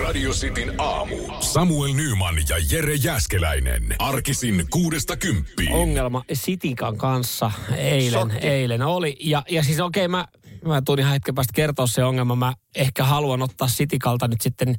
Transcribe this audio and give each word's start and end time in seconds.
Radio 0.00 0.30
Cityn 0.30 0.74
aamu. 0.78 1.16
Samuel 1.40 1.92
Nyman 1.94 2.34
ja 2.48 2.56
Jere 2.70 2.94
Jäskeläinen. 2.94 3.82
Arkisin 3.98 4.66
kuudesta 4.70 5.16
kymppiin. 5.16 5.72
ongelma 5.72 6.24
Sitikan 6.32 6.96
kanssa 6.96 7.50
eilen, 7.76 8.30
eilen 8.30 8.82
oli. 8.82 9.16
Ja, 9.20 9.42
ja 9.50 9.62
siis 9.62 9.80
okei, 9.80 10.06
okay, 10.06 10.08
mä, 10.08 10.26
mä 10.64 10.82
tulin 10.82 11.02
ihan 11.02 11.12
hetken 11.12 11.34
päästä 11.34 11.52
kertoa 11.54 11.86
se 11.86 12.04
ongelma. 12.04 12.36
Mä 12.36 12.54
ehkä 12.74 13.04
haluan 13.04 13.42
ottaa 13.42 13.68
Sitikalta 13.68 14.28
nyt 14.28 14.40
sitten 14.40 14.76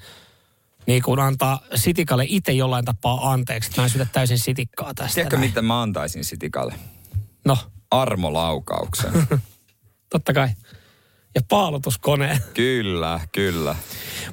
niin 0.87 1.03
kuin 1.03 1.19
antaa 1.19 1.59
Sitikalle 1.75 2.25
itse 2.27 2.51
jollain 2.51 2.85
tapaa 2.85 3.31
anteeksi. 3.31 3.69
Että 3.69 3.81
mä 3.81 3.85
en 3.85 3.89
syytä 3.89 4.07
täysin 4.13 4.39
Sitikkaa 4.39 4.93
tästä. 4.93 5.15
Tiedätkö, 5.15 5.37
näin. 5.37 5.49
mitä 5.49 5.61
mä 5.61 5.81
antaisin 5.81 6.23
Sitikalle? 6.23 6.75
No, 7.45 7.57
Armolaukauksen. 7.91 9.13
totta 10.13 10.33
kai. 10.33 10.49
Ja 11.35 11.41
paalutuskoneen. 11.49 12.37
kyllä, 12.53 13.19
kyllä. 13.31 13.75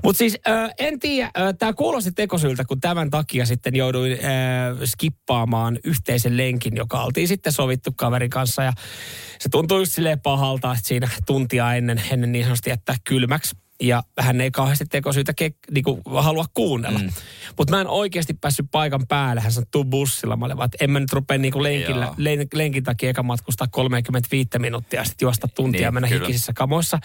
Mutta 0.04 0.18
siis 0.18 0.38
äh, 0.48 0.70
en 0.78 1.00
tiedä, 1.00 1.30
äh, 1.38 1.54
tämä 1.58 1.72
kuulosti 1.72 2.12
tekosyltä, 2.12 2.64
kun 2.64 2.80
tämän 2.80 3.10
takia 3.10 3.46
sitten 3.46 3.76
jouduin 3.76 4.12
äh, 4.12 4.18
skippaamaan 4.84 5.78
yhteisen 5.84 6.36
lenkin, 6.36 6.76
joka 6.76 7.02
oltiin 7.02 7.28
sitten 7.28 7.52
sovittu 7.52 7.90
kaverin 7.96 8.30
kanssa. 8.30 8.62
Ja 8.62 8.72
se 9.38 9.48
tuntui 9.48 9.80
just 9.80 9.92
silleen 9.92 10.20
pahalta, 10.20 10.72
että 10.72 10.88
siinä 10.88 11.08
tuntia 11.26 11.74
ennen, 11.74 12.02
ennen 12.10 12.32
niin 12.32 12.44
sanotusti 12.44 12.70
jättää 12.70 12.96
kylmäksi. 13.04 13.56
Ja 13.80 14.02
hän 14.18 14.40
ei 14.40 14.50
kauheasti 14.50 14.84
tekosyytä 14.86 15.34
ke, 15.34 15.54
niinku, 15.70 16.00
halua 16.06 16.44
kuunnella. 16.54 16.98
Mm. 16.98 17.10
Mutta 17.58 17.74
mä 17.76 17.80
en 17.80 17.86
oikeasti 17.86 18.34
päässyt 18.34 18.66
paikan 18.70 19.06
päälle. 19.08 19.40
Hän 19.40 19.52
sanoi, 19.52 19.66
tuu 19.70 19.84
bussilla. 19.84 20.36
Mä 20.36 20.44
olin 20.44 20.56
vaan, 20.56 20.66
että 20.66 20.84
en 20.84 20.90
mä 20.90 21.00
nyt 21.00 21.12
rupea 21.12 21.38
niinku 21.38 21.62
lenkillä, 21.62 22.14
len, 22.16 22.46
lenkin 22.54 22.84
takia 22.84 23.10
eka 23.10 23.22
matkustaa 23.22 23.66
35 23.70 24.48
minuuttia 24.58 25.00
ja 25.00 25.04
sitten 25.04 25.26
juosta 25.26 25.48
tuntia 25.48 25.80
Niin, 25.80 25.94
mennä 25.94 26.08
kyllä. 26.08 26.26
hikisissä 26.26 26.52
kamoissa 26.52 26.98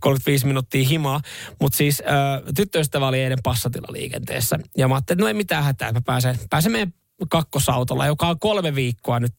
35 0.00 0.46
minuuttia 0.46 0.88
himaa. 0.88 1.20
Mutta 1.60 1.76
siis 1.76 2.00
äh, 2.06 2.54
tyttöystävä 2.56 3.08
oli 3.08 3.20
eilen 3.20 3.38
passatilla 3.42 3.88
liikenteessä. 3.92 4.58
Ja 4.76 4.88
mä 4.88 4.94
ajattelin, 4.94 5.16
että 5.16 5.24
no 5.24 5.28
ei 5.28 5.34
mitään 5.34 5.64
hätää, 5.64 5.92
mä 5.92 6.00
pääsen, 6.00 6.38
pääsen 6.50 6.72
meidän 6.72 6.92
kakkosautolla, 7.30 8.06
joka 8.06 8.28
on 8.28 8.38
kolme 8.38 8.74
viikkoa 8.74 9.20
nyt 9.20 9.34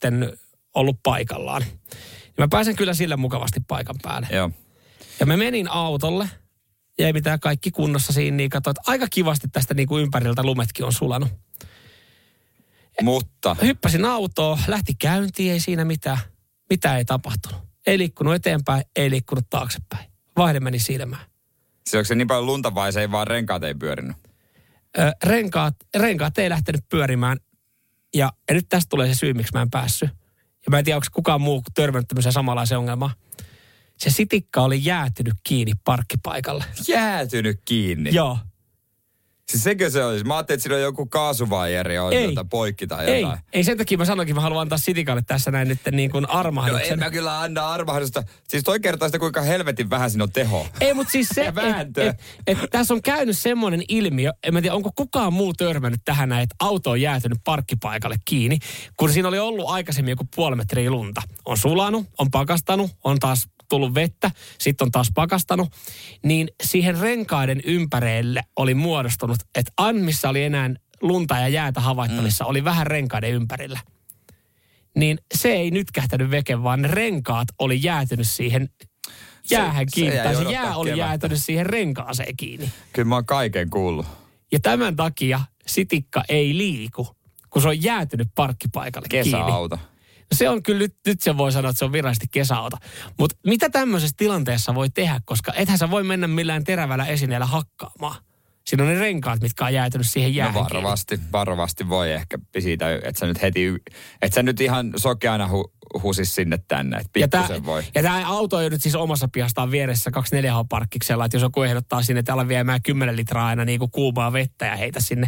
ollut 0.76 1.00
paikallaan. 1.04 1.64
Ja 2.26 2.44
mä 2.44 2.48
pääsen 2.52 2.76
kyllä 2.76 2.94
sille 2.94 3.16
mukavasti 3.16 3.60
paikan 3.67 3.95
päälle. 4.02 4.28
Joo. 4.32 4.52
Ja 5.20 5.26
mä 5.26 5.38
menin 5.38 5.72
autolle, 5.72 6.30
ja 7.00 7.08
ei 7.08 7.14
mitään 7.14 7.39
kaikki 7.39 7.72
kunnossa 7.72 8.14
siinä, 8.14 8.38
niin 8.38 8.50
katsoin, 8.50 8.72
että 8.72 8.92
aika 8.92 9.08
kivasti 9.11 9.47
tästä 9.47 9.73
niin 9.73 9.88
kuin 9.88 10.03
ympäriltä 10.03 10.44
lumetkin 10.44 10.86
on 10.86 10.94
sulanut. 10.94 11.30
Mutta 13.02 13.55
Hyppäsin 13.61 14.05
autoon, 14.05 14.59
lähti 14.67 14.94
käyntiin, 15.00 15.52
ei 15.52 15.59
siinä 15.59 15.86
mitään. 15.86 16.17
Mitä 16.70 16.97
ei 16.97 17.05
tapahtunut. 17.05 17.59
Ei 17.88 17.97
liikkunut 17.97 18.36
eteenpäin, 18.36 18.83
ei 18.95 19.09
liikkunut 19.09 19.50
taaksepäin. 19.50 20.09
Vaihde 20.38 20.59
meni 20.59 20.80
silmään. 20.80 21.25
siis 21.88 21.95
onko 21.95 22.03
se 22.03 22.16
niin 22.16 22.27
paljon 22.27 22.45
lunta 22.45 22.75
vai 22.75 22.94
se 22.94 23.02
ei 23.02 23.11
vaan 23.11 23.27
renkaat 23.27 23.64
ei 23.64 23.73
pyörinyt? 23.73 24.17
Ö, 24.97 25.11
renkaat, 25.23 25.75
renkaat 25.97 26.38
ei 26.38 26.50
lähtenyt 26.50 26.81
pyörimään. 26.89 27.38
Ja, 28.14 28.31
ja 28.47 28.53
nyt 28.53 28.66
tästä 28.70 28.89
tulee 28.89 29.08
se 29.08 29.16
syy, 29.16 29.33
miksi 29.33 29.53
mä 29.53 29.61
en 29.61 29.70
päässyt. 29.70 30.09
Ja 30.66 30.70
mä 30.70 30.80
en 30.80 30.86
tiedä, 30.86 30.97
onko 30.97 31.08
kukaan 31.14 31.42
muu 31.42 31.64
törmännyt 31.75 32.08
tämmöiseen 32.08 32.33
samanlaiseen 32.33 32.80
ongelmaan. 32.80 33.11
Se 34.00 34.09
sitikka 34.09 34.61
oli 34.61 34.80
jäätynyt 34.86 35.33
kiinni 35.44 35.73
parkkipaikalle. 35.86 36.65
Jäätynyt 36.87 37.60
kiinni. 37.65 38.10
Joo. 38.14 38.37
Siis 39.52 39.64
sekö 39.64 39.89
se 39.89 40.05
olisi? 40.05 40.23
Mä 40.26 40.36
ajattelin, 40.36 40.55
että 40.58 40.64
siinä 40.64 40.76
on 40.76 40.82
joku 40.82 41.05
kaasuvaijeri 41.05 41.93
Ei. 41.93 41.99
oikealta 41.99 42.45
poikki 42.45 42.88
tai 42.88 43.05
Ei, 43.05 43.21
jotain. 43.21 43.39
ei 43.54 43.64
sen 43.64 43.77
takia 43.77 43.98
mä 43.98 44.05
sanoinkin, 44.05 44.36
mä 44.36 44.42
haluan 44.42 44.61
antaa 44.61 44.77
Sitikalle 44.77 45.21
tässä 45.27 45.52
näin 45.52 45.67
nyt 45.67 45.80
niin 45.92 46.11
kuin 46.11 46.21
No 46.21 46.27
armahduksen. 46.32 46.93
en 46.93 46.99
mä 46.99 47.09
kyllä 47.11 47.39
anna 47.39 47.67
armahdusta. 47.67 48.23
Siis 48.48 48.64
toi 48.64 48.80
kertoo 48.80 49.08
sitä, 49.08 49.20
kuinka 49.20 49.42
helvetin 49.42 49.89
vähän 49.89 50.09
siinä 50.11 50.23
on 50.23 50.32
teho. 50.32 50.67
Ei, 50.82 50.93
mutta 50.93 51.11
siis 51.11 51.30
se, 51.30 51.42
että 51.48 51.61
vääntö. 51.61 52.09
et, 52.09 52.20
et, 52.48 52.58
tässä 52.71 52.93
on 52.93 53.02
käynyt 53.02 53.38
semmoinen 53.38 53.82
ilmiö, 53.88 54.32
en 54.43 54.54
mä 54.54 54.61
tiedä, 54.61 54.76
onko 54.76 54.92
kukaan 54.95 55.33
muu 55.33 55.54
törmännyt 55.54 56.02
tähän 56.05 56.30
näin, 56.30 56.43
että 56.43 56.55
auto 56.59 56.89
on 56.89 57.02
jäätynyt 57.02 57.39
parkkipaikalle 57.43 58.15
kiinni, 58.26 58.58
kun 58.98 59.14
siinä 59.14 59.27
oli 59.27 59.39
ollut 59.39 59.70
aikaisemmin 59.70 60.11
joku 60.11 60.27
puoli 60.36 60.55
metriä 60.55 60.92
lunta. 60.92 61.21
On 61.45 61.58
sulanut, 61.58 62.05
on 62.17 62.32
pakastanut, 62.32 62.92
on 63.04 63.20
taas 63.20 63.48
tullut 63.70 63.94
vettä, 63.94 64.32
sitten 64.58 64.86
on 64.86 64.92
taas 64.92 65.12
pakastanut, 65.16 65.72
niin 66.24 66.50
siihen 66.64 67.00
renkaiden 67.00 67.62
ympärille 67.66 68.42
oli 68.56 68.74
muodostunut, 68.74 69.38
että 69.56 69.72
aina 69.78 70.00
missä 70.00 70.30
oli 70.30 70.44
enää 70.44 70.70
lunta 71.02 71.40
ja 71.40 71.48
jäätä 71.48 71.82
havaittavissa, 71.82 72.44
mm. 72.44 72.50
oli 72.50 72.64
vähän 72.64 72.88
renkaiden 72.88 73.32
ympärillä. 73.32 73.80
Niin 74.96 75.20
se 75.34 75.52
ei 75.52 75.72
nyt 75.72 75.92
kähtänyt 75.92 76.32
veke, 76.32 76.64
vaan 76.64 76.82
ne 76.82 76.88
renkaat 76.88 77.48
oli 77.60 77.80
jäätynyt 77.84 78.28
siihen 78.28 78.70
jäähän 79.52 79.86
se 79.90 79.96
kiinni. 79.96 80.16
jäi 80.16 80.26
Tai 80.26 80.36
se 80.36 80.52
jää 80.52 80.76
oli 80.76 80.90
kevättä. 80.90 81.06
jäätynyt 81.06 81.42
siihen 81.42 81.66
renkaaseen 81.66 82.38
kiinni. 82.38 82.72
Kyllä 82.94 83.08
mä 83.08 83.16
oon 83.16 83.26
kaiken 83.26 83.70
kuullut. 83.70 84.06
Ja 84.52 84.60
tämän 84.60 84.96
takia 84.96 85.40
sitikka 85.68 86.24
ei 86.30 86.58
liiku, 86.58 87.08
kun 87.50 87.62
se 87.62 87.68
on 87.68 87.84
jäätynyt 87.84 88.28
parkkipaikalle 88.36 89.08
kiinni. 89.08 89.32
Se 90.36 90.50
on 90.50 90.64
kyllä, 90.64 90.80
nyt, 90.80 90.95
nyt 91.08 91.22
se 91.22 91.38
voi 91.38 91.52
sanoa, 91.52 91.70
että 91.70 91.80
se 91.80 91.86
on 91.86 91.92
virallisesti 91.92 92.28
kesäauto. 92.32 92.78
Mutta 93.20 93.36
mitä 93.48 93.70
tämmöisessä 93.70 94.16
tilanteessa 94.17 94.76
voi 94.76 94.90
tehdä, 94.90 95.20
koska 95.26 95.54
ethän 95.56 95.78
sä 95.78 95.92
voi 95.92 96.04
mennä 96.04 96.28
millään 96.28 96.64
terävällä 96.64 97.06
esineellä 97.06 97.45
hakkaamaan. 97.45 98.16
Siinä 98.68 98.84
on 98.84 98.89
ne 98.89 99.00
renkaat, 99.00 99.42
mitkä 99.42 99.66
on 99.66 99.73
jäätynyt 99.73 100.08
siihen 100.10 100.32
No 100.32 100.38
jäähän 100.38 100.54
kiinni. 100.54 100.70
varovasti, 100.70 101.20
varovasti 101.32 101.89
voi 101.89 102.12
ehkä 102.12 102.39
siitä, 102.60 102.94
että 102.94 103.20
sä 103.20 103.26
nyt 103.26 103.42
heti, 103.42 103.68
että 104.22 104.36
sä 104.36 104.44
nyt 104.44 104.62
ihan 104.62 104.94
sokeana 104.95 105.48
hu, 105.48 105.73
husis 106.04 106.36
sinne 106.36 106.60
tänne, 106.68 106.98
että 106.98 107.20
Ja 107.20 107.28
tämä, 107.28 107.44
pikkusen 107.44 107.66
voi. 107.66 107.84
ja 107.95 108.02
tämä 108.04 108.28
auto 108.28 108.62
ei 108.62 108.70
nyt 108.70 108.82
siis 108.84 108.95
omassa 108.95 109.28
pihastaan 109.32 109.72
vieressä 109.72 110.12
24H-parkkiksella, 110.20 111.26
että 111.26 111.36
jos 111.36 111.42
joku 111.44 111.62
ehdottaa 111.62 112.02
sinne, 112.02 112.20
että 112.20 112.34
ala 112.34 112.48
viemään 112.48 112.82
10 112.82 113.16
litraa 113.16 113.48
aina 113.48 113.66
niin 113.66 113.80
kuin 113.80 113.92
kuumaa 113.92 114.34
vettä 114.34 114.66
ja 114.66 114.76
heitä 114.76 115.00
sinne 115.00 115.28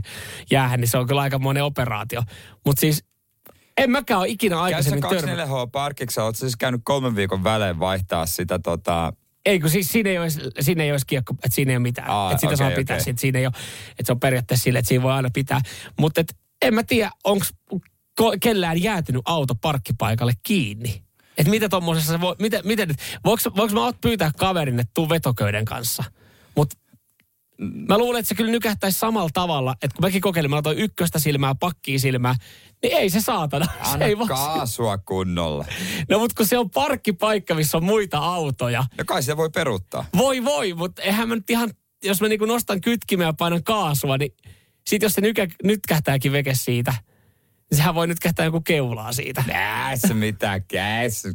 jäähän, 0.51 0.79
niin 0.79 0.89
se 0.89 0.97
on 0.97 1.07
kyllä 1.07 1.21
aika 1.21 1.39
monen 1.39 1.63
operaatio. 1.63 2.21
Mutta 2.65 2.79
siis 2.79 3.03
en 3.77 3.91
mäkään 3.91 4.19
ole 4.19 4.27
ikinä 4.27 4.55
Käy 4.55 4.63
aikaisemmin 4.63 5.01
törmännyt. 5.09 5.47
24H 5.47 6.21
oot 6.21 6.35
sä 6.35 6.39
siis 6.39 6.55
käynyt 6.55 6.81
kolmen 6.83 7.15
viikon 7.15 7.43
välein 7.43 7.79
vaihtaa 7.79 8.25
sitä 8.25 8.59
tota, 8.59 9.13
Ei, 9.45 9.59
kun 9.59 9.69
siis 9.69 9.87
siinä 9.87 10.09
ei 10.09 10.19
olisi, 10.19 10.41
siinä 10.59 10.83
ei 10.83 10.91
olisi 10.91 11.05
kiekko, 11.05 11.33
että 11.33 11.55
siinä 11.55 11.71
ei 11.71 11.77
ole 11.77 11.81
mitään. 11.81 12.09
Aa, 12.09 12.31
että 12.31 12.39
sitä 12.41 12.47
okei, 12.47 12.57
saa 12.57 12.71
pitää, 12.71 12.99
siitä, 12.99 13.21
siinä 13.21 13.39
ei 13.39 13.45
ole, 13.45 13.53
että 13.89 14.05
se 14.05 14.11
on 14.11 14.19
periaatteessa 14.19 14.63
sille, 14.63 14.79
että 14.79 14.89
siinä 14.89 15.03
voi 15.03 15.11
aina 15.11 15.29
pitää. 15.33 15.61
Mutta 15.99 16.21
et, 16.21 16.35
en 16.61 16.73
mä 16.73 16.83
tiedä, 16.83 17.11
onko 17.23 17.45
kellään 18.41 18.83
jäätynyt 18.83 19.21
auto 19.25 19.55
parkkipaikalle 19.55 20.33
kiinni. 20.43 21.03
Että 21.37 21.49
mitä 21.49 21.69
tuommoisessa 21.69 22.13
se 22.13 22.21
voi, 22.21 22.35
miten, 22.39 22.61
miten 22.63 22.95
voiko, 23.25 23.41
voiko 23.55 23.73
mä 23.73 23.93
pyytää 24.01 24.31
kaverin, 24.37 24.79
että 24.79 24.91
tuu 24.93 25.09
vetoköyden 25.09 25.65
kanssa? 25.65 26.03
Mutta 26.55 26.77
mä 27.61 27.97
luulen, 27.97 28.19
että 28.19 28.29
se 28.29 28.35
kyllä 28.35 28.51
nykähtäisi 28.51 28.99
samalla 28.99 29.29
tavalla, 29.33 29.71
että 29.71 29.95
kun 29.95 30.05
mäkin 30.05 30.21
kokeilin, 30.21 30.49
mä 30.49 30.55
laitoin 30.55 30.77
ykköstä 30.77 31.19
silmää, 31.19 31.55
pakkia 31.55 31.99
silmää, 31.99 32.35
niin 32.83 32.97
ei 32.97 33.09
se 33.09 33.21
saatana. 33.21 33.65
se 33.83 33.89
anna 33.89 34.05
ei 34.05 34.17
vaan- 34.17 34.27
kaasua 34.27 34.97
kunnolla. 34.97 35.65
No 36.09 36.19
mutta 36.19 36.35
kun 36.37 36.45
se 36.47 36.57
on 36.57 36.69
parkkipaikka, 36.69 37.53
missä 37.55 37.77
on 37.77 37.83
muita 37.83 38.17
autoja, 38.17 38.83
No 38.97 39.03
kai 39.07 39.23
se 39.23 39.37
voi 39.37 39.49
peruuttaa. 39.49 40.05
voi 40.17 40.43
voi, 40.43 40.73
mutta 40.73 41.01
eihän 41.01 41.29
mä 41.29 41.35
nyt 41.35 41.49
ihan, 41.49 41.69
jos 42.03 42.21
mä 42.21 42.27
niinku 42.27 42.45
nostan 42.45 42.81
kytkimeä 42.81 43.27
ja 43.27 43.33
painan 43.33 43.63
kaasua, 43.63 44.17
niin 44.17 44.33
sit 44.87 45.01
jos 45.01 45.13
se 45.13 45.21
nykä, 45.21 45.47
nytkähtääkin 45.63 46.31
veke 46.31 46.55
siitä, 46.55 46.93
niin 47.71 47.77
sehän 47.77 47.95
voi 47.95 48.07
nytkähtää 48.07 48.45
joku 48.45 48.61
keulaa 48.61 49.11
siitä. 49.13 49.43
Se 49.95 50.13
mitään, 50.13 50.61
ei 51.01 51.09
se, 51.11 51.29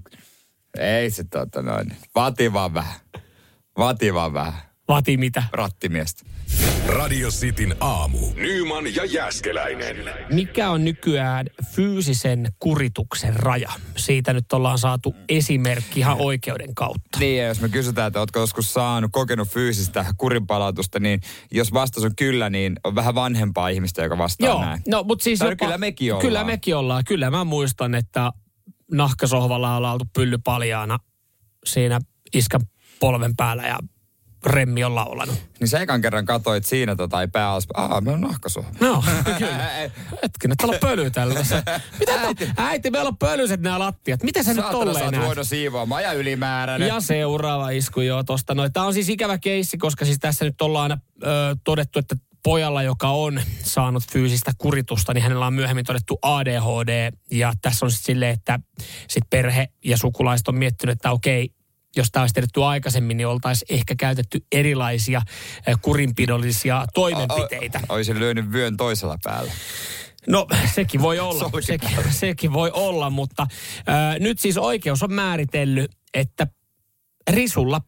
ei 0.78 1.10
se 1.10 1.25
tota 1.25 1.62
noin. 1.62 1.96
Vati 2.14 2.52
vaan 2.52 2.75
vähän. 2.75 3.00
Vati 3.78 4.14
vaan 4.14 4.32
vähän. 4.32 4.52
Vati 4.88 5.16
mitä?– 5.16 5.42
Rattimiestä. 5.52 6.25
Radio 6.87 7.28
Cityn 7.31 7.76
aamu. 7.81 8.19
Nyman 8.34 8.94
ja 8.94 9.04
Jäskeläinen. 9.04 9.96
Mikä 10.31 10.70
on 10.70 10.84
nykyään 10.84 11.46
fyysisen 11.75 12.52
kurituksen 12.58 13.37
raja? 13.37 13.72
Siitä 13.96 14.32
nyt 14.32 14.52
ollaan 14.52 14.78
saatu 14.78 15.14
esimerkki 15.28 16.00
ihan 16.00 16.16
oikeuden 16.20 16.75
kautta. 16.75 17.19
Niin, 17.19 17.38
ja 17.38 17.46
jos 17.48 17.60
me 17.60 17.69
kysytään, 17.69 18.06
että 18.06 18.20
ootko 18.20 18.40
joskus 18.40 18.72
saanut, 18.72 19.10
kokenut 19.12 19.48
fyysistä 19.48 20.04
kurinpalautusta, 20.19 21.00
niin 21.00 21.20
jos 21.52 21.72
vastaus 21.72 22.04
on 22.04 22.16
kyllä, 22.16 22.50
niin 22.50 22.76
on 22.84 22.94
vähän 22.94 23.14
vanhempaa 23.14 23.69
ihmistä, 23.69 24.02
joka 24.02 24.19
vastaa 24.19 24.49
Joo, 24.49 24.60
näin. 24.60 24.82
no 24.88 25.02
mutta 25.02 25.22
siis 25.22 25.38
Tai 25.38 25.56
kyllä 25.56 25.78
mekin 25.78 26.12
ollaan. 26.12 26.26
Kyllä 26.26 26.44
mekin 26.44 26.76
ollaan. 26.76 27.04
Kyllä 27.04 27.31
mä 27.31 27.44
muistan, 27.44 27.94
että 27.94 28.32
nahkasohvalla 28.92 29.76
ollaan 29.76 29.92
oltu 29.92 30.04
pylly 30.14 30.38
paljaana 30.44 30.99
siinä 31.66 32.00
iskän 32.34 32.60
polven 33.00 33.37
päällä 33.37 33.66
ja 33.66 33.78
Remmi 34.46 34.84
on 34.84 34.94
laulanut. 34.94 35.34
Niin 35.60 35.69
sä 35.69 35.81
ekan 35.81 36.00
kerran 36.00 36.25
katsoit 36.25 36.66
siinä 36.66 36.96
tota, 36.96 37.20
ei 37.20 37.28
pää 37.28 37.50
alas. 37.50 37.66
Aa, 37.75 38.00
meillä 38.00 38.14
on 38.14 38.20
nahkasuoja. 38.20 38.69
No, 38.81 39.04
kyllä. 39.38 39.70
Hetkinen, 40.22 40.56
täällä 40.56 40.75
on 40.75 40.81
pöly 40.81 41.10
tällaisessa. 41.10 41.62
Mitä 41.98 42.12
äiti. 42.20 42.48
äiti, 42.56 42.90
meillä 42.90 43.08
on 43.08 43.16
pölyiset 43.16 43.60
nämä 43.60 43.78
lattiat. 43.78 44.22
Miten 44.22 44.44
sä 44.44 44.54
nyt 44.54 44.64
Saatana, 44.64 44.84
tolleen 44.84 45.12
näet? 45.12 45.25
huono 45.25 45.44
siivoamaan 45.44 46.02
ja 46.02 46.12
ylimääräinen. 46.12 46.88
Ja 46.88 47.00
seuraava 47.00 47.70
isku 47.70 48.00
joo 48.00 48.22
tosta 48.22 48.54
noin. 48.54 48.72
Tämä 48.72 48.87
on 48.87 48.94
siis 48.94 49.08
ikävä 49.08 49.38
keissi, 49.38 49.78
koska 49.78 50.04
siis 50.04 50.19
tässä 50.19 50.44
nyt 50.44 50.62
ollaan 50.62 50.92
ö, 50.92 51.26
todettu, 51.64 51.99
että 51.99 52.16
pojalla, 52.42 52.82
joka 52.82 53.08
on 53.08 53.40
saanut 53.62 54.04
fyysistä 54.12 54.52
kuritusta, 54.58 55.14
niin 55.14 55.22
hänellä 55.22 55.46
on 55.46 55.54
myöhemmin 55.54 55.84
todettu 55.84 56.19
ADHD. 56.22 57.10
Ja 57.31 57.52
tässä 57.62 57.87
on 57.87 57.90
sitten 57.90 58.14
silleen, 58.14 58.32
että 58.32 58.60
sit 59.08 59.25
perhe 59.31 59.69
ja 59.84 59.96
sukulaiset 59.96 60.49
on 60.49 60.54
miettinyt, 60.54 60.92
että 60.92 61.10
okei, 61.10 61.50
jos 61.96 62.08
tämä 62.12 62.22
olisi 62.22 62.34
tiedetty 62.34 62.64
aikaisemmin, 62.64 63.16
niin 63.16 63.26
oltaisiin 63.26 63.75
ehkä 63.75 63.94
käytetty 63.98 64.40
erilaisia 64.52 65.22
ö, 65.69 65.76
kurinpidollisia 65.82 66.87
toimenpiteitä. 66.94 67.81
Olisin 67.88 68.19
lyönyt 68.19 68.52
vyön 68.52 68.76
toisella 68.76 69.19
päällä. 69.22 69.52
No 70.26 70.46
sekin 70.75 71.02
voi 71.02 71.19
olla, 71.19 71.50
sekin, 71.60 71.90
sekin 72.10 72.52
voi 72.52 72.70
olla, 72.75 73.10
mutta 73.10 73.46
ää, 73.87 74.19
nyt 74.19 74.38
siis 74.38 74.56
oikeus 74.56 75.02
on 75.02 75.12
määritellyt, 75.12 75.90
että 76.14 76.46
risulla 77.31 77.81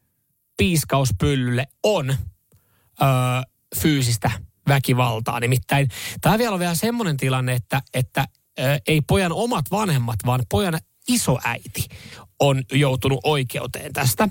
piiskauspyllylle 0.56 1.66
on 1.82 2.14
ää, 3.00 3.42
fyysistä 3.76 4.30
väkivaltaa. 4.68 5.40
Nimittäin 5.40 5.88
tämä 6.20 6.38
vielä 6.38 6.54
on 6.54 6.60
vielä 6.60 6.74
semmoinen 6.74 7.16
tilanne, 7.16 7.52
että, 7.52 7.82
että 7.94 8.24
ää, 8.58 8.78
ei 8.86 9.00
pojan 9.00 9.32
omat 9.32 9.64
vanhemmat, 9.70 10.16
vaan 10.26 10.40
pojan 10.50 10.78
isoäiti 11.08 11.88
on 12.40 12.62
joutunut 12.72 13.20
oikeuteen 13.22 13.92
tästä. 13.92 14.28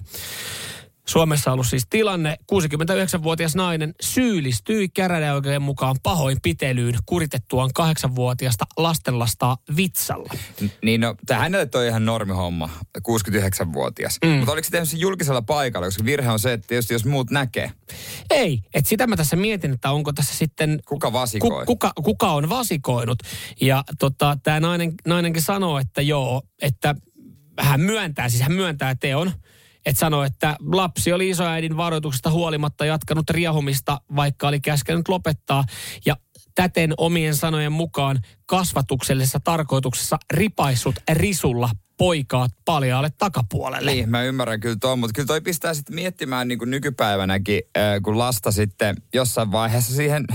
Suomessa 1.08 1.50
on 1.52 1.54
ollut 1.54 1.68
siis 1.68 1.88
tilanne, 1.90 2.38
69-vuotias 2.54 3.56
nainen 3.56 3.94
syyllistyi 4.02 4.90
käräjäoikeuden 4.90 5.62
mukaan 5.62 5.96
pahoinpitelyyn 6.04 6.96
kuritettuaan 7.06 7.70
8-vuotiasta 7.80 8.66
lastenlastaa 8.78 9.58
vitsalla. 9.76 10.34
N- 10.62 10.70
Niin 10.84 11.02
no, 11.02 11.16
tää 11.26 11.40
hänelle 11.40 11.66
toi 11.66 11.88
ihan 11.88 12.06
normihomma, 12.06 12.70
69-vuotias. 13.08 14.18
Mm. 14.26 14.30
Mutta 14.32 14.52
oliko 14.52 14.66
se 14.66 14.72
tehnyt 14.72 14.90
sen 14.90 15.00
julkisella 15.00 15.42
paikalla, 15.42 15.88
koska 15.88 16.06
virhe 16.06 16.30
on 16.32 16.40
se, 16.40 16.54
että 16.54 16.68
tietysti 16.68 16.94
jos 16.94 17.06
muut 17.06 17.32
näkee, 17.32 17.72
Ei, 18.30 18.60
että 18.74 18.90
sitä 18.90 19.08
mä 19.08 19.16
tässä 19.16 19.36
mietin, 19.36 19.74
että 19.74 19.92
onko 19.92 20.14
tässä 20.14 20.36
sitten... 20.36 20.80
kuka 20.86 21.14
vasikoi? 21.14 21.50
Ku, 21.50 21.66
kuka, 21.66 21.92
kuka 22.04 22.32
on 22.32 22.50
vasikoinut? 22.50 23.20
Ja 23.62 23.84
tota, 24.00 24.38
tämä 24.44 24.60
nainen, 24.60 24.94
nainenkin 25.08 25.42
sanoo, 25.42 25.80
että 25.80 26.02
joo, 26.02 26.42
että 26.62 26.96
hän 27.60 27.82
myöntää, 27.82 28.30
siis 28.30 28.42
hän 28.42 28.52
myöntää 28.52 28.96
teon. 28.96 29.32
Että 29.88 30.00
sanoo, 30.00 30.24
että 30.24 30.58
lapsi 30.60 31.14
oli 31.14 31.30
isoäidin 31.30 31.78
varoituksesta 31.78 32.32
huolimatta 32.32 32.86
jatkanut 32.86 33.30
riahumista, 33.30 34.02
vaikka 34.16 34.48
oli 34.48 34.60
käskenyt 34.60 35.08
lopettaa. 35.08 35.64
Ja 36.06 36.16
täten 36.56 36.94
omien 36.98 37.36
sanojen 37.36 37.72
mukaan 37.72 38.20
kasvatuksellisessa 38.46 39.40
tarkoituksessa 39.44 40.18
ripaissut 40.34 40.96
risulla 41.12 41.70
poikaa 41.98 42.48
paljaalle 42.66 43.10
takapuolelle. 43.18 43.92
Niin, 43.92 44.10
mä 44.10 44.24
ymmärrän 44.24 44.60
kyllä 44.60 44.78
tuon, 44.82 45.00
mutta 45.00 45.14
kyllä 45.14 45.28
toi 45.28 45.42
pistää 45.42 45.74
sitten 45.74 45.96
miettimään 45.96 46.48
niin 46.48 46.60
kuin 46.60 46.72
nykypäivänäkin, 46.72 47.62
kun 48.04 48.18
lasta 48.18 48.52
sitten 48.52 48.96
jossain 49.14 49.52
vaiheessa 49.52 49.96
siihen, 49.96 50.26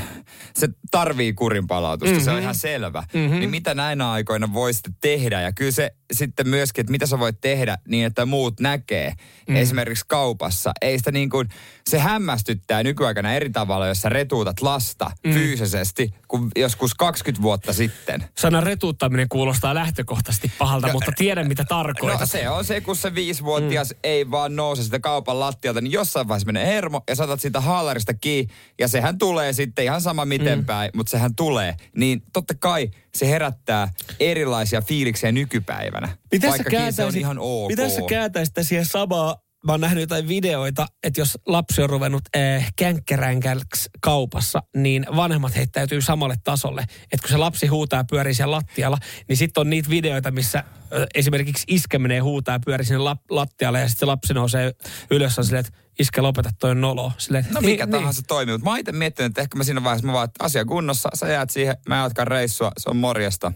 se 0.54 0.68
tarvii 0.90 1.32
kurin 1.32 1.66
palautusta, 1.66 2.12
mm-hmm. 2.12 2.24
se 2.24 2.30
on 2.30 2.40
ihan 2.40 2.54
selvä. 2.54 3.04
Mm-hmm. 3.14 3.38
Niin 3.38 3.50
mitä 3.50 3.74
näinä 3.74 4.10
aikoina 4.10 4.52
voi 4.52 4.74
sitten 4.74 4.96
tehdä? 5.00 5.40
Ja 5.40 5.52
kyllä 5.52 5.70
se 5.70 5.94
sitten 6.12 6.48
myöskin, 6.48 6.82
että 6.82 6.90
mitä 6.90 7.06
sä 7.06 7.18
voit 7.18 7.40
tehdä 7.40 7.78
niin, 7.88 8.06
että 8.06 8.26
muut 8.26 8.60
näkee. 8.60 9.12
Mm. 9.48 9.56
Esimerkiksi 9.56 10.04
kaupassa. 10.08 10.72
Ei 10.82 10.98
sitä 10.98 11.12
niin 11.12 11.30
kuin, 11.30 11.48
se 11.90 11.98
hämmästyttää 11.98 12.82
nykyaikana 12.82 13.34
eri 13.34 13.50
tavalla, 13.50 13.86
jos 13.86 14.00
sä 14.00 14.08
retuutat 14.08 14.62
lasta 14.62 15.10
mm. 15.24 15.32
fyysisesti, 15.32 16.14
kuin 16.28 16.50
joskus 16.56 16.94
20 16.94 17.42
vuotta 17.42 17.72
sitten. 17.72 18.24
Sanan 18.38 18.62
retuuttaminen 18.62 19.28
kuulostaa 19.28 19.74
lähtökohtaisesti 19.74 20.52
pahalta, 20.58 20.86
No, 20.86 20.92
mutta 20.92 21.12
tiedän 21.16 21.48
mitä 21.48 21.64
tarkoitat. 21.64 22.20
No 22.20 22.26
se 22.26 22.48
on 22.48 22.64
se, 22.64 22.80
kun 22.80 22.96
se 22.96 23.14
viisivuotias 23.14 23.90
mm. 23.90 23.98
ei 24.02 24.30
vaan 24.30 24.56
nouse 24.56 24.82
sitä 24.82 25.00
kaupan 25.00 25.40
lattialta, 25.40 25.80
niin 25.80 25.92
jossain 25.92 26.28
vaiheessa 26.28 26.46
menee 26.46 26.66
hermo 26.66 27.02
ja 27.08 27.16
saatat 27.16 27.40
siitä 27.40 27.60
haalarista 27.60 28.14
kiinni. 28.14 28.54
Ja 28.80 28.88
sehän 28.88 29.18
tulee 29.18 29.52
sitten 29.52 29.84
ihan 29.84 30.00
sama 30.00 30.24
miten 30.24 30.58
mm. 30.58 30.66
päin, 30.66 30.90
mutta 30.94 31.10
sehän 31.10 31.34
tulee. 31.34 31.74
Niin 31.96 32.22
totta 32.32 32.54
kai 32.60 32.90
se 33.14 33.28
herättää 33.28 33.88
erilaisia 34.20 34.82
fiiliksiä 34.82 35.32
nykypäivänä. 35.32 36.08
Miten 36.32 36.50
sä 36.50 36.56
vaikkakin 36.56 36.92
se 36.92 37.04
on 37.04 37.16
ihan 37.16 37.38
ok. 37.40 37.68
miten 37.68 37.90
sä 37.90 38.00
kääntäisit 38.08 38.54
siihen 38.62 38.86
samaa? 38.86 39.51
Mä 39.66 39.72
oon 39.72 39.80
nähnyt 39.80 40.00
jotain 40.00 40.28
videoita, 40.28 40.86
että 41.02 41.20
jos 41.20 41.38
lapsi 41.46 41.82
on 41.82 41.90
ruvennut 41.90 42.22
äh, 42.36 42.72
känkkäränkäksi 42.76 43.90
kaupassa, 44.00 44.62
niin 44.76 45.06
vanhemmat 45.16 45.56
heittäytyy 45.56 46.00
samalle 46.00 46.34
tasolle. 46.44 46.82
Että 46.82 47.22
kun 47.22 47.28
se 47.28 47.36
lapsi 47.36 47.66
huutaa 47.66 48.00
ja 48.00 48.04
pyörii 48.10 48.34
siellä 48.34 48.56
lattialla, 48.56 48.98
niin 49.28 49.36
sitten 49.36 49.60
on 49.60 49.70
niitä 49.70 49.90
videoita, 49.90 50.30
missä 50.30 50.58
äh, 50.58 50.66
esimerkiksi 51.14 51.64
iskä 51.68 51.98
menee 51.98 52.20
huutaa 52.20 52.54
ja 52.54 52.60
pyörii 52.64 52.86
sinne 52.86 53.12
lap- 53.12 53.26
lattialle 53.30 53.80
ja 53.80 53.88
sitten 53.88 54.00
se 54.00 54.06
lapsi 54.06 54.34
nousee 54.34 54.72
ylös 55.10 55.36
ja 55.36 55.42
silleen, 55.42 55.64
että 55.66 55.81
iskä 55.98 56.22
lopeta 56.22 56.50
toi 56.58 56.74
nolo. 56.74 57.12
Silleen, 57.18 57.46
No 57.50 57.60
mikä 57.60 57.86
niin, 57.86 57.92
tahansa 57.92 58.20
niin. 58.20 58.26
toimii, 58.26 58.52
mutta 58.54 58.64
mä 58.64 58.70
oon 58.70 58.78
itse 58.78 58.92
miettinyt, 58.92 59.30
että 59.30 59.40
ehkä 59.40 59.58
mä 59.58 59.64
siinä 59.64 59.84
vaiheessa 59.84 60.06
mä 60.06 60.12
vaan, 60.12 60.24
että 60.24 60.44
asia 60.44 60.64
kunnossa, 60.64 61.08
sä 61.14 61.28
jäät 61.28 61.50
siihen, 61.50 61.76
mä 61.88 61.96
jatkan 61.96 62.26
reissua, 62.26 62.72
se 62.78 62.90
on 62.90 62.96
morjesta. 62.96 63.52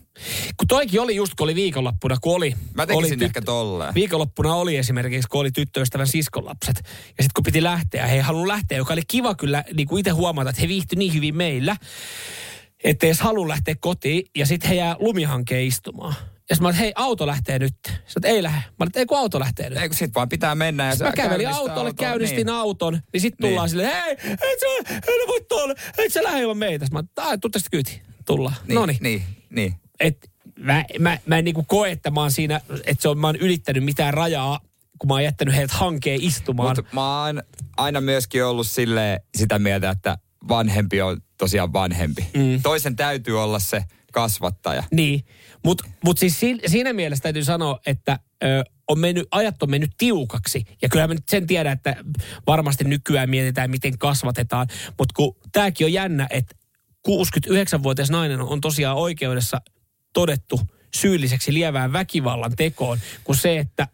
Kun 0.56 0.68
toikin 0.68 1.00
oli 1.00 1.16
just, 1.16 1.34
kun 1.34 1.44
oli 1.44 1.54
viikonloppuna, 1.54 2.16
kun 2.20 2.34
oli... 2.34 2.54
Mä 2.74 2.86
tekisin 2.86 3.18
oli 3.18 3.24
ehkä 3.24 3.42
tolleen. 3.42 3.94
Viikonloppuna 3.94 4.54
oli 4.54 4.76
esimerkiksi, 4.76 5.28
kun 5.28 5.40
oli 5.40 5.50
tyttöystävän 5.50 6.06
siskonlapset. 6.06 6.76
Ja 6.86 6.92
sitten 7.08 7.30
kun 7.34 7.44
piti 7.44 7.62
lähteä, 7.62 8.06
he 8.06 8.14
ei 8.14 8.20
halunnut 8.20 8.46
lähteä, 8.46 8.78
joka 8.78 8.92
oli 8.92 9.02
kiva 9.08 9.34
kyllä 9.34 9.64
niin 9.74 9.88
kuin 9.88 10.00
itse 10.00 10.10
huomata, 10.10 10.50
että 10.50 10.62
he 10.62 10.68
viihtyi 10.68 10.98
niin 10.98 11.14
hyvin 11.14 11.36
meillä, 11.36 11.76
ettei 12.84 13.08
edes 13.08 13.20
halua 13.20 13.48
lähteä 13.48 13.74
kotiin. 13.80 14.30
Ja 14.36 14.46
sitten 14.46 14.68
he 14.68 14.74
jää 14.76 14.96
lumihankeen 14.98 15.66
istumaan. 15.66 16.14
Ja 16.50 16.56
mä 16.60 16.68
olin, 16.68 16.78
hei, 16.78 16.92
auto 16.96 17.26
lähtee 17.26 17.58
nyt. 17.58 17.74
Sä 17.86 18.20
ei 18.24 18.42
lähde. 18.42 18.58
Mä 18.58 18.74
olin, 18.80 18.92
ei 18.94 19.06
kun 19.06 19.18
auto 19.18 19.40
lähtee 19.40 19.70
nyt. 19.70 19.78
Ei 19.78 19.88
kun 19.88 19.96
sit 19.96 20.14
vaan 20.14 20.28
pitää 20.28 20.54
mennä 20.54 20.86
ja 20.88 21.04
mä 21.04 21.12
kävelin 21.12 21.48
autolle, 21.48 21.70
autoa, 21.88 21.92
käynnistin 21.92 22.36
niin. 22.36 22.48
auton, 22.48 23.00
niin 23.12 23.20
sitten 23.20 23.48
tullaan 23.48 23.64
Niin. 23.64 23.70
silleen, 23.70 23.92
hei, 24.02 24.12
et 24.32 24.38
sä, 24.60 24.94
et 24.96 25.04
voi 25.28 25.40
tuolle, 25.48 25.74
et 25.98 26.12
sä 26.12 26.22
lähde 26.22 26.40
ilman 26.40 26.58
meitä. 26.58 26.86
Mä 26.92 27.02
olin, 27.28 27.40
tuutte 27.40 27.58
sitten 27.58 27.78
kyyti. 27.78 28.02
Tullaan. 28.26 28.56
Niin, 28.68 28.74
No 28.74 28.86
niin. 28.86 29.22
Niin. 29.50 29.74
Et 30.00 30.30
mä, 30.58 30.84
mä, 30.98 31.18
mä 31.26 31.38
en 31.38 31.44
niinku 31.44 31.62
koe, 31.62 31.90
että 31.90 32.10
mä 32.10 32.20
oon 32.20 32.30
siinä, 32.30 32.60
että 32.84 33.02
se 33.02 33.08
on, 33.08 33.18
mä 33.18 33.26
oon 33.26 33.36
ylittänyt 33.36 33.84
mitään 33.84 34.14
rajaa, 34.14 34.60
kun 34.98 35.08
mä 35.08 35.14
oon 35.14 35.24
jättänyt 35.24 35.54
heidät 35.54 35.70
hankeen 35.70 36.22
istumaan. 36.22 36.76
Mutta 36.76 36.94
mä 36.94 37.24
oon 37.24 37.42
aina 37.76 38.00
myöskin 38.00 38.44
ollut 38.44 38.66
sille 38.66 39.20
sitä 39.36 39.58
mieltä, 39.58 39.90
että 39.90 40.18
vanhempi 40.48 41.02
on 41.02 41.20
tosiaan 41.38 41.72
vanhempi. 41.72 42.26
Mm. 42.36 42.62
Toisen 42.62 42.96
täytyy 42.96 43.42
olla 43.42 43.58
se 43.58 43.84
kasvattaja. 44.16 44.82
Niin, 44.92 45.24
mutta 45.64 45.84
mut 46.04 46.18
siis 46.18 46.40
siinä, 46.66 46.92
mielessä 46.92 47.22
täytyy 47.22 47.44
sanoa, 47.44 47.80
että 47.86 48.18
ö, 48.44 48.64
on 48.88 48.98
mennyt, 48.98 49.28
ajat 49.30 49.62
on 49.62 49.70
mennyt 49.70 49.90
tiukaksi. 49.98 50.64
Ja 50.82 50.88
kyllä 50.88 51.06
mä 51.06 51.14
nyt 51.14 51.28
sen 51.28 51.46
tiedän, 51.46 51.72
että 51.72 51.96
varmasti 52.46 52.84
nykyään 52.84 53.30
mietitään, 53.30 53.70
miten 53.70 53.98
kasvatetaan. 53.98 54.66
Mutta 54.98 55.12
kun 55.16 55.36
tämäkin 55.52 55.84
on 55.84 55.92
jännä, 55.92 56.26
että 56.30 56.54
69-vuotias 57.08 58.10
nainen 58.10 58.40
on 58.40 58.60
tosiaan 58.60 58.96
oikeudessa 58.96 59.60
todettu 60.12 60.60
syylliseksi 60.94 61.54
lievään 61.54 61.92
väkivallan 61.92 62.56
tekoon, 62.56 62.98
kun 63.24 63.36
se, 63.36 63.58
että 63.58 63.88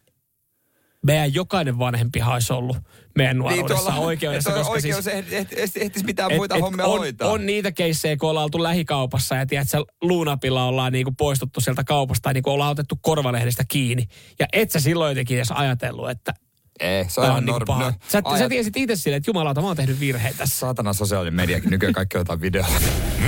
meidän 1.06 1.35
jokainen 1.35 1.78
vanhempi 1.78 2.23
olisi 2.23 2.52
ollut 2.52 2.76
meidän 3.16 3.38
nuoruudessa 3.38 3.90
niin, 3.90 4.00
oikeudessa. 4.02 4.50
että 4.50 4.59
koska 4.61 4.73
oikeus 4.73 5.04
siis, 5.04 5.25
siis, 5.28 5.42
ehtisi 5.52 5.80
ehtis 5.85 6.04
mitään 6.04 6.30
et- 6.30 6.37
muita 6.37 6.54
et 6.54 6.61
hommia 6.62 6.87
on, 6.87 6.99
hoitaa. 6.99 7.30
on 7.30 7.47
niitä 7.47 7.73
keissejä, 7.73 8.16
kun 8.16 8.30
ollaan 8.30 8.44
oltu 8.44 8.62
lähikaupassa 8.62 9.35
ja 9.35 9.47
tiedät, 9.47 9.68
luunapilla 10.02 10.64
ollaan 10.64 10.92
niinku 10.92 11.12
poistuttu 11.18 11.61
sieltä 11.61 11.85
kaupasta 11.85 12.23
tai 12.23 12.35
niinku 12.35 12.50
ollaan 12.50 12.71
otettu 12.71 12.99
korvalehdestä 13.00 13.64
kiinni. 13.68 14.06
Ja 14.38 14.47
et 14.52 14.71
sä 14.71 14.80
silloin 14.80 15.11
jotenkin 15.11 15.37
edes 15.37 15.50
ajatellut, 15.50 16.11
että 16.11 16.35
Ei, 16.81 17.05
se 17.09 17.21
on 17.21 17.26
ihan 17.26 17.37
on 17.38 17.47
normi. 17.47 17.67
paha. 17.67 17.85
No, 17.85 17.93
Sä, 18.09 18.09
sä 18.09 18.23
ajat- 18.25 18.49
tiesit 18.49 18.76
itse 18.76 18.97
silleen, 18.97 19.17
että 19.19 19.31
jumalauta, 19.31 19.61
mä 19.61 19.67
oon 19.67 19.76
tehnyt 19.76 20.00
virheen 20.00 20.35
tässä. 20.37 20.59
Saatana 20.59 20.93
sosiaalinen 20.93 21.35
mediakin, 21.35 21.71
nykyään 21.71 21.93
kaikki 21.95 22.17
otetaan 22.19 22.41
videolla. 22.41 22.75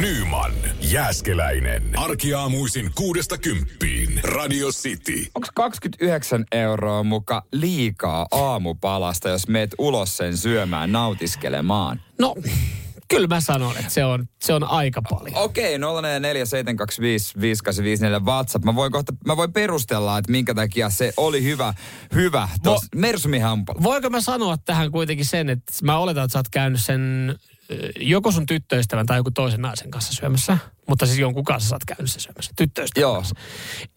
Nyman, 0.00 0.52
Jääskeläinen. 0.80 1.82
Arkiaamuisin 1.98 2.90
kuudesta 2.94 3.38
kymppiin. 3.38 4.20
Radio 4.24 4.68
City. 4.68 5.26
Onko 5.34 5.48
29 5.54 6.44
euroa 6.52 7.02
muka 7.02 7.42
liikaa 7.52 8.26
aamupalasta, 8.30 9.28
jos 9.28 9.48
meet 9.48 9.74
ulos 9.78 10.16
sen 10.16 10.36
syömään, 10.36 10.92
nautiskelemaan? 10.92 12.00
No, 12.18 12.34
kyllä 13.14 13.26
mä 13.26 13.40
sanon, 13.40 13.76
että 13.76 13.90
se 13.90 14.04
on, 14.04 14.26
se 14.42 14.52
on 14.54 14.64
aika 14.64 15.02
paljon. 15.10 15.36
Okei, 15.36 15.78
0447255854 15.78 15.80
WhatsApp. 18.24 18.64
Mä 18.64 18.74
voin 18.74 18.92
kohta, 18.92 19.12
mä 19.26 19.36
voin 19.36 19.52
perustella, 19.52 20.18
että 20.18 20.32
minkä 20.32 20.54
takia 20.54 20.90
se 20.90 21.12
oli 21.16 21.42
hyvä, 21.42 21.74
hyvä. 22.14 22.48
Tos, 22.62 22.82
Hampala. 23.42 23.82
Voinko 23.82 24.10
mä 24.10 24.20
sanoa 24.20 24.56
tähän 24.56 24.90
kuitenkin 24.90 25.26
sen, 25.26 25.48
että 25.48 25.72
mä 25.82 25.98
oletan, 25.98 26.24
että 26.24 26.32
sä 26.32 26.38
oot 26.38 26.48
käynyt 26.48 26.84
sen 26.84 27.34
joko 28.00 28.32
sun 28.32 28.46
tyttöystävän 28.46 29.06
tai 29.06 29.18
joku 29.18 29.30
toisen 29.30 29.62
naisen 29.62 29.90
kanssa 29.90 30.12
syömässä, 30.12 30.58
mutta 30.88 31.06
siis 31.06 31.18
jonkun 31.18 31.44
kanssa 31.44 31.68
sä 31.68 31.74
oot 31.74 31.84
käynyt 31.84 32.10
sen 32.10 32.20
syömässä, 32.20 32.52
tyttöystävän 32.56 33.02
Joo. 33.02 33.14
kanssa. 33.14 33.34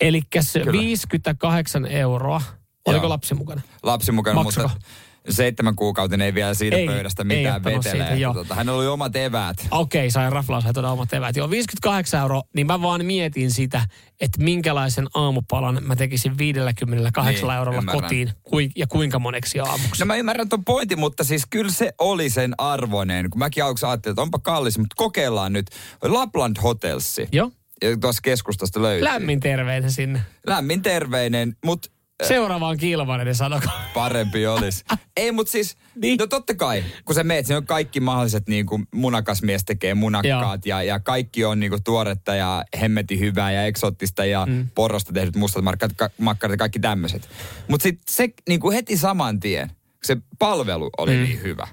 Eli 0.02 0.22
Kyllä. 0.64 0.72
58 0.72 1.86
euroa, 1.86 2.42
oliko 2.86 3.04
Joo. 3.04 3.10
lapsi 3.10 3.34
mukana? 3.34 3.62
Lapsi 3.84 4.12
mukana, 4.12 4.44
Maksuko? 4.44 4.68
mutta 4.68 4.88
seitsemän 5.30 5.76
kuukautinen 5.76 6.26
ei 6.26 6.34
vielä 6.34 6.54
siitä 6.54 6.76
Ei, 6.76 6.86
pöydästä 6.88 7.22
ei 7.22 7.38
mitään 7.38 7.56
ottanut 7.56 7.86
vetele. 7.86 8.08
siitä, 8.16 8.34
tota, 8.34 8.56
hänellä 8.56 8.80
oli 8.80 8.88
omat 8.88 9.16
eväät. 9.16 9.58
Okei, 9.72 10.12
sai 10.12 10.30
raflaa, 10.30 10.62
sai 10.62 10.74
todella 10.74 10.94
omat 10.94 11.14
eväät. 11.14 11.36
Joo, 11.36 11.50
58 11.50 12.22
euroa, 12.22 12.42
niin 12.56 12.68
mä 12.68 12.82
vaan 12.82 13.06
mietin 13.06 13.52
sitä, 13.52 13.82
että 14.22 14.44
minkälaisen 14.44 15.08
aamupalan 15.14 15.80
mä 15.84 15.96
tekisin 15.96 16.38
58 16.38 17.48
Niin, 17.50 17.58
eurolla 17.58 17.80
ymmärrän. 17.80 18.02
kotiin 18.04 18.32
kui, 18.44 18.70
ja 18.76 18.88
kuinka 18.88 19.20
moneksi 19.20 19.60
aamuksi. 19.60 20.00
No 20.02 20.06
mä 20.06 20.16
ymmärrän 20.16 20.50
ton 20.50 20.66
pointin, 20.66 21.00
mutta 21.00 21.24
siis 21.24 21.44
kyllä 21.50 21.72
se 21.72 21.92
oli 22.00 22.30
sen 22.30 22.54
arvoinen. 22.58 23.30
Kun 23.30 23.40
mäkin 23.40 23.64
aluksi 23.64 23.86
ajattelin, 23.86 24.14
että 24.14 24.22
onpa 24.22 24.40
kallis, 24.40 24.78
mutta 24.78 24.96
kokeillaan 24.98 25.54
nyt. 25.54 25.66
Lapland 26.04 26.58
Hotelsi. 26.64 27.28
Joo, 27.32 27.52
Ja 27.84 27.98
tuossa 27.98 28.22
keskustasta 28.22 28.82
löytyy. 28.82 29.04
lämmin 29.04 29.40
terveinen 29.40 29.92
sinne. 29.92 30.22
Lämmin 30.48 30.82
terveinen, 30.82 31.56
mutta 31.66 31.90
Seuraavaan 32.24 32.78
kilvan, 32.78 33.36
sanoko. 33.36 33.68
parempi 33.94 34.48
olisi. 34.48 34.86
Ei, 35.18 35.32
mutta 35.32 35.52
siis, 35.52 35.78
Niin. 35.96 36.18
no 36.18 36.28
totta 36.28 36.56
kai, 36.56 36.84
kun 37.06 37.16
sä 37.16 37.24
meet, 37.24 37.46
siinä 37.46 37.58
on 37.58 37.66
kaikki 37.66 38.00
mahdolliset, 38.00 38.48
niin 38.48 38.66
kuin 38.66 38.88
munakas 38.94 39.42
mies 39.42 39.66
tekee 39.66 39.94
munakkaat 39.94 40.66
ja, 40.66 40.84
ja 40.84 41.00
kaikki 41.00 41.46
on 41.46 41.60
niin 41.60 41.70
kuin 41.70 41.84
tuoretta 41.84 42.36
ja 42.36 42.64
hemmeti 42.82 43.20
hyvää 43.20 43.52
ja 43.52 43.66
eksoottista 43.66 44.26
ja 44.26 44.46
mm. 44.46 44.68
porrosta 44.76 45.14
tehdyt 45.14 45.36
mustat 45.36 45.64
markkat, 45.64 45.92
ka, 45.96 46.10
makkarat 46.18 46.54
ja 46.54 46.58
kaikki 46.58 46.80
tämmöiset. 46.80 47.30
Mutta 47.68 47.84
sitten 47.84 48.14
se 48.14 48.30
niin 48.50 48.60
kuin 48.60 48.76
heti 48.76 48.98
saman 48.98 49.40
tien, 49.40 49.72
se 50.04 50.18
palvelu 50.40 50.90
oli 50.98 51.16
mm. 51.16 51.24
niin 51.24 51.42
hyvä 51.42 51.68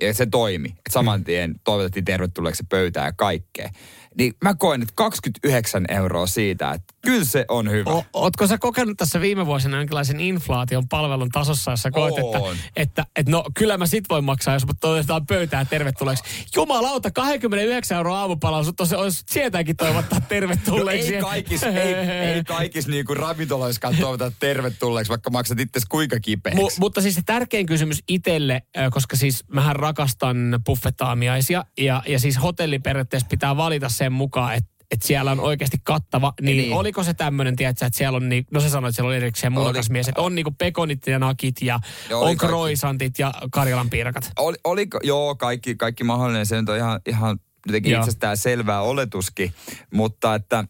ja 0.00 0.14
se 0.14 0.26
toimi, 0.26 0.68
että 0.68 0.92
saman 0.92 1.24
tien 1.24 1.54
toivotettiin 1.64 2.04
tervetulleeksi 2.04 2.66
pöytään 2.68 3.06
ja 3.06 3.12
kaikkea. 3.12 3.70
Niin 4.18 4.34
mä 4.44 4.54
koen, 4.54 4.82
että 4.82 4.92
29 4.96 5.84
euroa 5.88 6.26
siitä, 6.26 6.70
että 6.70 6.89
kyllä 7.02 7.24
se 7.24 7.44
on 7.48 7.70
hyvä. 7.70 7.90
O, 7.90 8.04
ootko 8.12 8.46
sä 8.46 8.58
kokenut 8.58 8.96
tässä 8.96 9.20
viime 9.20 9.46
vuosina 9.46 9.76
jonkinlaisen 9.76 10.20
inflaation 10.20 10.88
palvelun 10.88 11.28
tasossa, 11.28 11.70
jossa 11.70 11.90
koet, 11.90 12.14
että, 12.18 12.38
Oon. 12.38 12.56
että, 12.76 13.06
että 13.16 13.32
no 13.32 13.44
kyllä 13.54 13.76
mä 13.78 13.86
sit 13.86 14.04
voin 14.08 14.24
maksaa, 14.24 14.54
jos 14.54 14.66
mut 14.66 14.76
toivotetaan 14.80 15.26
pöytään 15.26 15.66
tervetulleeksi. 15.66 16.24
Jumalauta, 16.56 17.10
29 17.10 17.96
euroa 17.96 18.20
aamupala, 18.20 18.64
sut 18.64 18.80
olisi, 18.80 18.94
olisi 18.94 19.22
sieltäkin 19.28 19.76
toivottaa 19.76 20.18
No 20.18 20.24
tervetulleeksi. 20.28 21.14
ei 21.14 21.20
kaikis, 21.20 21.62
ei, 21.62 21.94
ei 21.94 22.44
kaikis 22.44 22.88
niinku 22.88 23.14
ravintoloiskaan 23.14 23.96
toivota 23.96 24.32
tervetulleeksi, 24.38 25.10
vaikka 25.10 25.30
maksat 25.30 25.60
itse 25.60 25.80
kuinka 25.88 26.20
kipeäksi. 26.20 26.62
Mu- 26.62 26.74
mutta 26.80 27.00
siis 27.00 27.14
se 27.14 27.22
tärkein 27.26 27.66
kysymys 27.66 28.02
itselle, 28.08 28.62
koska 28.90 29.16
siis 29.16 29.44
mähän 29.48 29.76
rakastan 29.76 30.60
buffetaamiaisia 30.66 31.64
ja, 31.78 32.02
ja 32.08 32.18
siis 32.18 32.42
hotelli 32.42 32.78
periaatteessa 32.78 33.28
pitää 33.30 33.56
valita 33.56 33.88
sen 33.88 34.12
mukaan, 34.12 34.54
että 34.54 34.70
että 34.90 35.06
siellä 35.06 35.30
on 35.32 35.40
oikeasti 35.40 35.76
kattava, 35.82 36.32
niin, 36.40 36.56
Niin. 36.56 36.72
oliko 36.72 37.04
se 37.04 37.14
tämmöinen, 37.14 37.56
tiedätkö, 37.56 37.86
että 37.86 37.96
siellä 37.96 38.16
on, 38.16 38.28
niin, 38.28 38.46
no 38.50 38.60
se 38.60 38.68
sanoi, 38.68 38.88
että 38.88 38.96
siellä 38.96 39.08
on 39.10 39.16
erikseen 39.16 39.52
Oli. 39.52 39.58
munakas 39.60 39.90
mies, 39.90 40.08
että 40.08 40.20
on 40.20 40.34
niinku 40.34 40.50
pekonit 40.50 41.06
ja 41.06 41.18
nakit 41.18 41.62
ja 41.62 41.80
Joo, 42.10 42.20
oli 42.22 42.30
on 42.30 42.36
kroisantit 42.36 43.18
ja 43.18 43.34
Karjalan 43.52 43.90
piirakat. 43.90 44.30
Oli, 44.38 44.56
oliko, 44.64 45.00
joo, 45.02 45.34
kaikki, 45.34 45.74
kaikki 45.74 46.04
mahdollinen. 46.04 46.46
Se 46.46 46.60
nyt 46.60 46.68
on 46.68 46.76
ihan, 46.76 47.00
ihan 47.08 47.38
jotenkin 47.66 47.92
Joo. 47.92 48.00
itsestään 48.00 48.36
selvää 48.36 48.80
oletuskin. 48.82 49.54
Mutta 49.94 50.34
että 50.34 50.64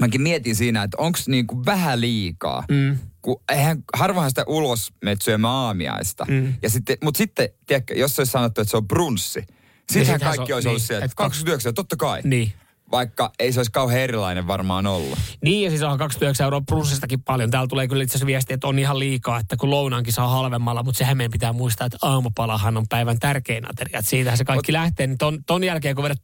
mäkin 0.00 0.22
mietin 0.22 0.56
siinä, 0.56 0.82
että 0.82 0.96
onko 1.00 1.18
niinku 1.26 1.64
vähän 1.66 2.00
liikaa. 2.00 2.64
Mm. 2.70 2.98
Kun 3.22 3.42
eihän, 3.52 3.84
harvahan 3.96 4.30
sitä 4.30 4.44
ulos 4.46 4.92
menet 5.04 5.22
syömään 5.22 5.54
aamiaista. 5.54 6.26
Mm. 6.28 6.54
Ja 6.62 6.70
sitten, 6.70 6.96
mutta 7.04 7.18
sitten, 7.18 7.48
tiedätkö, 7.66 7.94
jos 7.94 8.18
olisi 8.18 8.32
sanottu, 8.32 8.60
että 8.60 8.70
se 8.70 8.76
on 8.76 8.88
brunssi, 8.88 9.40
sittenhän 9.40 9.50
sittenhän 9.88 10.20
kaikki 10.36 10.52
on- 10.52 10.56
olisi 10.56 10.68
ollut 10.68 10.80
niin, 10.80 10.86
siellä, 10.86 11.04
että 11.04 11.12
että 11.12 11.16
29, 11.22 11.74
totta 11.74 11.96
kai. 11.96 12.20
Niin. 12.24 12.52
Vaikka 12.92 13.30
ei 13.38 13.52
se 13.52 13.58
olisi 13.58 13.72
kauhean 13.72 14.00
erilainen 14.00 14.46
varmaan 14.46 14.86
ollut. 14.86 15.18
Niin, 15.42 15.64
ja 15.64 15.70
siis 15.70 15.82
on 15.82 15.98
29 15.98 16.44
euroa 16.44 16.62
plussistakin 16.68 17.22
paljon. 17.22 17.50
Täällä 17.50 17.68
tulee 17.68 17.88
kyllä 17.88 18.02
itse 18.02 18.12
asiassa 18.12 18.26
viesti, 18.26 18.54
että 18.54 18.66
on 18.66 18.78
ihan 18.78 18.98
liikaa, 18.98 19.38
että 19.38 19.56
kun 19.56 19.70
lounaankin 19.70 20.12
saa 20.12 20.28
halvemmalla, 20.28 20.82
mutta 20.82 20.98
sehän 20.98 21.16
meidän 21.16 21.30
pitää 21.30 21.52
muistaa, 21.52 21.86
että 21.86 21.98
aamupalahan 22.02 22.76
on 22.76 22.84
päivän 22.88 23.18
tärkein 23.18 23.70
ateria. 23.70 23.98
Että 23.98 24.10
siitähän 24.10 24.38
se 24.38 24.44
kaikki 24.44 24.72
lähtee. 24.72 25.06
Niin 25.06 25.18
ton, 25.18 25.44
ton 25.46 25.64
jälkeen, 25.64 25.94
kun 25.94 26.04
vedät, 26.04 26.22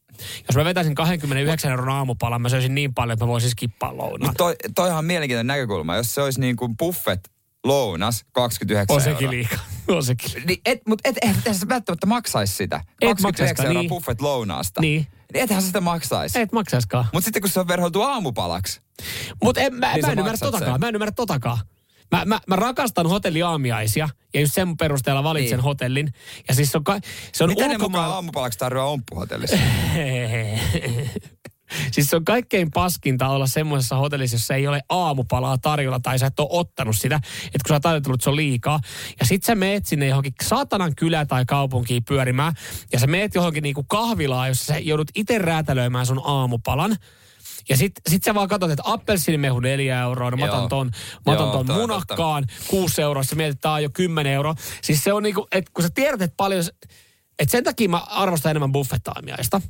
jos 0.48 0.56
mä 0.56 0.64
vetäisin 0.64 0.94
29 0.94 1.70
euron 1.70 1.88
aamupalan, 1.88 2.42
mä 2.42 2.48
söisin 2.48 2.74
niin 2.74 2.94
paljon, 2.94 3.12
että 3.12 3.24
mä 3.24 3.28
voisin 3.28 3.50
skippaa 3.50 3.96
lounaan. 3.96 4.20
Mutta 4.20 4.44
toi, 4.44 4.56
toihan 4.74 4.98
on 4.98 5.04
mielenkiintoinen 5.04 5.46
näkökulma. 5.46 5.96
Jos 5.96 6.14
se 6.14 6.22
olisi 6.22 6.40
niin 6.40 6.56
kuin 6.56 6.76
buffet 6.76 7.30
lounas 7.68 8.24
29 8.32 8.94
On 8.96 9.02
sekin 9.02 9.16
euroa. 9.24 9.30
liikaa. 9.30 9.58
On 9.96 10.04
sekin. 10.04 10.42
Niin 10.46 10.60
et, 10.64 10.80
mutta 10.88 11.08
et, 11.08 11.16
et, 11.22 11.36
et 11.46 11.56
sä 11.56 11.68
välttämättä 11.68 12.06
maksaisi 12.06 12.54
sitä. 12.54 12.76
Et 12.76 12.82
29 12.82 13.22
maksaiskaan, 13.28 13.66
euroa 13.66 13.82
niin. 13.82 13.88
buffet 13.88 14.20
lounaasta. 14.20 14.80
Niin. 14.80 15.06
Niin 15.32 15.42
ethän 15.44 15.62
sitä 15.62 15.80
maksaisi. 15.80 16.40
Et 16.40 16.52
maksaiskaan. 16.52 17.06
Mutta 17.12 17.24
sitten 17.24 17.42
kun 17.42 17.50
se 17.50 17.60
on 17.60 17.68
verhoiltu 17.68 18.02
aamupalaksi. 18.02 18.80
Mutta 19.42 19.60
en, 19.60 19.74
mä, 19.74 19.92
Niin 19.92 20.06
mä 20.06 20.12
en 20.12 20.18
ymmärrä 20.18 20.38
totakaan. 20.38 20.72
sen. 20.72 20.80
Mä 20.80 20.88
en 20.88 20.94
ymmärrä 20.94 21.12
totakaan. 21.12 21.58
Mä, 22.12 22.24
mä, 22.24 22.40
mä 22.46 22.56
rakastan 22.56 23.06
hotelliaamiaisia 23.06 24.08
ja 24.34 24.40
just 24.40 24.54
sen 24.54 24.76
perusteella 24.76 25.24
valitsen 25.24 25.58
Niin. 25.58 25.64
hotellin. 25.64 26.12
Ja 26.48 26.54
siis 26.54 26.72
se 26.72 26.78
on, 26.78 26.84
ka, 26.84 26.98
se 27.32 27.44
on 27.44 27.50
Mitä 27.50 27.68
ne 27.68 27.78
mukaan 27.78 28.10
aamupalaksi 28.10 28.58
tarjoaa 28.58 28.86
omppuhotellissa? 28.90 29.56
siis 31.92 32.10
se 32.10 32.16
on 32.16 32.24
kaikkein 32.24 32.70
paskinta 32.70 33.28
olla 33.28 33.46
semmoisessa 33.46 33.96
hotellissa, 33.96 34.34
jossa 34.34 34.54
ei 34.54 34.66
ole 34.66 34.82
aamupalaa 34.88 35.58
tarjolla 35.58 36.00
tai 36.00 36.18
sä 36.18 36.26
et 36.26 36.40
ole 36.40 36.48
ottanut 36.50 36.96
sitä, 36.96 37.16
että 37.16 37.58
kun 37.64 37.68
sä 37.68 37.74
oot 37.74 37.86
ajatellut, 37.86 38.14
että 38.14 38.24
se 38.24 38.30
on 38.30 38.36
liikaa. 38.36 38.80
Ja 39.20 39.26
sit 39.26 39.44
sä 39.44 39.54
meet 39.54 39.86
sinne 39.86 40.06
johonkin 40.06 40.32
saatanan 40.42 40.94
kylä 40.94 41.26
tai 41.26 41.44
kaupunkiin 41.46 42.04
pyörimään 42.04 42.52
ja 42.92 42.98
sä 42.98 43.06
meet 43.06 43.34
johonkin 43.34 43.62
niinku 43.62 43.84
kahvilaan, 43.84 44.48
jossa 44.48 44.64
sä 44.64 44.78
joudut 44.78 45.10
itse 45.14 45.38
räätälöimään 45.38 46.06
sun 46.06 46.22
aamupalan. 46.24 46.96
Ja 47.68 47.76
sit, 47.76 47.92
sit 48.08 48.24
sä 48.24 48.34
vaan 48.34 48.48
katsot, 48.48 48.70
että 48.70 48.82
appelsiinimehu 48.86 49.60
4 49.60 50.00
euroa, 50.00 50.30
no 50.30 50.36
mä 50.36 50.44
otan 50.44 50.68
ton, 50.68 50.90
mä 51.26 51.32
otan 51.32 51.50
ton 51.50 51.76
munakkaan 51.76 52.44
6 52.68 53.02
euroa, 53.02 53.22
sä 53.22 53.36
mietit, 53.36 53.52
että 53.54 53.62
tää 53.62 53.72
on 53.72 53.82
jo 53.82 53.90
10 53.92 54.32
euroa. 54.32 54.54
Siis 54.82 55.04
se 55.04 55.12
on 55.12 55.22
niinku, 55.22 55.46
että 55.52 55.70
kun 55.74 55.84
sä 55.84 55.90
tiedät, 55.94 56.22
että 56.22 56.36
paljon, 56.36 56.64
että 57.38 57.52
sen 57.52 57.64
takia 57.64 57.88
mä 57.88 57.98
arvostan 57.98 58.50
enemmän 58.50 58.72
buffettaamiaista. 58.72 59.60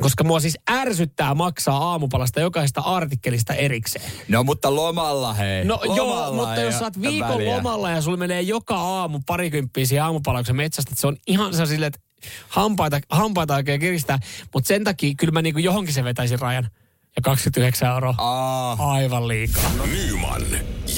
Koska 0.00 0.24
mua 0.24 0.40
siis 0.40 0.58
ärsyttää 0.70 1.34
maksaa 1.34 1.76
aamupalasta 1.90 2.40
jokaisesta 2.40 2.80
artikkelista 2.80 3.54
erikseen. 3.54 4.10
No 4.28 4.44
mutta 4.44 4.74
lomalla 4.74 5.34
hei. 5.34 5.64
No 5.64 5.80
lomalla 5.84 5.96
joo, 5.96 6.32
mutta 6.32 6.60
jos 6.60 6.78
sä 6.78 6.84
oot 6.84 7.00
viikon 7.00 7.28
väliä. 7.28 7.56
lomalla 7.56 7.90
ja 7.90 8.02
sulla 8.02 8.16
menee 8.16 8.42
joka 8.42 8.76
aamu 8.76 9.20
parikymppisiä 9.26 10.04
sä 10.46 10.52
metsästä, 10.52 10.92
se 10.94 11.06
on 11.06 11.16
ihan 11.26 11.54
se 11.54 11.66
silleen, 11.66 11.92
että 11.94 12.00
hampaita, 12.48 13.00
hampaita 13.10 13.54
oikein 13.54 13.80
kiristää. 13.80 14.18
Mutta 14.54 14.68
sen 14.68 14.84
takia 14.84 15.14
kyllä 15.18 15.32
mä 15.32 15.42
niinku 15.42 15.60
johonkin 15.60 15.94
se 15.94 16.04
vetäisin 16.04 16.38
rajan. 16.38 16.70
Ja 17.16 17.22
29 17.22 17.88
euroa. 17.88 18.14
Aa, 18.18 18.92
Aivan 18.92 19.28
liikaa. 19.28 19.70
Nyman, 19.92 20.42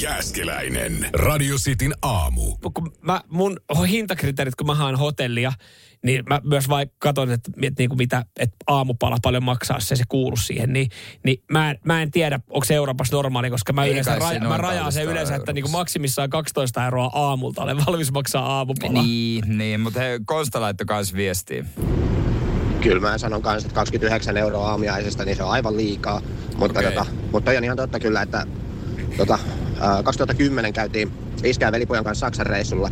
Jääskeläinen, 0.01 1.09
Radio 1.13 1.55
Cityn 1.55 1.93
aamu. 2.01 2.57
kun 2.73 2.91
mä, 3.01 3.21
mun 3.29 3.59
hintakriteerit, 3.89 4.55
kun 4.55 4.67
mä 4.67 4.75
haen 4.75 4.95
hotellia, 4.95 5.51
niin 6.05 6.23
mä 6.29 6.41
myös 6.43 6.69
vaikka 6.69 6.95
katson, 6.99 7.31
että, 7.31 7.51
että 7.61 7.81
niinku 7.81 7.95
mitä, 7.95 8.25
että 8.39 8.55
aamupala 8.67 9.17
paljon 9.23 9.43
maksaa, 9.43 9.79
se 9.79 9.95
se 9.95 10.03
kuulu 10.09 10.35
siihen, 10.37 10.73
niin, 10.73 10.87
niin 11.25 11.43
mä, 11.51 11.69
en- 11.71 11.79
mä 11.85 12.01
en 12.01 12.11
tiedä, 12.11 12.39
onko 12.49 12.65
se 12.65 12.73
Euroopassa 12.75 13.15
normaali, 13.15 13.49
koska 13.49 13.73
mä, 13.73 13.83
Ei 13.85 13.91
yleensä 13.91 14.15
raja, 14.19 14.39
mä 14.39 14.57
rajaan 14.57 14.91
sen 14.91 15.05
yleensä, 15.05 15.35
että 15.35 15.53
niinku 15.53 15.67
Euroopassa. 15.67 15.77
maksimissaan 15.81 16.29
12 16.29 16.85
euroa 16.85 17.11
aamulta 17.13 17.63
olen 17.63 17.85
valmis 17.85 18.11
maksaa 18.11 18.45
aamupalaa. 18.57 19.03
niin, 19.03 19.57
niin, 19.57 19.79
mutta 19.79 19.99
hei, 19.99 20.19
Konsta 20.25 20.61
laittoi 20.61 20.85
kans 20.85 21.13
viestiä. 21.13 21.65
Kyllä 22.83 22.99
mä 22.99 23.17
sanon 23.17 23.41
kanssa, 23.41 23.67
että 23.67 23.75
29 23.75 24.37
euroa 24.37 24.69
aamiaisesta, 24.69 25.25
niin 25.25 25.37
se 25.37 25.43
on 25.43 25.51
aivan 25.51 25.77
liikaa. 25.77 26.21
Mutta, 26.57 26.79
Okei. 26.79 26.91
tota, 26.91 27.05
mutta 27.31 27.45
toi 27.45 27.57
on 27.57 27.63
ihan 27.63 27.77
totta 27.77 27.99
kyllä, 27.99 28.21
että 28.21 28.45
tota, 29.17 29.39
ää, 29.79 30.03
2010 30.03 30.73
käytiin 30.73 31.11
iskää 31.43 31.71
velipojan 31.71 32.03
kanssa 32.03 32.25
Saksan 32.25 32.45
reissulla, 32.45 32.89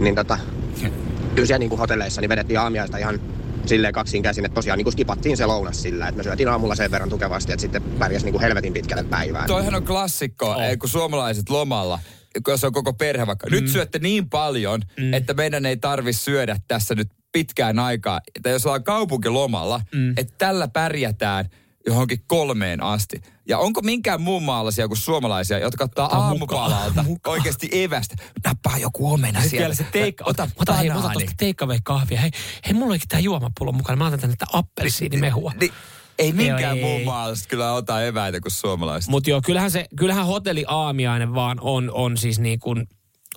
niin 0.00 0.14
tota, 0.14 0.38
kyllä 1.34 1.46
siellä 1.46 1.58
niin 1.58 1.68
kuin 1.68 1.78
hotelleissa 1.78 2.20
niin 2.20 2.28
vedettiin 2.28 2.60
aamiaista 2.60 2.98
ihan 2.98 3.20
silleen 3.66 3.94
kaksin 3.94 4.22
käsin, 4.22 4.44
että 4.44 4.54
tosiaan 4.54 4.78
niin 4.78 4.84
kuin 4.84 4.92
skipattiin 4.92 5.36
se 5.36 5.46
lounas 5.46 5.82
sillä, 5.82 6.08
että 6.08 6.16
me 6.16 6.22
syötiin 6.22 6.48
aamulla 6.48 6.74
sen 6.74 6.90
verran 6.90 7.08
tukevasti, 7.08 7.52
että 7.52 7.60
sitten 7.60 7.82
pärjäs 7.82 8.24
niin 8.24 8.32
kuin 8.32 8.42
helvetin 8.42 8.72
pitkälle 8.72 9.04
päivään. 9.04 9.46
Toihan 9.46 9.74
on 9.74 9.84
klassikko, 9.84 10.50
oh. 10.50 10.56
kun 10.80 10.88
suomalaiset 10.88 11.50
lomalla, 11.50 11.98
kun 12.44 12.52
jos 12.52 12.64
on 12.64 12.72
koko 12.72 12.92
perhe 12.92 13.26
vaikka, 13.26 13.46
nyt 13.50 13.68
syötte 13.68 13.98
niin 13.98 14.30
paljon, 14.30 14.80
mm. 15.00 15.14
että 15.14 15.34
meidän 15.34 15.66
ei 15.66 15.76
tarvi 15.76 16.12
syödä 16.12 16.56
tässä 16.68 16.94
nyt 16.94 17.08
pitkään 17.34 17.78
aikaa. 17.78 18.20
Tai 18.42 18.52
jos 18.52 18.66
ollaan 18.66 18.84
kaupunkilomalla, 18.84 19.80
mm. 19.94 20.10
että 20.16 20.34
tällä 20.38 20.68
pärjätään 20.68 21.48
johonkin 21.86 22.18
kolmeen 22.26 22.82
asti. 22.82 23.22
Ja 23.48 23.58
onko 23.58 23.82
minkään 23.82 24.20
muun 24.20 24.42
maalaisia 24.42 24.88
kuin 24.88 24.98
suomalaisia, 24.98 25.58
jotka 25.58 25.84
ottaa 25.84 26.04
Ottaa 26.04 26.24
aamupalalta 26.24 27.02
mukaan. 27.02 27.32
oikeasti 27.36 27.68
evästä. 27.72 28.16
Nappaa 28.44 28.78
joku 28.78 29.12
omena 29.12 29.40
Sitten 29.40 29.58
siellä. 29.58 29.74
se 29.74 29.86
teikka, 29.92 30.24
ota, 30.26 30.48
ota, 30.56 30.72
hei, 30.72 30.88
banaani. 30.88 31.14
tosta 31.14 31.30
take 31.36 31.80
kahvia. 31.84 32.20
Hei, 32.20 32.30
hei, 32.66 32.74
mulla 32.74 32.92
olikin 32.92 33.08
tää 33.08 33.20
juomapullo 33.20 33.72
mukana. 33.72 33.96
Mä 33.96 34.06
otan 34.06 34.20
tänne 34.20 34.36
tätä 34.36 34.58
appelsiinimehua. 34.58 35.52
Niin, 35.60 35.72
ei 36.18 36.32
minkään 36.32 36.78
muun 36.78 37.04
maalaiset 37.04 37.46
kyllä 37.46 37.72
ota 37.72 38.04
eväitä 38.04 38.40
kuin 38.40 38.52
suomalaiset. 38.52 39.10
Mutta 39.10 39.30
joo, 39.30 39.40
kyllähän, 39.46 39.70
se, 39.70 39.86
kyllähän 39.96 40.26
hotelli 40.26 40.64
aamiainen 40.68 41.34
vaan 41.34 41.58
on, 41.60 41.90
on 41.94 42.16
siis 42.16 42.38
niin 42.38 42.58
kuin, 42.58 42.86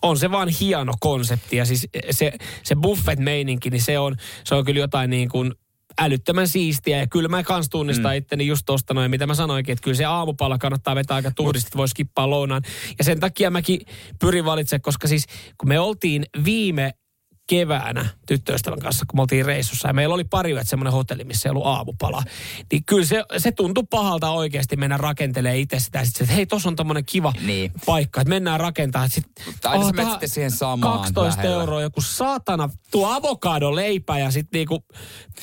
on 0.01 0.17
se 0.17 0.31
vaan 0.31 0.49
hieno 0.49 0.93
konsepti. 0.99 1.55
Ja 1.55 1.65
siis 1.65 1.87
se, 2.11 2.31
se 2.63 2.75
buffet-meininki, 2.75 3.69
niin 3.69 3.81
se 3.81 3.99
on, 3.99 4.15
se 4.43 4.55
on 4.55 4.65
kyllä 4.65 4.79
jotain 4.79 5.09
niin 5.09 5.29
kuin 5.29 5.53
älyttömän 5.99 6.47
siistiä. 6.47 6.97
Ja 6.97 7.07
kyllä 7.07 7.29
mä 7.29 7.43
kans 7.43 7.69
tunnistan 7.69 8.11
mm. 8.11 8.17
itteni 8.17 8.47
just 8.47 8.63
tosta 8.65 8.93
noin, 8.93 9.11
mitä 9.11 9.27
mä 9.27 9.33
sanoinkin, 9.33 9.73
että 9.73 9.83
kyllä 9.83 9.97
se 9.97 10.05
aamupala 10.05 10.57
kannattaa 10.57 10.95
vetää 10.95 11.15
aika 11.15 11.31
tuhdisti, 11.31 11.67
että 11.67 11.77
voi 11.77 11.87
skippaa 11.87 12.29
lounaan. 12.29 12.61
Ja 12.97 13.03
sen 13.03 13.19
takia 13.19 13.51
mäkin 13.51 13.81
pyrin 14.19 14.45
valitsemaan, 14.45 14.81
koska 14.81 15.07
siis 15.07 15.25
kun 15.57 15.69
me 15.69 15.79
oltiin 15.79 16.25
viime 16.45 16.93
keväänä 17.47 18.05
tyttöystävän 18.27 18.79
kanssa, 18.79 19.05
kun 19.09 19.17
me 19.17 19.21
oltiin 19.21 19.45
reissussa 19.45 19.87
ja 19.87 19.93
meillä 19.93 20.15
oli 20.15 20.23
pari 20.23 20.51
yötä 20.51 20.69
semmoinen 20.69 20.93
hotelli, 20.93 21.23
missä 21.23 21.49
ei 21.49 21.51
ollut 21.51 21.65
aamupala. 21.65 22.23
Niin 22.71 22.83
kyllä 22.85 23.05
se, 23.05 23.23
se 23.37 23.51
tuntui 23.51 23.83
pahalta 23.89 24.29
oikeasti 24.29 24.75
mennä 24.75 24.97
rakentelee 24.97 25.57
itse 25.57 25.79
sitä. 25.79 26.05
Sitten, 26.05 26.23
että 26.23 26.35
hei, 26.35 26.45
tuossa 26.45 26.69
on 26.69 26.75
tommonen 26.75 27.05
kiva 27.05 27.33
Niin. 27.45 27.71
paikka, 27.85 28.21
että 28.21 28.29
mennään 28.29 28.59
rakentamaan. 28.59 29.09
Sit, 29.09 29.23
aina 29.65 29.85
sä 29.85 29.91
menet 29.91 29.95
tää- 30.05 30.11
sitten 30.13 30.29
siihen 30.29 30.51
samaan 30.51 30.97
12 30.99 31.41
lähellä. 31.43 31.61
euroa, 31.61 31.81
joku 31.81 32.01
saatana, 32.01 32.69
tuo 32.91 33.11
avokado 33.13 33.75
leipä 33.75 34.19
ja 34.19 34.31
sitten 34.31 34.57
niinku 34.59 34.85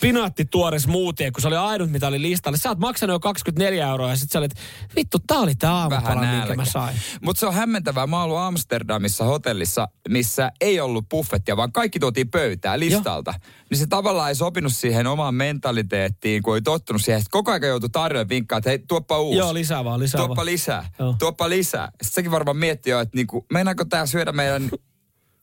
pinaatti 0.01 0.45
tuore 0.45 0.79
smoothie, 0.79 1.31
kun 1.31 1.41
se 1.43 1.49
oli 1.49 1.57
ainut, 1.57 1.91
mitä 1.91 2.07
oli 2.07 2.23
listalla. 2.23 2.59
Sä 2.59 2.69
oot 2.69 2.79
maksanut 2.79 3.15
jo 3.15 3.21
24 3.21 3.89
euroa 3.89 4.11
ja 4.11 4.17
sitten 4.17 4.33
sä 4.33 4.39
olit, 4.39 4.53
vittu, 4.97 5.19
tää 5.27 5.39
oli 5.39 5.55
tää 5.55 5.75
aamupala, 5.75 6.21
minkä 6.21 6.55
mä 6.55 6.65
sain. 6.65 6.97
Mutta 7.23 7.41
se 7.41 7.47
on 7.47 7.55
hämmentävää. 7.55 8.07
Mä 8.07 8.17
oon 8.17 8.25
ollut 8.25 8.39
Amsterdamissa 8.39 9.25
hotellissa, 9.25 9.89
missä 10.09 10.51
ei 10.61 10.81
ollut 10.81 11.09
buffettia, 11.09 11.57
vaan 11.57 11.73
kaikki 11.73 11.94
tuotiin 12.01 12.31
pöytään 12.31 12.81
listalta. 12.81 13.35
Niin 13.71 13.79
se 13.79 13.87
tavallaan 13.87 14.29
ei 14.29 14.35
sopinut 14.35 14.73
siihen 14.73 15.07
omaan 15.07 15.35
mentaliteettiin, 15.35 16.43
kun 16.43 16.55
ei 16.55 16.63
tottunut 16.63 17.03
siihen. 17.03 17.21
Sitten 17.21 17.31
koko 17.33 17.51
ajan 17.51 17.69
joutui 17.69 17.91
tarjoamaan 17.91 18.29
vinkkaa, 18.29 18.59
että 18.59 18.71
hei, 18.71 18.79
tuoppa 18.79 19.19
uusi. 19.21 19.39
Joo, 19.39 19.55
lisää 19.55 19.85
vaan, 19.85 20.01
lisää 20.01 20.19
Tuoppa 20.19 20.37
vaan. 20.37 20.47
lisää, 20.47 20.91
Joo. 20.99 21.17
tuoppa 21.19 21.49
lisää. 21.49 21.87
Sitten 21.87 22.11
sekin 22.15 22.31
varmaan 22.31 22.57
miettii 22.57 22.91
jo, 22.91 23.01
että 23.01 23.17
niinku, 23.17 23.47
meinaako 23.53 23.85
tää 23.85 24.07
syödä 24.07 24.33
meidän 24.33 24.71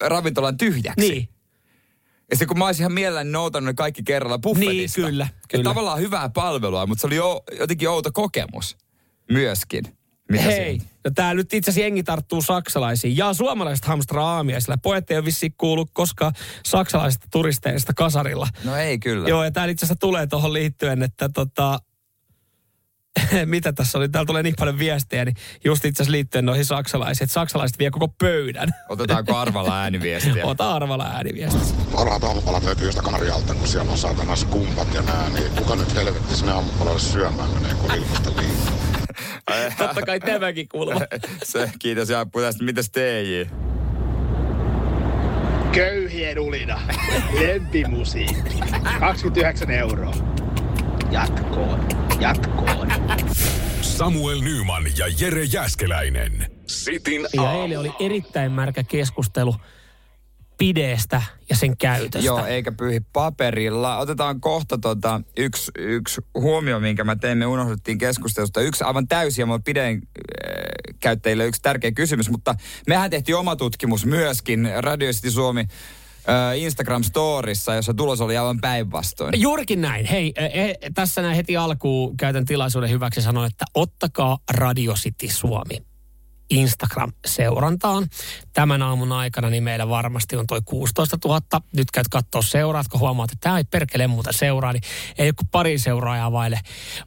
ravintolan 0.01 0.57
tyhjäksi? 0.57 1.09
Niin. 1.09 1.29
Ja 2.29 2.35
sitten 2.37 2.47
kun 2.47 2.57
mä 2.59 2.65
olisin 2.65 2.81
ihan 2.81 2.91
mielelläni 2.93 3.31
noutanut 3.31 3.65
ne 3.65 3.73
kaikki 3.73 4.03
kerralla 4.03 4.39
buffetista. 4.39 5.01
Niin, 5.01 5.09
kyllä, 5.09 5.27
Ja 5.31 5.37
kyllä. 5.49 5.63
tavallaan 5.63 5.99
hyvää 5.99 6.29
palvelua, 6.29 6.85
mutta 6.85 7.01
se 7.01 7.07
oli 7.07 7.15
jo, 7.15 7.43
jotenkin 7.59 7.89
outo 7.89 8.11
kokemus 8.13 8.77
myöskin. 9.31 9.83
Mitä 10.31 10.43
Hei, 10.43 10.55
siinä- 10.79 10.85
no 11.05 11.11
tää 11.15 11.33
nyt 11.33 11.53
itse 11.53 11.71
asiassa 11.71 11.85
jengi 11.85 12.03
tarttuu 12.03 12.41
saksalaisiin. 12.41 13.17
Ja 13.17 13.33
suomalaiset 13.33 13.85
hamstraa 13.85 14.35
aamiaisilla. 14.35 14.77
Pojat 14.77 15.11
ei 15.11 15.17
ole 15.17 15.25
vissiin 15.25 15.53
kuullut 15.57 15.89
koskaan 15.93 16.33
saksalaisista 16.65 17.27
turisteista 17.31 17.93
kasarilla. 17.93 18.47
No 18.63 18.75
ei 18.75 18.99
kyllä. 18.99 19.29
Joo, 19.29 19.43
ja 19.43 19.51
tää 19.51 19.65
itse 19.65 19.85
asiassa 19.85 19.99
tulee 19.99 20.27
tuohon 20.27 20.53
liittyen, 20.53 21.03
että 21.03 21.29
tota, 21.29 21.79
mitä 23.45 23.73
tässä 23.73 23.97
oli, 23.97 24.09
täällä 24.09 24.25
tulee 24.27 24.43
niin 24.43 24.55
paljon 24.59 24.79
viestejä, 24.79 25.25
niin 25.25 25.35
just 25.65 25.85
itse 25.85 26.03
asiassa 26.03 26.11
liittyen 26.11 26.45
noihin 26.45 26.65
saksalaisiin, 26.65 27.25
että 27.25 27.33
saksalaiset 27.33 27.79
vie 27.79 27.91
koko 27.91 28.07
pöydän. 28.07 28.69
Otetaanko 28.89 29.37
arvalla 29.37 29.81
ääniviestiä? 29.81 30.45
Ota 30.51 30.75
arvalla 30.75 31.05
ääniviestissä. 31.05 31.75
Parhaat 31.95 32.23
aamupalat 32.23 32.63
löytyy 32.63 32.85
jostain 32.85 33.05
Kanarialta, 33.05 33.53
kun 33.55 33.67
siellä 33.67 33.91
on 33.91 33.97
saatana 33.97 34.35
skumpat 34.35 34.93
ja 34.93 35.01
nää, 35.01 35.29
niin 35.29 35.51
kuka 35.51 35.75
nyt 35.75 35.95
helvetti 35.95 36.35
sinne 36.35 36.51
aamupalalle 36.51 36.99
syömään 36.99 37.49
menee, 37.49 37.73
kun 37.73 37.95
ilmasta 37.95 38.29
liikaa. 38.29 38.90
Totta 39.77 40.01
kai 40.01 40.19
tämäkin 40.19 40.67
kuuluu. 40.67 40.93
Se, 41.43 41.71
kiitos 41.79 42.09
ja 42.09 42.25
tästä. 42.41 42.63
Mitäs 42.63 42.89
TJ? 42.89 43.41
Köyhien 45.71 46.39
ulina. 46.39 46.81
Lempimusiikki. 47.39 48.59
29 48.99 49.71
euroa. 49.71 50.13
Jatkoon. 51.11 51.87
Jatkoon. 52.19 52.91
Samuel 53.81 54.41
Nyman 54.41 54.83
ja 54.97 55.05
Jere 55.19 55.43
Jäskeläinen. 55.43 56.51
Sitin 56.67 57.27
Ja 57.33 57.51
eilen 57.51 57.79
oli 57.79 57.91
erittäin 57.99 58.51
märkä 58.51 58.83
keskustelu 58.83 59.55
pideestä 60.61 61.21
ja 61.49 61.55
sen 61.55 61.77
käytöstä. 61.77 62.25
Joo, 62.25 62.45
eikä 62.45 62.71
pyyhi 62.71 62.99
paperilla. 63.13 63.97
Otetaan 63.97 64.41
kohta 64.41 64.77
tota, 64.77 65.21
yksi, 65.37 65.71
yksi 65.77 66.21
huomio, 66.33 66.79
minkä 66.79 67.03
mä 67.03 67.15
tein. 67.15 67.37
Me 67.37 67.45
unohdettiin 67.45 67.97
keskustelusta. 67.97 68.61
Yksi 68.61 68.83
aivan 68.83 69.07
täysin 69.07 69.49
ja 69.49 69.59
pideen 69.65 69.95
äh, 69.95 70.95
käyttäjille 70.99 71.45
yksi 71.45 71.61
tärkeä 71.61 71.91
kysymys, 71.91 72.29
mutta 72.29 72.55
mehän 72.87 73.09
tehtiin 73.09 73.35
oma 73.35 73.55
tutkimus 73.55 74.05
myöskin 74.05 74.69
Radio 74.77 75.11
City 75.11 75.31
Suomi 75.31 75.61
äh, 75.61 76.57
Instagram-storissa, 76.57 77.75
jossa 77.75 77.93
tulos 77.93 78.21
oli 78.21 78.37
aivan 78.37 78.59
päinvastoin. 78.61 79.41
Juurikin 79.41 79.81
näin. 79.81 80.05
Hei, 80.05 80.33
e, 80.35 80.45
e, 80.45 80.75
tässä 80.93 81.21
näin 81.21 81.35
heti 81.35 81.57
alkuun 81.57 82.17
käytän 82.17 82.45
tilaisuuden 82.45 82.89
hyväksi 82.89 83.19
ja 83.19 83.23
sanon, 83.23 83.45
että 83.45 83.65
ottakaa 83.73 84.37
Radio 84.49 84.93
City 84.93 85.27
Suomi 85.27 85.90
Instagram-seurantaan. 86.51 88.07
Tämän 88.53 88.81
aamun 88.81 89.11
aikana 89.11 89.49
niin 89.49 89.63
meillä 89.63 89.89
varmasti 89.89 90.35
on 90.35 90.47
toi 90.47 90.61
16 90.65 91.17
000. 91.25 91.41
Nyt 91.75 91.91
käyt 91.91 92.07
katsoa 92.07 92.41
seuraat, 92.41 92.87
kun 92.87 92.99
huomaat, 92.99 93.31
että 93.31 93.41
tämä 93.43 93.57
ei 93.57 93.63
perkele 93.63 94.07
muuta 94.07 94.31
seuraa, 94.31 94.73
niin 94.73 94.83
ei 95.17 95.27
ole 95.27 95.33
kuin 95.33 95.47
pari 95.51 95.77
seuraajaa 95.77 96.31
vaille 96.31 96.59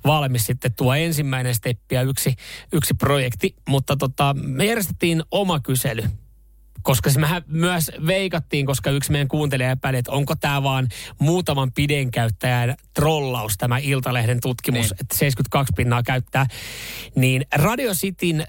valmis 0.04 0.46
sitten 0.46 0.74
tuo 0.74 0.94
ensimmäinen 0.94 1.54
steppi 1.54 1.94
ja 1.94 2.02
yksi, 2.02 2.34
yksi 2.72 2.94
projekti. 2.94 3.54
Mutta 3.68 3.96
tota, 3.96 4.34
me 4.42 4.64
järjestettiin 4.64 5.22
oma 5.30 5.60
kysely 5.60 6.02
koska 6.82 7.10
se 7.10 7.20
mehän 7.20 7.42
myös 7.46 7.90
veikattiin, 8.06 8.66
koska 8.66 8.90
yksi 8.90 9.12
meidän 9.12 9.28
kuuntelija 9.28 9.70
epäili, 9.70 9.98
että 9.98 10.12
onko 10.12 10.36
tämä 10.36 10.62
vaan 10.62 10.88
muutaman 11.18 11.72
pidenkäyttäjän 11.72 12.74
trollaus, 12.94 13.56
tämä 13.58 13.78
Iltalehden 13.78 14.40
tutkimus, 14.40 14.80
Niin. 14.80 14.88
niin. 14.88 15.00
että 15.00 15.18
72 15.18 15.72
pinnaa 15.76 16.02
käyttää. 16.02 16.46
Niin 17.14 17.46
Radio 17.54 17.92
Cityn 17.92 18.40
äh, 18.40 18.46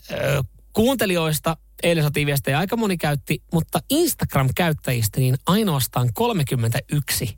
kuuntelijoista 0.76 1.58
eilen 1.84 2.04
saatiin 2.04 2.28
viestejä, 2.28 2.60
aika 2.60 2.78
moni 2.78 2.98
käytti, 2.98 3.44
mutta 3.54 3.80
Instagram-käyttäjistä 3.90 5.20
niin 5.20 5.36
ainoastaan 5.48 6.10
31 6.14 7.38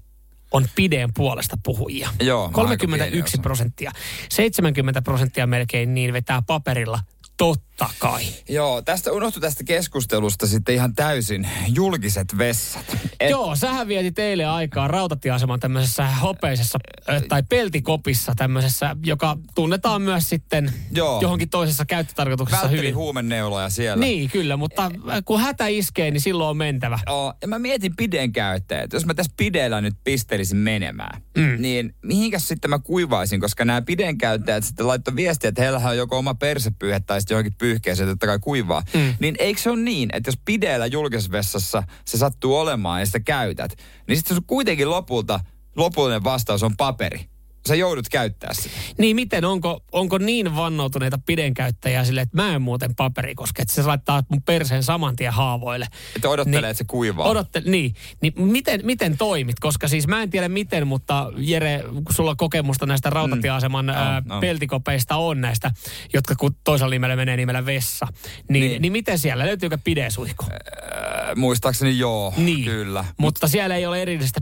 on 0.52 0.66
pideen 0.76 1.10
puolesta 1.14 1.58
puhujia. 1.64 2.10
Joo, 2.20 2.44
aika 2.44 2.56
pieni 2.56 2.78
31 2.78 3.36
osa. 3.36 3.42
prosenttia. 3.42 3.92
70 4.30 5.02
prosenttia 5.02 5.48
melkein 5.48 5.94
niin 5.94 6.14
vetää 6.14 6.42
paperilla. 6.48 7.00
Totta 7.38 7.67
kai. 8.00 8.24
Joo, 8.50 8.82
tästä 8.82 9.12
unohtui 9.12 9.42
tästä 9.42 9.64
keskustelusta 9.64 10.48
sitten 10.48 10.76
ihan 10.76 10.94
täysin 10.96 11.50
julkiset 11.74 12.38
vessat. 12.38 12.98
Et, 13.20 13.30
Joo, 13.30 13.56
sähän 13.56 13.88
vieti 13.88 14.12
teille 14.12 14.46
aikaa 14.46 14.88
rautatieaseman 14.88 15.60
tämmöisessä 15.60 16.08
hopeisessa 16.08 16.80
ö, 17.10 17.22
tai 17.30 17.44
peltikopissa 17.50 18.34
tämmöisessä, 18.36 18.96
joka 19.06 19.38
tunnetaan 19.56 20.02
myös 20.02 20.30
sitten 20.30 20.74
Joo. 20.92 21.22
johonkin 21.22 21.50
toisessa 21.50 21.86
käyttötarkoituksessa 21.86 22.62
Välttelin 22.62 22.84
hyvin. 22.84 22.96
huumenneuloja 22.96 23.70
siellä. 23.70 24.06
Niin, 24.06 24.30
kyllä, 24.30 24.58
mutta 24.58 24.92
kun 25.26 25.40
hätä 25.40 25.68
iskee, 25.68 26.12
niin 26.12 26.22
silloin 26.22 26.50
on 26.50 26.58
mentävä. 26.58 27.00
Joo, 27.08 27.34
ja 27.42 27.48
mä 27.48 27.60
mietin 27.60 27.96
pideen 27.96 28.32
käyttäjät. 28.32 28.84
että 28.84 28.96
Jos 28.96 29.06
mä 29.06 29.14
tässä 29.14 29.34
pideellä 29.38 29.82
nyt 29.82 29.96
pistelisin 30.04 30.58
menemään, 30.58 31.22
mm. 31.38 31.56
niin 31.60 31.96
mihinkäs 32.04 32.48
sitten 32.48 32.70
mä 32.70 32.80
kuivaisin, 32.80 33.40
koska 33.40 33.66
nämä 33.66 33.82
pideen 33.82 34.18
käyttäjät 34.18 34.64
sitten 34.64 34.88
laittoi 34.88 35.16
viestiä, 35.16 35.48
että 35.48 35.62
heillähän 35.62 35.92
on 35.92 35.98
joko 35.98 36.18
oma 36.18 36.34
persepyyhe 36.34 37.00
tai 37.00 37.22
sitten 37.22 37.36
johonkin 37.36 37.54
pyyhkeeseen, 37.68 38.10
totta 38.10 38.26
kai 38.26 38.40
kuivaa. 38.40 38.84
Mm. 38.94 39.14
Niin 39.20 39.36
eikö 39.40 39.62
se 39.62 39.70
ole 39.70 39.80
niin, 39.82 40.10
että 40.14 40.28
jos 40.28 40.40
pideellä 40.46 40.86
julkisessa 40.86 41.32
vessassa 41.32 41.84
se 42.06 42.18
sattuu 42.18 42.56
olemaan 42.56 43.00
ja 43.00 43.06
sitä 43.06 43.20
käytät, 43.20 43.76
niin 44.08 44.18
sitten 44.18 44.38
se 44.38 44.44
kuitenkin 44.48 44.90
lopulta, 44.90 45.40
lopullinen 45.76 46.24
vastaus 46.24 46.64
on 46.64 46.78
paperi. 46.78 47.30
Sä 47.68 47.76
joudut 47.76 48.10
käyttää 48.10 48.54
sitä. 48.54 48.70
Niin 48.98 49.16
miten, 49.16 49.46
onko, 49.46 49.84
onko 49.92 50.18
niin 50.18 50.56
vannoutuneita 50.56 51.18
pidenkäyttäjiä 51.26 52.04
sille, 52.06 52.22
että 52.22 52.38
mä 52.38 52.56
en 52.56 52.62
muuten 52.62 52.96
paperi 52.96 53.36
koske, 53.36 53.62
että 53.62 53.74
se 53.74 53.84
laittaa 53.84 54.24
mun 54.30 54.42
perseen 54.44 54.84
saman 54.84 55.16
tien 55.16 55.34
haavoille. 55.34 55.88
Että 56.16 56.30
odottelee, 56.30 56.62
Niin. 56.62 56.70
että 56.70 56.78
se 56.78 56.84
kuivaa. 56.88 57.28
Odotte, 57.28 57.62
niin, 57.66 57.94
niin 58.22 58.34
miten, 58.38 58.80
miten 58.84 59.18
toimit? 59.18 59.60
Koska 59.60 59.88
siis 59.88 60.08
mä 60.08 60.24
en 60.24 60.30
tiedä 60.30 60.50
miten, 60.50 60.88
mutta 60.88 61.32
Jere, 61.38 61.84
kun 61.94 62.06
sulla 62.16 62.36
kokemusta 62.36 62.86
näistä 62.86 63.10
rautatieaseman 63.10 63.86
mm. 63.86 63.90
ää, 63.90 64.22
on. 64.30 64.40
peltikopeista 64.42 65.16
on 65.16 65.42
näistä, 65.42 65.72
jotka 66.14 66.36
kun 66.36 66.56
toisella 66.64 66.90
nimellä 66.92 67.16
menee 67.16 67.38
nimellä 67.38 67.66
vessa, 67.66 68.08
niin, 68.50 68.70
Niin. 68.70 68.82
niin. 68.82 68.92
miten 68.92 69.20
siellä, 69.20 69.46
löytyykö 69.46 69.78
pidesuihku? 69.84 70.46
Äh, 70.52 71.36
muistaakseni 71.36 72.00
joo, 72.00 72.34
niin, 72.38 72.64
kyllä. 72.66 73.06
Mutta 73.18 73.48
siellä 73.48 73.76
ei 73.76 73.86
ole 73.86 74.02
erillistä 74.02 74.40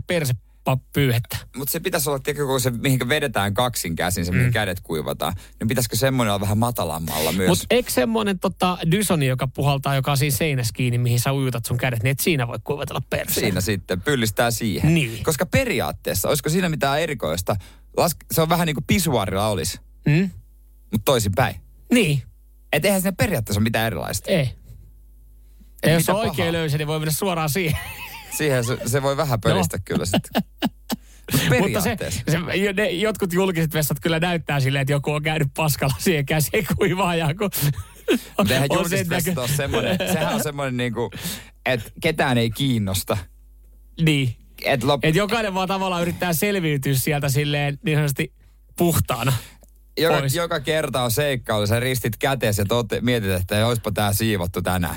persepyyhettä. 0.66 1.36
Mutta 1.56 1.72
se 1.72 1.80
pitäisi 1.80 2.10
olla, 2.10 2.18
tiedätkö, 2.18 2.46
kun 2.46 2.60
se, 2.60 2.70
mihin 2.70 3.08
vedetään 3.08 3.54
kaksin 3.54 3.96
käsin, 3.96 4.24
se 4.26 4.32
mihin 4.32 4.52
kädet 4.52 4.80
kuivataan, 4.80 5.34
niin 5.60 5.68
pitäisikö 5.68 5.96
semmoinen 5.96 6.32
olla 6.34 6.40
vähän 6.40 6.58
matalammalla 6.58 7.32
myös? 7.32 7.48
Mutta 7.48 7.66
eikö 7.70 7.90
semmoinen 7.90 8.38
tota, 8.38 8.78
dysoni, 8.90 9.26
joka 9.26 9.48
puhaltaa, 9.48 9.94
joka 9.94 10.10
on 10.10 10.16
siinä 10.16 10.36
seinässä 10.36 10.72
kiinni, 10.76 10.98
mihin 10.98 11.20
sä 11.20 11.32
ujutat 11.32 11.64
sun 11.64 11.78
kädet, 11.78 12.02
niin 12.02 12.10
et 12.10 12.20
siinä 12.20 12.48
voi 12.48 12.58
kuivatella 12.64 13.00
perseen? 13.10 13.40
Siinä 13.40 13.60
sitten 13.60 14.00
pyllistää 14.00 14.50
siihen. 14.50 14.94
Niin. 14.94 15.24
Koska 15.24 15.46
periaatteessa, 15.46 16.28
olisiko 16.28 16.48
siinä 16.48 16.68
mitään 16.68 17.00
erikoista? 17.00 17.56
Las, 17.96 18.16
se 18.32 18.42
on 18.42 18.48
vähän 18.48 18.66
niin 18.66 18.74
kuin 18.76 18.84
pisuarilla 18.86 19.48
olisi, 19.48 19.78
Mm? 20.06 20.30
mutta 20.92 21.04
toisinpäin. 21.04 21.54
Niin, 21.92 22.22
Et 22.72 22.84
eihän 22.84 23.00
siinä 23.02 23.14
periaatteessa 23.18 23.60
ole 23.60 23.64
mitään 23.64 23.86
erilaista. 23.86 24.30
ei. 24.30 24.50
Ja 25.82 25.92
jos 25.92 26.08
on 26.08 26.16
oikein 26.16 26.52
löysä, 26.52 26.78
niin 26.78 26.88
voi 26.88 26.98
mennä 26.98 27.12
suoraan 27.12 27.50
siihen. 27.50 27.78
Siihen 28.30 28.64
se, 28.64 28.78
se 28.86 29.02
voi 29.02 29.16
vähän 29.16 29.40
pölistä 29.40 29.78
kyllä 29.84 30.04
sitten. 30.04 30.42
Mut 31.32 31.58
Mutta 31.60 31.80
se, 31.80 31.96
se, 32.28 32.38
ne, 32.76 32.90
jotkut 32.90 33.32
julkiset 33.32 33.74
vessat 33.74 34.00
kyllä 34.00 34.20
näyttää 34.20 34.60
silleen, 34.60 34.82
että 34.82 34.92
joku 34.92 35.12
on 35.12 35.22
käynyt 35.22 35.48
paskalla 35.56 35.94
siihen 35.98 36.26
käsien 36.26 36.66
kuivaajaan, 36.76 37.36
kun 37.36 37.50
eihän 38.50 38.66
on 38.70 38.76
julkiset 38.78 39.08
vessat 39.08 39.38
ole 39.38 39.48
semmoinen, 39.48 39.98
sehän 40.12 40.34
on 40.34 40.42
semmoinen 40.42 40.76
niinku, 40.76 41.10
että 41.66 41.90
ketään 42.00 42.38
ei 42.38 42.50
kiinnosta. 42.50 43.18
Niin. 44.00 44.36
Et 44.64 44.84
lop, 44.84 45.04
Et 45.04 45.14
jokainen 45.14 45.54
vaan 45.54 45.68
tavallaan 45.68 46.02
yrittää 46.02 46.32
selviytyä 46.32 46.94
sieltä 46.94 47.28
silleen 47.28 47.78
niin 47.84 47.96
sanotusti 47.96 48.32
puhtaana. 48.76 49.32
joka, 49.98 50.18
pois. 50.18 50.34
joka 50.34 50.60
kerta 50.60 51.02
on 51.02 51.10
seikkailu, 51.10 51.66
sä 51.66 51.80
ristit 51.80 52.16
käteesi 52.16 52.60
ja 52.60 52.64
tote, 52.64 53.00
mietit, 53.00 53.30
että 53.30 53.66
olisipa 53.66 53.92
tää 53.92 54.12
siivottu 54.12 54.62
tänään. 54.62 54.96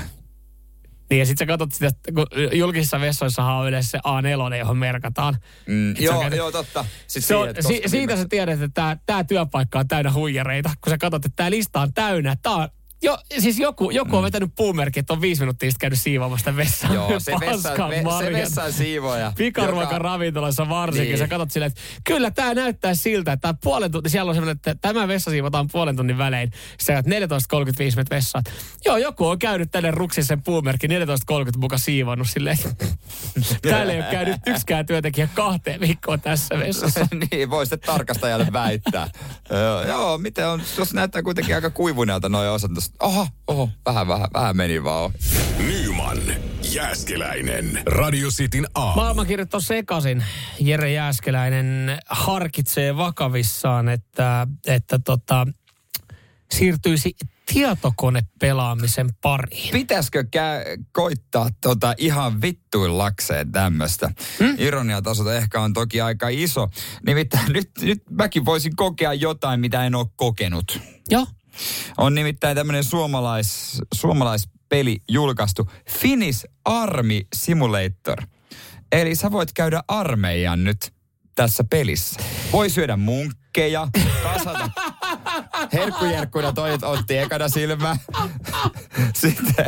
Niin 1.09 1.19
ja 1.19 1.25
sitten 1.25 1.47
sä 1.47 1.51
katsot 1.51 1.71
sitä, 1.71 1.91
kun 2.15 2.25
julkisissa 2.53 2.99
vessoissahan 2.99 3.55
on 3.55 3.67
yleensä 3.67 3.89
se 3.89 3.97
A4, 3.97 4.55
johon 4.55 4.77
merkataan. 4.77 5.37
Mm, 5.67 5.91
Et 5.91 5.99
joo, 6.01 6.29
sä- 6.29 6.35
joo, 6.35 6.51
totta. 6.51 6.85
Sitten 7.07 7.27
Se 7.27 7.35
on, 7.35 7.49
si, 7.59 7.81
siitä 7.85 8.15
sä 8.17 8.25
tiedät, 8.29 8.61
että 8.61 8.97
tämä, 9.05 9.23
työpaikka 9.23 9.79
on 9.79 9.87
täynnä 9.87 10.13
huijareita, 10.13 10.69
kun 10.83 10.91
sä 10.91 10.97
katsot, 10.97 11.25
että 11.25 11.35
tämä 11.35 11.49
lista 11.51 11.81
on 11.81 11.93
täynnä. 11.93 12.35
Tämä 12.41 12.55
on, 12.55 12.67
jo, 13.01 13.17
siis 13.39 13.59
joku, 13.59 13.89
joku 13.89 14.17
on 14.17 14.23
vetänyt 14.23 14.51
puumerkki, 14.55 14.99
että 14.99 15.13
on 15.13 15.21
viisi 15.21 15.41
minuuttia 15.41 15.71
sitten 15.71 15.79
käynyt 15.81 16.01
siivoamassa 16.01 16.41
sitä 16.41 16.57
vessaa. 16.57 16.89
Mm. 16.89 16.95
Joo, 16.95 17.19
se, 17.19 17.31
vessa, 17.39 17.89
ve, 17.89 18.25
se 18.25 18.33
vessan 18.33 18.73
siivoja. 18.73 19.33
Pikaruokan 19.37 20.01
ravintolassa 20.01 20.69
varsinkin. 20.69 21.09
Niin. 21.09 21.17
Sä 21.17 21.27
katsot 21.27 21.51
silleen, 21.51 21.67
että 21.67 21.81
kyllä 22.03 22.31
tämä 22.31 22.53
näyttää 22.53 22.93
siltä, 22.93 23.31
että 23.31 23.55
puolen 23.63 23.91
tunti, 23.91 24.09
siellä 24.09 24.29
on 24.29 24.35
semmoinen, 24.35 24.55
että 24.55 24.75
tämä 24.75 25.07
vessa 25.07 25.31
siivotaan 25.31 25.67
puolen 25.71 25.95
tunnin 25.95 26.17
välein. 26.17 26.51
Sä 26.81 26.93
oot 26.93 27.05
14.35 27.05 27.11
menet 27.95 28.09
vessaan. 28.09 28.43
Joo, 28.85 28.97
joku 28.97 29.27
on 29.27 29.39
käynyt 29.39 29.71
tänne 29.71 29.91
ruksin 29.91 30.23
sen 30.23 30.43
puumerkki 30.43 30.87
14.30 30.87 30.93
muka 31.57 31.77
siivonnut 31.77 32.29
silleen. 32.29 32.57
Täällä 33.61 33.93
ei 33.93 33.99
ole 33.99 34.07
käynyt 34.11 34.37
yksikään 34.47 34.85
työntekijä 34.85 35.29
kahteen 35.33 35.79
viikkoon 35.79 36.21
tässä 36.21 36.59
vessassa. 36.59 37.07
niin, 37.31 37.49
voi 37.49 37.65
sitten 37.65 37.79
tarkastajalle 37.79 38.47
väittää. 38.53 39.09
joo, 39.49 39.83
joo, 39.83 40.17
miten 40.17 40.47
on, 40.47 40.61
tuossa 40.75 40.95
näyttää 40.95 41.23
kuitenkin 41.23 41.55
aika 41.55 41.69
kuivuneelta 41.69 42.29
noin 42.29 42.49
osat. 42.49 42.88
Tuossa. 42.99 43.19
Oho, 43.19 43.27
oho, 43.47 43.69
vähän, 43.85 44.07
vähän, 44.07 44.27
vähän 44.33 44.57
meni 44.57 44.83
vaan. 44.83 45.11
Nyman, 45.57 46.17
Jääskeläinen. 46.73 47.81
Radio 47.85 48.29
Cityn 48.29 48.67
aamu. 48.75 49.01
Maailmankirjat 49.01 49.53
on 49.53 49.61
sekaisin. 49.61 50.23
Jere 50.59 50.91
Jääskeläinen 50.91 51.99
harkitsee 52.05 52.97
vakavissaan, 52.97 53.89
että, 53.89 54.47
että 54.67 54.99
tota, 54.99 55.47
siirtyisi 56.51 57.15
tietokonepelaamisen 57.53 59.09
pariin. 59.21 59.71
Pitäisikö 59.71 60.23
kä- 60.23 60.83
koittaa 60.91 61.49
tota 61.61 61.93
ihan 61.97 62.41
vittuillakseen 62.41 63.51
tämmöistä? 63.51 64.11
Hmm? 64.39 64.55
Ironiatasot 64.57 65.27
ehkä 65.27 65.61
on 65.61 65.73
toki 65.73 66.01
aika 66.01 66.27
iso. 66.29 66.69
Nimittäin 67.05 67.53
nyt, 67.53 67.71
nyt 67.81 68.03
mäkin 68.09 68.45
voisin 68.45 68.75
kokea 68.75 69.13
jotain, 69.13 69.59
mitä 69.59 69.85
en 69.85 69.95
ole 69.95 70.07
kokenut. 70.15 70.79
Joo. 71.09 71.27
On 71.97 72.15
nimittäin 72.15 72.55
tämmöinen 72.55 72.83
suomalais, 72.83 73.81
suomalaispeli 73.93 74.97
julkaistu. 75.09 75.71
Finnish 75.89 76.45
Army 76.65 77.21
Simulator. 77.35 78.23
Eli 78.91 79.15
sä 79.15 79.31
voit 79.31 79.53
käydä 79.53 79.83
armeijan 79.87 80.63
nyt 80.63 80.93
tässä 81.35 81.63
pelissä. 81.69 82.19
Voi 82.51 82.69
syödä 82.69 82.97
munkkeja, 83.49 83.87
kasata. 84.23 84.69
Herkkujerkkuina 85.73 86.53
toi 86.53 86.77
otti 86.81 87.17
ekana 87.17 87.49
silmä. 87.49 87.97
Sitten 89.21 89.65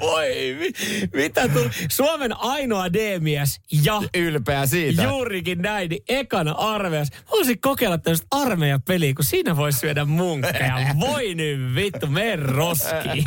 Voi, 0.00 0.56
mi, 0.58 0.72
mitä 1.14 1.48
tuli? 1.48 1.70
Suomen 1.90 2.40
ainoa 2.40 2.92
D-mies 2.92 3.60
ja 3.82 4.02
ylpeä 4.14 4.66
siitä. 4.66 5.02
juurikin 5.02 5.58
näin, 5.58 5.90
niin 5.90 6.02
ekana 6.08 6.52
armeijassa. 6.52 7.14
Mä 7.16 7.30
voisin 7.30 7.60
kokeilla 7.60 7.98
tämmöistä 7.98 8.26
armeijapeliä, 8.30 9.14
kun 9.14 9.24
siinä 9.24 9.56
voi 9.56 9.72
syödä 9.72 10.04
munkkeja. 10.04 10.74
Voi 11.00 11.34
nyt 11.34 11.74
vittu, 11.74 12.06
mene 12.06 12.36
roskiin. 12.36 13.24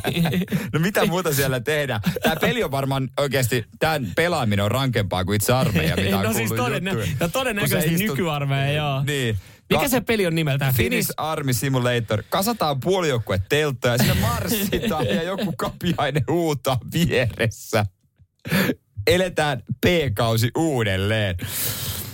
No 0.74 0.80
mitä 0.80 1.06
muuta 1.06 1.34
siellä 1.34 1.60
tehdään? 1.60 2.02
Tämä 2.24 2.36
peli 2.36 2.64
on 2.64 2.72
varmaan 2.72 3.10
oikeasti, 3.18 3.66
tämän 3.80 4.08
pelaaminen 4.16 4.66
on 4.66 4.72
rankempaa 4.72 5.26
kuin 5.26 5.36
itse 5.36 5.54
armeija, 5.54 5.96
mitä 5.96 6.18
on 6.18 6.24
no 6.24 6.34
siis 6.34 6.52
todennä, 6.52 6.94
no 7.20 7.28
todennäköisesti 7.28 7.96
istut- 7.96 8.10
nykyarmeija, 8.10 8.72
joo. 8.72 9.04
Niin. 9.04 9.38
Mikä 9.72 9.82
Ka- 9.82 9.88
se 9.90 10.02
peli 10.02 10.28
on 10.28 10.36
nimeltään? 10.36 10.74
Finnish 10.74 11.12
Army 11.18 11.54
Simulator. 11.54 12.24
Kasataan 12.30 12.80
puolijoukkue 12.80 13.42
telttoja, 13.50 13.98
sinne 13.98 14.14
marssitaan 14.14 15.06
ja 15.08 15.24
joku 15.24 15.54
kapiainen 15.58 16.24
huutaa 16.30 16.78
vieressä. 16.94 17.86
Eletään 19.08 19.64
P-kausi 19.86 20.52
uudelleen. 20.58 21.36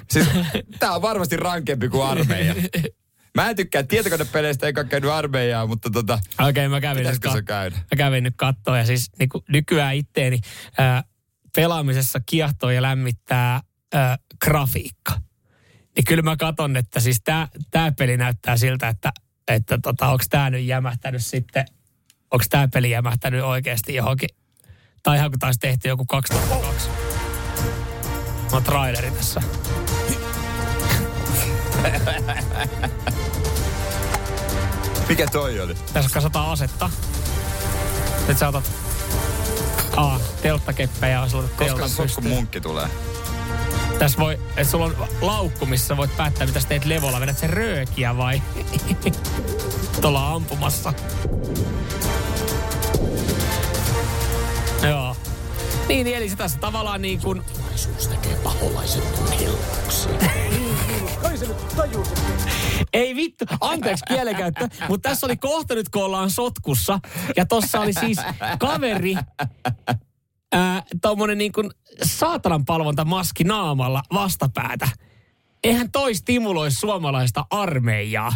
Siis, 0.10 0.28
tää 0.80 0.92
on 0.92 1.02
varmasti 1.02 1.38
rankempi 1.38 1.90
kuin 1.90 2.06
armeija. 2.06 2.56
Mä 3.36 3.50
en 3.50 3.56
tykkää 3.56 3.84
tietokonepeleistä, 3.84 4.66
eikä 4.66 4.84
käynyt 4.84 5.12
armeijaa, 5.12 5.68
mutta 5.68 5.90
tota, 5.90 6.14
Okei, 6.14 6.50
okay, 6.50 6.68
mä 6.68 6.82
kävin 6.82 7.04
nyt, 7.04 7.26
kat- 7.26 7.44
käydä? 7.44 7.76
mä 7.76 7.98
kävin 7.98 8.24
nyt 8.24 8.34
kattoa 8.38 8.78
ja 8.78 8.86
siis 8.86 9.10
niin 9.20 9.30
kuin 9.30 9.44
nykyään 9.50 9.96
itteeni 9.96 10.40
ää, 10.78 11.04
pelaamisessa 11.56 12.20
kiehtoo 12.26 12.70
ja 12.70 12.82
lämmittää 12.82 13.62
ää, 13.94 14.18
grafiikka. 14.46 15.14
Niin 15.98 16.06
kyllä 16.06 16.24
mä 16.24 16.38
katon, 16.38 16.78
että 16.78 17.00
siis 17.00 17.22
tää, 17.24 17.48
tää 17.72 17.92
peli 17.92 18.18
näyttää 18.18 18.58
siltä, 18.58 18.88
että, 18.88 19.12
että 19.48 19.78
tota, 19.84 20.08
onko 20.08 20.24
tää 20.30 20.50
nyt 20.50 20.66
jämähtänyt 20.66 21.26
sitten, 21.26 21.66
onko 22.32 22.46
tää 22.50 22.68
peli 22.68 22.92
jämähtänyt 22.92 23.44
oikeasti 23.44 23.96
johonkin, 23.96 24.30
tai 25.04 25.18
ihan 25.18 25.32
kun 25.32 25.40
taisi 25.40 25.60
tehty 25.60 25.88
joku 25.88 26.06
2002. 26.06 26.90
No 28.52 28.62
traileri 28.62 29.12
tässä. 29.12 29.42
Mikä 35.10 35.28
toi 35.32 35.60
oli? 35.60 35.76
Tässä 35.94 36.10
kasataan 36.14 36.50
asetta. 36.50 36.90
Nyt 38.28 38.38
sä 38.38 38.48
otat 38.48 38.72
A, 39.96 40.20
telttakeppejä 40.42 41.14
ja 41.14 41.22
Koska 41.22 41.66
teltan 41.66 41.90
pystyyn. 41.98 42.28
munkki 42.28 42.62
tulee? 42.62 42.88
Tässä 44.00 44.18
voi, 44.18 44.34
että 44.34 44.64
sulla 44.64 44.86
on 44.86 44.96
laukku, 45.22 45.66
missä 45.66 45.88
sä 45.88 45.98
voit 45.98 46.18
päättää, 46.18 46.48
mitä 46.48 46.60
sä 46.60 46.68
teet 46.68 46.86
levolla. 46.86 47.20
Vedät 47.20 47.38
sen 47.38 47.50
röökiä 47.50 48.18
vai 48.18 48.42
tuolla 50.02 50.34
ampumassa. 50.34 50.94
Joo. 54.90 55.16
Niin, 55.88 56.04
niin, 56.04 56.18
eli 56.18 56.30
se 56.30 56.36
tässä 56.36 56.60
tavallaan 56.60 57.02
niin 57.02 57.22
kuin... 57.22 57.42
Ei 62.94 63.16
vittu, 63.16 63.46
anteeksi 63.62 64.04
kielenkäyttö, 64.08 64.68
mutta 64.90 65.10
tässä 65.10 65.26
oli 65.26 65.38
kohta 65.38 65.76
nyt, 65.76 65.90
kun 65.90 66.04
ollaan 66.04 66.30
sotkussa. 66.30 67.00
Ja 67.36 67.46
tossa 67.46 67.80
oli 67.80 67.94
siis 67.94 68.18
kaveri, 68.60 69.16
ää, 70.58 70.84
tommonen 71.02 71.38
niin 71.38 71.52
kuin 71.52 71.72
saatanan 72.04 72.66
palvonta 72.66 73.06
maski 73.06 73.44
naamalla 73.44 74.04
vastapäätä. 74.14 74.90
Eihän 75.64 75.92
toi 75.92 76.16
stimuloi 76.16 76.72
suomalaista 76.72 77.46
armeijaa. 77.50 78.36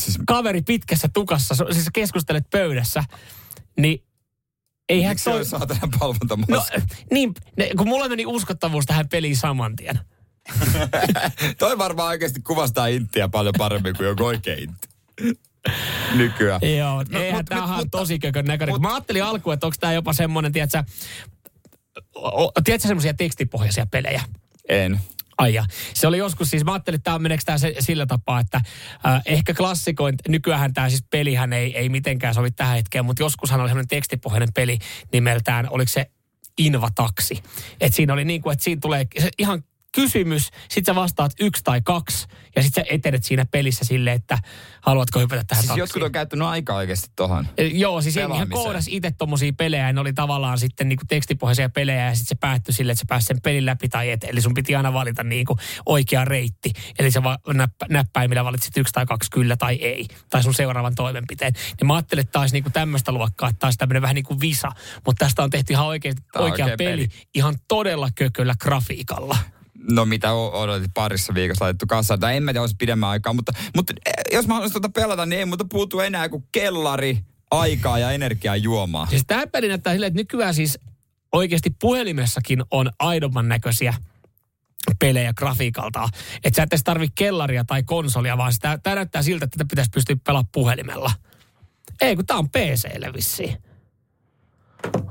Siis 0.00 0.18
Kaveri 0.26 0.62
pitkässä 0.62 1.08
tukassa, 1.12 1.54
siis 1.54 1.88
keskustelet 1.92 2.50
pöydässä, 2.50 3.04
niin 3.80 4.04
eihän 4.88 5.10
Miksi 5.10 5.24
toi... 5.24 5.38
on 5.38 5.44
saatanan 5.44 5.90
palvontamaski? 5.98 6.52
No, 6.52 6.62
niin, 7.12 7.34
ne, 7.56 7.70
kun 7.76 7.88
mulla 7.88 8.08
meni 8.08 8.26
uskottavuus 8.26 8.86
tähän 8.86 9.08
peliin 9.08 9.36
saman 9.36 9.76
tien. 9.76 10.00
Toi 11.58 11.78
varmaan 11.78 12.08
oikeasti 12.08 12.40
kuvastaa 12.40 12.86
inttiä 12.86 13.28
paljon 13.28 13.54
paremmin 13.58 13.96
kuin 13.96 14.06
joku 14.06 14.24
oikea 14.24 14.54
intti. 14.54 14.88
Nykyään. 16.14 16.60
Joo, 16.78 17.04
no, 17.10 17.20
eihän 17.20 17.38
mut- 17.40 17.46
tämä 17.46 17.66
mut- 17.66 17.80
on 17.80 17.90
tosi 17.90 18.18
kökön 18.18 18.44
näköinen. 18.44 18.74
mut- 18.74 18.82
Mä 18.82 18.94
ajattelin 18.94 19.24
alkuun, 19.24 19.54
että 19.54 19.66
onko 19.66 19.76
tämä 19.80 19.92
jopa 19.92 20.12
semmoinen, 20.12 20.52
tiedätkö, 20.52 20.84
o- 22.16 22.52
tiedätkö 22.64 22.88
semmoisia 22.88 23.14
tekstipohjaisia 23.14 23.86
pelejä? 23.86 24.22
En. 24.68 25.00
Ai 25.38 25.54
ja. 25.54 25.64
Se 25.94 26.06
oli 26.06 26.18
joskus 26.18 26.50
siis, 26.50 26.64
mä 26.64 26.72
ajattelin, 26.72 26.96
että 26.96 27.04
tämä 27.04 27.18
meneekö 27.18 27.42
tämä 27.46 27.58
se, 27.58 27.74
sillä 27.80 28.06
tapaa, 28.06 28.40
että 28.40 28.56
äh, 29.06 29.22
ehkä 29.26 29.54
klassikoin, 29.54 30.14
nykyään 30.28 30.74
tämä 30.74 30.88
siis 30.88 31.04
pelihän 31.10 31.52
ei, 31.52 31.76
ei 31.76 31.88
mitenkään 31.88 32.34
sovi 32.34 32.50
tähän 32.50 32.76
hetkeen, 32.76 33.04
mutta 33.04 33.22
joskushan 33.22 33.60
oli 33.60 33.68
semmoinen 33.68 33.88
tekstipohjainen 33.88 34.48
peli 34.54 34.78
nimeltään, 35.12 35.68
oliko 35.70 35.88
se 35.88 36.10
Invataksi. 36.58 37.42
Että 37.80 37.96
siinä 37.96 38.12
oli 38.12 38.24
niin 38.24 38.42
kuin, 38.42 38.52
että 38.52 38.64
siinä 38.64 38.78
tulee 38.82 39.06
ihan 39.38 39.62
kysymys, 40.02 40.50
sit 40.68 40.84
sä 40.84 40.94
vastaat 40.94 41.32
yksi 41.40 41.64
tai 41.64 41.80
kaksi, 41.84 42.26
ja 42.56 42.62
sit 42.62 42.74
sä 42.74 42.84
etenet 42.90 43.24
siinä 43.24 43.46
pelissä 43.50 43.84
silleen, 43.84 44.16
että 44.16 44.38
haluatko 44.80 45.20
hypätä 45.20 45.44
tähän 45.44 45.62
Siis 45.62 45.68
taksiin. 45.68 45.82
jotkut 45.82 46.02
on 46.02 46.12
käyttänyt 46.12 46.48
aika 46.48 46.74
oikeasti 46.74 47.08
tohon. 47.16 47.48
Eh, 47.58 47.74
Joo, 47.74 48.02
siis 48.02 48.14
pelaamiseen. 48.14 48.48
koodas 48.50 48.84
itse 48.88 49.10
tommosia 49.18 49.52
pelejä, 49.52 49.86
ja 49.86 49.92
ne 49.92 50.00
oli 50.00 50.12
tavallaan 50.12 50.58
sitten 50.58 50.88
niinku 50.88 51.04
tekstipohjaisia 51.08 51.68
pelejä, 51.68 52.04
ja 52.04 52.14
sitten 52.14 52.28
se 52.28 52.34
päättyi 52.34 52.74
sille, 52.74 52.92
että 52.92 53.00
sä 53.00 53.04
pääsit 53.08 53.26
sen 53.28 53.40
pelin 53.40 53.66
läpi 53.66 53.88
tai 53.88 54.10
et. 54.10 54.24
Eli 54.24 54.40
sun 54.40 54.54
piti 54.54 54.74
aina 54.76 54.92
valita 54.92 55.24
niinku 55.24 55.56
oikea 55.86 56.24
reitti. 56.24 56.72
Eli 56.98 57.10
sä 57.10 57.22
va- 57.22 57.38
näppä, 57.54 57.86
näppäimillä 57.88 58.44
valitsit 58.44 58.76
yksi 58.76 58.92
tai 58.92 59.06
kaksi 59.06 59.30
kyllä 59.30 59.56
tai 59.56 59.74
ei, 59.74 60.06
tai 60.30 60.42
sun 60.42 60.54
seuraavan 60.54 60.94
toimenpiteen. 60.94 61.52
Ja 61.80 61.86
mä 61.86 61.94
ajattelin, 61.94 62.20
että 62.20 62.32
taas 62.32 62.52
niinku 62.52 62.70
tämmöistä 62.70 63.12
luokkaa, 63.12 63.48
että 63.48 63.58
taas 63.60 63.76
tämmöinen 63.76 64.02
vähän 64.02 64.14
niin 64.14 64.24
kuin 64.24 64.40
visa. 64.40 64.72
Mutta 65.06 65.24
tästä 65.24 65.42
on 65.42 65.50
tehty 65.50 65.72
ihan 65.72 65.86
oikeasti 65.86 66.22
on 66.34 66.42
oikea 66.42 66.64
oikea 66.64 66.76
peli, 66.76 66.90
peli. 67.08 67.08
ihan 67.34 67.54
todella 67.68 68.08
kököllä 68.14 68.54
grafiikalla. 68.60 69.36
No 69.90 70.04
mitä 70.04 70.32
odotit 70.32 70.90
parissa 70.94 71.34
viikossa 71.34 71.64
laitettu 71.64 71.86
kasaan. 71.86 72.20
Tai 72.20 72.36
en 72.36 72.42
mä 72.42 72.52
tiedä, 72.52 72.60
olisi 72.60 72.76
pidemmän 72.78 73.08
aikaa. 73.08 73.32
Mutta, 73.32 73.52
mutta 73.76 73.92
eh, 74.06 74.12
jos 74.36 74.46
mä 74.46 74.54
haluaisin 74.54 74.82
tuota 74.82 75.00
pelata, 75.00 75.26
niin 75.26 75.38
ei 75.38 75.44
muuta 75.46 75.64
puutu 75.70 76.00
enää 76.00 76.28
kuin 76.28 76.44
kellari, 76.52 77.18
aikaa 77.50 77.98
ja 77.98 78.10
energiaa 78.10 78.56
juomaa. 78.56 79.06
Siis 79.06 79.22
tämä 79.26 79.46
peli 79.46 79.68
näyttää 79.68 79.92
silleen, 79.92 80.08
että 80.08 80.20
nykyään 80.20 80.54
siis 80.54 80.78
oikeasti 81.32 81.70
puhelimessakin 81.80 82.62
on 82.70 82.90
aidomman 82.98 83.48
näköisiä 83.48 83.94
pelejä 84.98 85.32
grafiikalta. 85.34 86.08
Että 86.44 86.56
sä 86.56 86.62
et 86.62 86.72
edes 86.72 86.84
tarvi 86.84 87.06
kellaria 87.14 87.64
tai 87.64 87.82
konsolia, 87.82 88.38
vaan 88.38 88.52
tämä 88.82 88.94
näyttää 88.94 89.22
siltä, 89.22 89.44
että 89.44 89.58
tätä 89.58 89.68
pitäisi 89.68 89.90
pystyä 89.90 90.16
pelaamaan 90.26 90.50
puhelimella. 90.52 91.12
Ei, 92.00 92.16
kun 92.16 92.26
tämä 92.26 92.38
on 92.38 92.50
PClle 92.50 93.12
vissiin. 93.12 93.67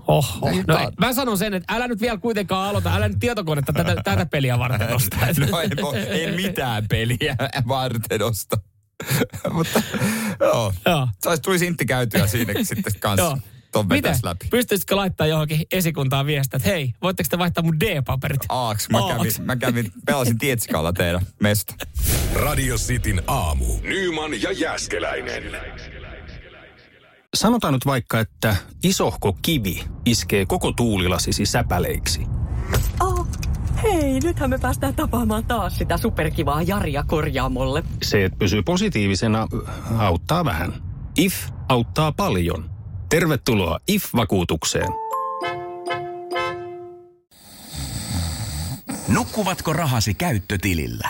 Oho. 0.07 0.51
No, 0.67 0.91
mä 0.99 1.13
sanon 1.13 1.37
sen, 1.37 1.53
että 1.53 1.73
älä 1.75 1.87
nyt 1.87 2.01
vielä 2.01 2.17
kuitenkaan 2.17 2.69
aloita, 2.69 2.95
älä 2.95 3.07
nyt 3.07 3.19
tietokonetta 3.19 3.73
tätä, 3.73 3.95
tätä 4.03 4.25
peliä 4.25 4.59
varten 4.59 4.95
ostaa. 4.95 5.19
No 5.81 5.93
ei, 5.93 6.03
ei 6.11 6.35
mitään 6.35 6.87
peliä 6.87 7.35
varten 7.67 8.21
osta. 8.23 8.57
Mutta 9.51 9.81
joo, 10.39 10.73
Joo. 10.85 11.07
saisi 11.23 11.41
tuli 11.41 11.59
sintti 11.59 11.85
käytyä 11.85 12.27
siinä 12.27 12.53
sitten 12.63 12.93
kanssa. 12.99 13.25
Joo. 13.25 13.37
Ton 13.71 13.87
Miten? 13.87 14.15
läpi. 14.23 14.47
Pystyisitkö 14.49 14.95
laittaa 14.95 15.27
johonkin 15.27 15.61
esikuntaan 15.71 16.25
viestiä, 16.25 16.57
että 16.57 16.69
hei, 16.69 16.93
voitteko 17.01 17.27
te 17.29 17.37
vaihtaa 17.37 17.63
mun 17.63 17.79
D-paperit? 17.79 18.39
Aaks, 18.49 18.89
mä 18.89 18.97
kävin, 19.07 19.17
Aaks. 19.17 19.39
mä 19.39 19.55
kävin, 19.55 19.91
pelasin 20.05 20.37
Tietsikalla 20.37 20.93
teidän 20.93 21.21
mesta. 21.39 21.75
Radio 22.33 22.75
Cityn 22.75 23.21
aamu. 23.27 23.65
Nyman 23.81 24.41
ja 24.41 24.51
Jäskeläinen. 24.51 25.43
Sanotaan 27.35 27.73
nyt 27.73 27.85
vaikka, 27.85 28.19
että 28.19 28.55
isohko 28.83 29.37
kivi 29.41 29.83
iskee 30.05 30.45
koko 30.45 30.71
tuulilasisi 30.71 31.45
säpäleiksi. 31.45 32.21
Oh, 33.01 33.27
hei, 33.83 34.19
nythän 34.19 34.49
me 34.49 34.57
päästään 34.57 34.95
tapaamaan 34.95 35.45
taas 35.45 35.77
sitä 35.77 35.97
superkivaa 35.97 36.61
Jaria 36.61 37.03
korjaamolle. 37.03 37.83
Se, 38.03 38.25
että 38.25 38.37
pysyy 38.37 38.63
positiivisena, 38.63 39.47
auttaa 39.97 40.45
vähän. 40.45 40.73
IF 41.17 41.33
auttaa 41.69 42.11
paljon. 42.11 42.69
Tervetuloa 43.09 43.79
IF-vakuutukseen. 43.87 44.89
Nukkuvatko 49.07 49.73
rahasi 49.73 50.13
käyttötilillä? 50.13 51.09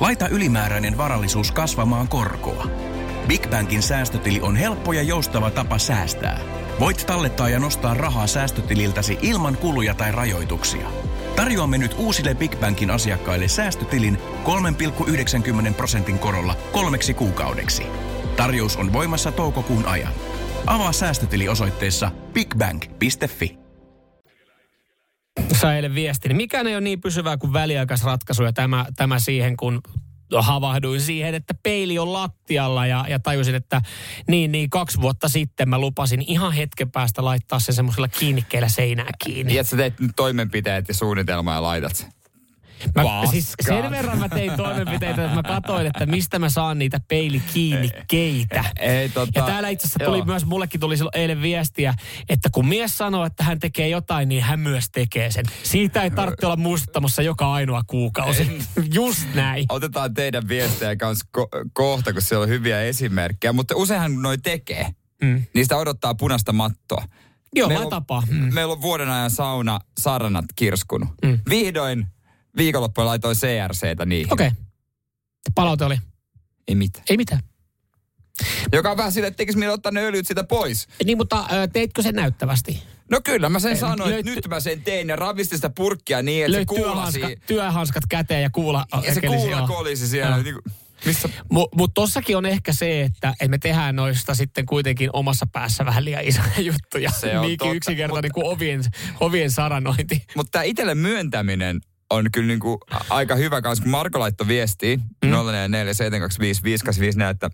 Laita 0.00 0.28
ylimääräinen 0.28 0.98
varallisuus 0.98 1.52
kasvamaan 1.52 2.08
korkoa. 2.08 2.93
Big 3.28 3.50
Bankin 3.50 3.82
säästötili 3.82 4.40
on 4.40 4.56
helppo 4.56 4.92
ja 4.92 5.02
joustava 5.02 5.50
tapa 5.50 5.78
säästää. 5.78 6.40
Voit 6.80 7.04
tallettaa 7.06 7.48
ja 7.48 7.58
nostaa 7.58 7.94
rahaa 7.94 8.26
säästötililtäsi 8.26 9.18
ilman 9.22 9.56
kuluja 9.56 9.94
tai 9.94 10.12
rajoituksia. 10.12 10.88
Tarjoamme 11.36 11.78
nyt 11.78 11.94
uusille 11.98 12.34
Big 12.34 12.56
Bankin 12.60 12.90
asiakkaille 12.90 13.48
säästötilin 13.48 14.18
3,90 15.68 15.74
prosentin 15.74 16.18
korolla 16.18 16.56
kolmeksi 16.72 17.14
kuukaudeksi. 17.14 17.82
Tarjous 18.36 18.76
on 18.76 18.92
voimassa 18.92 19.32
toukokuun 19.32 19.86
ajan. 19.86 20.12
Avaa 20.66 20.92
säästötili 20.92 21.48
osoitteessa 21.48 22.10
bigbank.fi. 22.32 23.58
Sai 25.52 25.76
eilen 25.76 25.94
viesti, 25.94 26.28
niin 26.28 26.36
mikään 26.36 26.66
ei 26.66 26.74
ole 26.74 26.80
niin 26.80 27.00
pysyvää 27.00 27.36
kuin 27.36 27.52
väliaikaisratkaisu 27.52 28.42
ja 28.42 28.52
tämä, 28.52 28.86
tämä 28.96 29.18
siihen, 29.18 29.56
kun 29.56 29.80
havahduin 30.40 31.00
siihen, 31.00 31.34
että 31.34 31.54
peili 31.62 31.98
on 31.98 32.12
lattialla 32.12 32.86
ja, 32.86 33.04
ja 33.08 33.18
tajusin, 33.18 33.54
että 33.54 33.82
niin, 34.28 34.52
niin 34.52 34.70
kaksi 34.70 35.00
vuotta 35.00 35.28
sitten 35.28 35.68
mä 35.68 35.78
lupasin 35.78 36.22
ihan 36.26 36.52
hetken 36.52 36.90
päästä 36.90 37.24
laittaa 37.24 37.58
sen 37.58 37.74
semmoisella 37.74 38.08
kiinnikkeellä 38.08 38.68
seinää 38.68 39.10
kiinni. 39.24 39.44
Niin, 39.44 39.60
että 39.60 39.70
sä 39.70 39.76
teet 39.76 39.94
toimenpiteet 40.16 40.88
ja 40.88 40.94
suunnitelmaa 40.94 41.54
ja 41.54 41.62
laitat 41.62 41.96
sen. 41.96 42.12
Mä, 42.94 43.02
siis 43.30 43.52
sen 43.60 43.90
verran 43.90 44.18
mä 44.18 44.28
tein 44.28 44.52
toimenpiteitä, 44.56 45.24
että 45.24 45.34
mä 45.34 45.42
katsoin, 45.42 45.86
että 45.86 46.06
mistä 46.06 46.38
mä 46.38 46.48
saan 46.48 46.78
niitä 46.78 47.00
peili 47.08 47.42
kiinni 47.54 47.90
keitä. 48.08 48.64
Ei, 48.78 49.08
tota, 49.08 49.32
Ja 49.34 49.46
täällä 49.46 49.68
itse 49.68 49.86
asiassa 49.86 50.04
tuli 50.04 50.18
joo. 50.18 50.26
myös, 50.26 50.44
mullekin 50.46 50.80
tuli 50.80 50.96
silloin 50.96 51.16
eilen 51.20 51.42
viestiä, 51.42 51.94
että 52.28 52.48
kun 52.52 52.68
mies 52.68 52.98
sanoo, 52.98 53.24
että 53.24 53.44
hän 53.44 53.58
tekee 53.58 53.88
jotain, 53.88 54.28
niin 54.28 54.42
hän 54.42 54.60
myös 54.60 54.90
tekee 54.92 55.30
sen. 55.30 55.44
Siitä 55.62 56.02
ei 56.02 56.10
tarvitse 56.10 56.46
olla 56.46 56.56
muistuttamassa 56.56 57.22
joka 57.22 57.52
ainoa 57.52 57.82
kuukausi. 57.86 58.58
Just 58.94 59.28
näin. 59.34 59.64
Otetaan 59.68 60.14
teidän 60.14 60.48
viestejä 60.48 60.96
kanssa 60.96 61.26
ko- 61.38 61.70
kohta, 61.72 62.12
kun 62.12 62.22
siellä 62.22 62.42
on 62.42 62.48
hyviä 62.48 62.82
esimerkkejä. 62.82 63.52
Mutta 63.52 63.76
useinhan 63.76 64.22
noi 64.22 64.38
tekee. 64.38 64.86
Mm. 65.22 65.42
Niistä 65.54 65.76
odottaa 65.76 66.14
punaista 66.14 66.52
mattoa. 66.52 67.04
Joo, 67.56 67.68
Meillä 67.68 67.84
on- 67.84 67.90
tapaa. 67.90 68.22
Mm. 68.30 68.54
Meillä 68.54 68.72
on 68.72 68.82
vuoden 68.82 69.08
ajan 69.10 69.30
sauna 69.30 69.80
sarnat 70.00 70.44
kirskunut. 70.56 71.08
Mm. 71.24 71.38
Vihdoin 71.50 72.06
viikonloppuun 72.56 73.06
laitoin 73.06 73.36
CRCtä 73.36 74.06
niihin. 74.06 74.32
Okei. 74.32 74.46
Okay. 74.46 74.62
Palaute 75.54 75.84
oli. 75.84 75.98
Ei 76.68 76.74
mitään. 76.74 77.04
Ei 77.10 77.16
mitään. 77.16 77.42
Joka 78.72 78.90
on 78.90 78.96
vähän 78.96 79.12
sille, 79.12 79.26
että 79.26 79.36
tekisi 79.36 79.68
ottaa 79.68 79.92
ne 79.92 80.00
öljyt 80.04 80.26
sitä 80.26 80.44
pois. 80.44 80.88
Niin, 81.04 81.18
mutta 81.18 81.46
teitkö 81.72 82.02
sen 82.02 82.14
näyttävästi? 82.14 82.82
No 83.10 83.20
kyllä, 83.24 83.48
mä 83.48 83.58
sen 83.58 83.70
Ei, 83.72 83.76
sanoin, 83.76 84.14
että 84.14 84.30
nyt 84.30 84.48
mä 84.48 84.60
sen 84.60 84.82
tein 84.82 85.08
ja 85.08 85.16
ravistin 85.16 85.58
sitä 85.58 85.70
purkkia 85.70 86.22
niin, 86.22 86.44
että 86.44 86.52
se 86.52 86.56
Löit 86.56 86.68
kuulasi. 86.68 87.18
työhanska, 87.20 87.46
työhanskat 87.46 88.04
käteen 88.08 88.42
ja 88.42 88.50
kuula 88.50 88.86
Ja 89.02 89.14
se 89.14 89.20
kuula 89.20 89.66
kolisi 89.66 90.08
siellä. 90.08 90.42
Niin 90.42 90.54
kuin, 90.54 90.74
missä 91.06 91.28
Mutta 91.50 91.76
mut 91.76 91.94
tossakin 91.94 92.36
on 92.36 92.46
ehkä 92.46 92.72
se, 92.72 93.02
että, 93.02 93.34
me 93.48 93.58
tehdään 93.58 93.96
noista 93.96 94.34
sitten 94.34 94.66
kuitenkin 94.66 95.10
omassa 95.12 95.46
päässä 95.52 95.84
vähän 95.84 96.04
liian 96.04 96.24
isoja 96.24 96.60
juttuja. 96.60 97.10
Se 97.10 97.38
on 97.38 97.42
Niinkin 97.42 97.58
totta, 97.58 97.74
yksinkertainen 97.74 98.32
kuin 98.32 98.46
ovien, 98.46 98.82
ovien 99.20 99.50
saranointi. 99.50 100.22
Mutta 100.34 100.50
tämä 100.50 100.62
itselle 100.62 100.94
myöntäminen 100.94 101.80
on 102.14 102.26
kyllä 102.32 102.46
niinku 102.48 102.78
a- 102.90 103.00
aika 103.10 103.34
hyvä 103.34 103.62
kanssa, 103.62 103.82
kun 103.82 103.90
Marko 103.90 104.20
laittoi 104.20 104.48
viestiä 104.48 104.96
mm. 104.96 105.30
0447255854, 105.30 105.32
että 107.30 107.50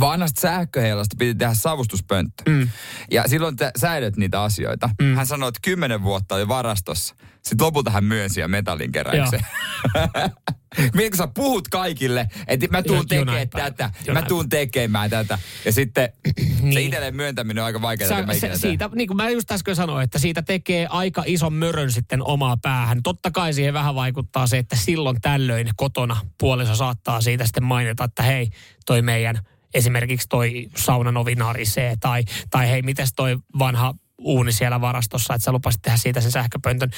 vanhasta 0.00 0.40
sähköheilasta 0.40 1.16
piti 1.18 1.34
tehdä 1.34 1.54
savustuspönttö. 1.54 2.42
Mm. 2.48 2.68
Ja 3.10 3.24
silloin 3.26 3.56
te 3.56 3.70
säilyt 3.76 4.16
niitä 4.16 4.42
asioita. 4.42 4.90
Mm. 5.02 5.14
Hän 5.14 5.26
sanoi, 5.26 5.48
että 5.48 5.60
kymmenen 5.62 6.02
vuotta 6.02 6.34
oli 6.34 6.48
varastossa. 6.48 7.14
Sitten 7.48 7.64
lopulta 7.66 7.90
hän 7.90 8.04
myönsi 8.04 8.40
ja 8.40 8.48
metallin 8.48 8.92
keräykseen. 8.92 9.46
Miten 10.94 11.16
sä 11.16 11.28
puhut 11.34 11.68
kaikille, 11.68 12.26
että 12.46 12.66
mä 12.70 12.82
tuun 12.82 13.06
tekemään 13.06 13.48
tätä, 13.48 13.84
mä 13.84 13.90
Jonain 14.06 14.26
tuun 14.26 14.48
tekemään 14.48 15.10
tätä. 15.10 15.38
Ja 15.64 15.72
sitten 15.72 16.08
se 16.26 16.42
Niin. 16.62 16.78
itselleen 16.78 17.16
myöntäminen 17.16 17.62
on 17.62 17.66
aika 17.66 17.82
vaikeaa. 17.82 18.08
Sä, 18.08 18.22
mä 18.22 18.34
se, 18.34 18.50
siitä, 18.54 18.90
niin 18.94 19.08
kuin 19.08 19.16
mä 19.16 19.30
just 19.30 19.50
äsken 19.52 19.76
sanoin, 19.76 20.04
että 20.04 20.18
siitä 20.18 20.42
tekee 20.42 20.86
aika 20.90 21.22
ison 21.26 21.52
mörön 21.52 21.92
sitten 21.92 22.22
omaa 22.22 22.56
päähän. 22.62 23.02
Totta 23.02 23.30
kai 23.30 23.54
siihen 23.54 23.74
vähän 23.74 23.94
vaikuttaa 23.94 24.46
se, 24.46 24.58
että 24.58 24.76
silloin 24.76 25.20
tällöin 25.20 25.68
kotona 25.76 26.16
puoliso 26.38 26.74
saattaa 26.76 27.20
siitä 27.20 27.44
sitten 27.44 27.64
mainita, 27.64 28.04
että 28.04 28.22
hei, 28.22 28.50
toi 28.86 29.02
meidän 29.02 29.38
esimerkiksi 29.74 30.28
toi 30.28 30.68
saunan 30.76 31.16
ovi 31.16 31.34
narisee 31.34 31.96
tai, 32.00 32.24
tai 32.50 32.70
hei, 32.70 32.82
mites 32.82 33.12
toi 33.16 33.38
vanha 33.58 33.94
uuni 34.18 34.52
siellä 34.52 34.80
varastossa, 34.80 35.34
että 35.34 35.44
sä 35.44 35.52
lupasit 35.52 35.82
tehdä 35.82 35.96
siitä 35.96 36.20
sen 36.20 36.32
sähköpöntön. 36.32 36.90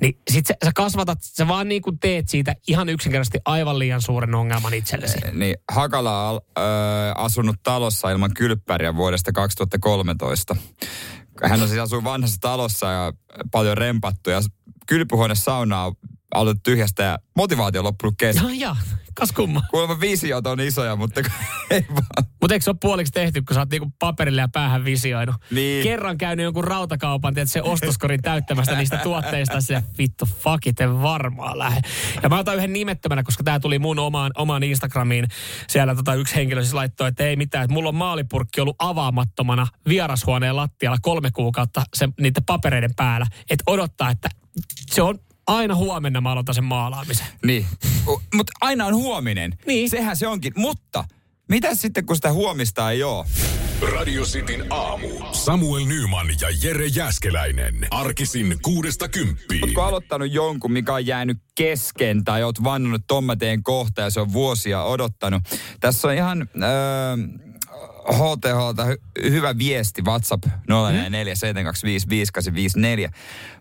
Niin 0.00 0.18
sit 0.30 0.46
sä, 0.46 0.54
sä 0.64 0.70
kasvatat, 0.74 1.18
sä 1.22 1.48
vaan 1.48 1.68
niin 1.68 1.82
kuin 1.82 1.98
teet 1.98 2.28
siitä 2.28 2.54
ihan 2.68 2.88
yksinkertaisesti 2.88 3.38
aivan 3.44 3.78
liian 3.78 4.02
suuren 4.02 4.34
ongelman 4.34 4.74
itsellesi. 4.74 5.18
niin 5.32 5.56
Hakala 5.72 6.30
on 6.30 6.40
äh, 6.58 6.64
asunut 7.14 7.56
talossa 7.62 8.10
ilman 8.10 8.34
kylppäriä 8.34 8.96
vuodesta 8.96 9.32
2013. 9.32 10.56
Hän 11.42 11.62
on 11.62 11.68
siis 11.68 11.80
asuu 11.80 12.04
vanhassa 12.04 12.40
talossa 12.40 12.86
ja 12.86 13.12
paljon 13.50 13.76
rempattu 13.76 14.30
ja 14.30 14.40
kylpyhuone 14.86 15.34
saunaa 15.34 15.92
aloitettu 16.34 16.70
tyhjästä 16.70 17.02
ja 17.02 17.18
motivaatio 17.36 17.80
on 17.80 17.84
loppunut 17.84 18.14
kesken. 18.18 18.44
Jaa, 18.44 18.54
jaa, 18.54 18.76
kas 19.14 19.32
kumma. 19.32 19.62
Kuulemma 19.70 20.00
visiot 20.00 20.46
on 20.46 20.60
isoja, 20.60 20.96
mutta 20.96 21.20
ei 21.70 21.86
vaan. 21.90 22.32
Mutta 22.40 22.54
eikö 22.54 22.64
se 22.64 22.70
ole 22.70 22.76
puoliksi 22.80 23.12
tehty, 23.12 23.42
kun 23.42 23.54
sä 23.54 23.60
oot 23.60 23.70
niinku 23.70 23.92
paperille 23.98 24.40
ja 24.40 24.48
päähän 24.48 24.84
visioinut? 24.84 25.36
Niin. 25.50 25.82
Kerran 25.82 26.18
käynyt 26.18 26.44
jonkun 26.44 26.64
rautakaupan, 26.64 27.34
tiedät, 27.34 27.50
se 27.50 27.62
ostoskorin 27.62 28.22
täyttämästä 28.22 28.76
niistä 28.76 28.96
tuotteista, 28.96 29.60
se 29.60 29.82
vittu 29.98 30.26
fuck 30.26 30.66
it, 30.66 30.80
en 30.80 31.02
varmaan 31.02 31.58
lähde. 31.58 31.80
Ja 32.22 32.28
mä 32.28 32.38
otan 32.38 32.56
yhden 32.56 32.72
nimettömänä, 32.72 33.22
koska 33.22 33.44
tämä 33.44 33.60
tuli 33.60 33.78
mun 33.78 33.98
omaan, 33.98 34.30
omaan 34.36 34.62
Instagramiin. 34.62 35.28
Siellä 35.68 35.94
tota 35.94 36.14
yksi 36.14 36.34
henkilö 36.34 36.62
siis 36.62 36.74
laittoi, 36.74 37.08
että 37.08 37.24
ei 37.24 37.36
mitään, 37.36 37.64
että 37.64 37.74
mulla 37.74 37.88
on 37.88 37.94
maalipurkki 37.94 38.60
ollut 38.60 38.76
avaamattomana 38.78 39.66
vierashuoneen 39.88 40.56
lattialla 40.56 40.98
kolme 41.02 41.30
kuukautta 41.30 41.82
se, 41.94 42.08
niiden 42.20 42.44
papereiden 42.44 42.94
päällä. 42.96 43.26
Että 43.50 43.64
odottaa, 43.66 44.10
että 44.10 44.28
se 44.90 45.02
on 45.02 45.18
aina 45.46 45.74
huomenna 45.74 46.20
mä 46.20 46.32
aloitan 46.32 46.54
sen 46.54 46.64
maalaamisen. 46.64 47.26
Niin. 47.46 47.66
Mutta 48.34 48.52
aina 48.60 48.86
on 48.86 48.94
huominen. 48.94 49.58
Niin. 49.66 49.90
Sehän 49.90 50.16
se 50.16 50.26
onkin. 50.26 50.52
Mutta 50.56 51.04
mitä 51.48 51.74
sitten, 51.74 52.06
kun 52.06 52.16
sitä 52.16 52.32
huomista 52.32 52.90
ei 52.90 53.02
ole? 53.02 53.26
Radio 53.92 54.22
Cityn 54.24 54.66
aamu. 54.70 55.08
Samuel 55.32 55.84
Nyman 55.84 56.26
ja 56.40 56.48
Jere 56.62 56.86
Jäskeläinen. 56.86 57.86
Arkisin 57.90 58.56
kuudesta 58.62 59.08
kymppiin. 59.08 59.64
Oletko 59.64 59.82
aloittanut 59.82 60.32
jonkun, 60.32 60.72
mikä 60.72 60.94
on 60.94 61.06
jäänyt 61.06 61.38
kesken, 61.54 62.24
tai 62.24 62.42
oot 62.42 62.64
vannonut 62.64 63.02
tommateen 63.06 63.62
kohta 63.62 64.00
ja 64.00 64.10
se 64.10 64.20
on 64.20 64.32
vuosia 64.32 64.82
odottanut? 64.82 65.42
Tässä 65.80 66.08
on 66.08 66.14
ihan 66.14 66.48
öö, 66.62 67.16
HTHlta 68.08 68.84
hy- 68.84 69.30
hyvä 69.30 69.58
viesti, 69.58 70.02
WhatsApp 70.02 70.44
0447255854. 70.46 70.48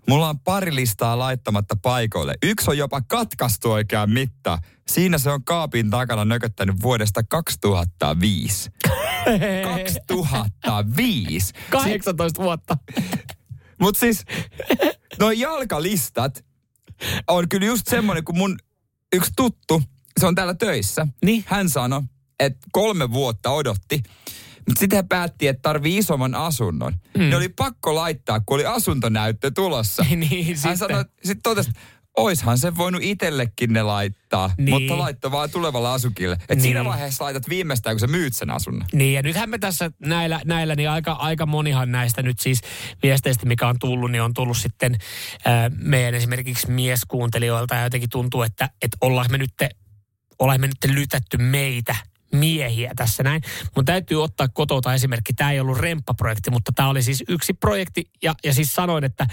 Mulla 0.10 0.30
on 0.30 0.40
pari 0.40 0.76
listaa 0.76 1.20
laittamatta 1.20 1.76
paikoille. 1.82 2.34
Yksi 2.44 2.70
on 2.70 2.78
jopa 2.78 3.02
katkaistu 3.02 3.72
oikeaan 3.72 4.10
mitta. 4.10 4.58
Siinä 4.88 5.18
se 5.18 5.30
on 5.30 5.44
kaapin 5.44 5.90
takana 5.90 6.26
nököttänyt 6.26 6.76
vuodesta 6.82 7.24
2005. 7.24 8.70
2005. 9.64 11.54
18 11.70 12.44
vuotta. 12.44 12.78
Mutta 13.82 14.00
siis, 14.00 14.24
noi 15.20 15.40
jalkalistat 15.40 16.46
on 17.28 17.50
kyllä 17.50 17.66
just 17.66 17.88
semmoinen, 17.88 18.24
kun 18.24 18.38
mun 18.38 18.60
yksi 19.14 19.32
tuttu, 19.36 19.84
se 20.20 20.28
on 20.28 20.36
täällä 20.36 20.54
töissä. 20.54 21.08
Niin. 21.26 21.44
Hän 21.48 21.70
sanoi, 21.70 22.02
että 22.46 22.68
kolme 22.72 23.12
vuotta 23.12 23.50
odotti. 23.50 24.04
Mutta 24.68 24.80
sitten 24.80 24.98
he 24.98 25.04
päätti, 25.10 25.48
että 25.48 25.62
tarvii 25.62 25.98
isomman 25.98 26.36
asunnon. 26.36 26.94
Mm. 27.18 27.24
Ne 27.30 27.36
oli 27.38 27.50
pakko 27.50 27.96
laittaa, 27.96 28.40
kun 28.40 28.56
oli 28.56 28.66
asuntonäyttö 28.66 29.52
tulossa. 29.56 30.04
niin, 30.16 30.46
Hän 30.46 30.56
sitten. 30.58 30.78
sanoi, 30.78 31.06
sitten 31.24 31.42
totesi, 31.44 31.72
oishan 32.18 32.58
se 32.58 32.78
voinut 32.78 33.02
itsellekin 33.04 33.74
ne 33.74 33.84
laittaa, 33.84 34.52
Niin. 34.58 34.70
mutta 34.70 34.98
laittoi 34.98 35.32
vaan 35.32 35.50
tulevalle 35.50 35.90
asukille. 35.90 36.34
Et 36.36 36.50
Niin. 36.50 36.62
siinä 36.62 36.86
vaiheessa 36.86 37.24
laitat 37.24 37.50
viimeistään, 37.50 37.94
kun 37.96 38.00
sä 38.00 38.08
myyt 38.08 38.34
sen 38.36 38.50
asunnon. 38.50 38.88
Niin, 38.94 39.14
ja 39.14 39.22
nythän 39.22 39.50
me 39.50 39.58
tässä 39.58 39.92
näillä, 40.06 40.42
näillä 40.46 40.76
niin 40.76 40.90
aika, 40.90 41.12
aika 41.12 41.46
monihan 41.46 41.92
näistä 41.92 42.22
nyt 42.22 42.40
siis 42.40 42.62
viesteistä, 43.04 43.46
mikä 43.46 43.68
on 43.68 43.80
tullut, 43.80 44.12
niin 44.12 44.22
on 44.22 44.34
tullut 44.34 44.58
sitten 44.58 44.98
ää, 45.46 45.72
meidän 45.78 46.14
esimerkiksi 46.14 46.72
mieskuuntelijoilta 46.72 47.76
ja 47.76 47.84
jotenkin 47.84 48.10
tuntuu, 48.10 48.42
että, 48.42 48.70
että 48.82 48.98
ollaan 49.02 49.32
me 49.32 49.38
nyt, 49.38 49.54
ollaan 50.40 50.62
me 50.62 50.68
nyt 50.68 50.96
lytätty 50.96 51.38
meitä 51.38 51.96
miehiä 52.32 52.92
tässä 52.96 53.24
näin. 53.24 53.42
Mun 53.76 53.86
täytyy 53.86 54.24
ottaa 54.24 54.48
kotota 54.48 54.94
esimerkki. 54.94 55.34
Tämä 55.34 55.52
ei 55.52 55.60
ollut 55.60 55.78
remppaprojekti, 55.78 56.52
mutta 56.52 56.72
tämä 56.76 56.90
oli 56.90 57.04
siis 57.04 57.24
yksi 57.28 57.54
projekti. 57.54 58.10
Ja, 58.24 58.34
ja 58.44 58.54
siis 58.54 58.76
sanoin, 58.76 59.04
että, 59.04 59.28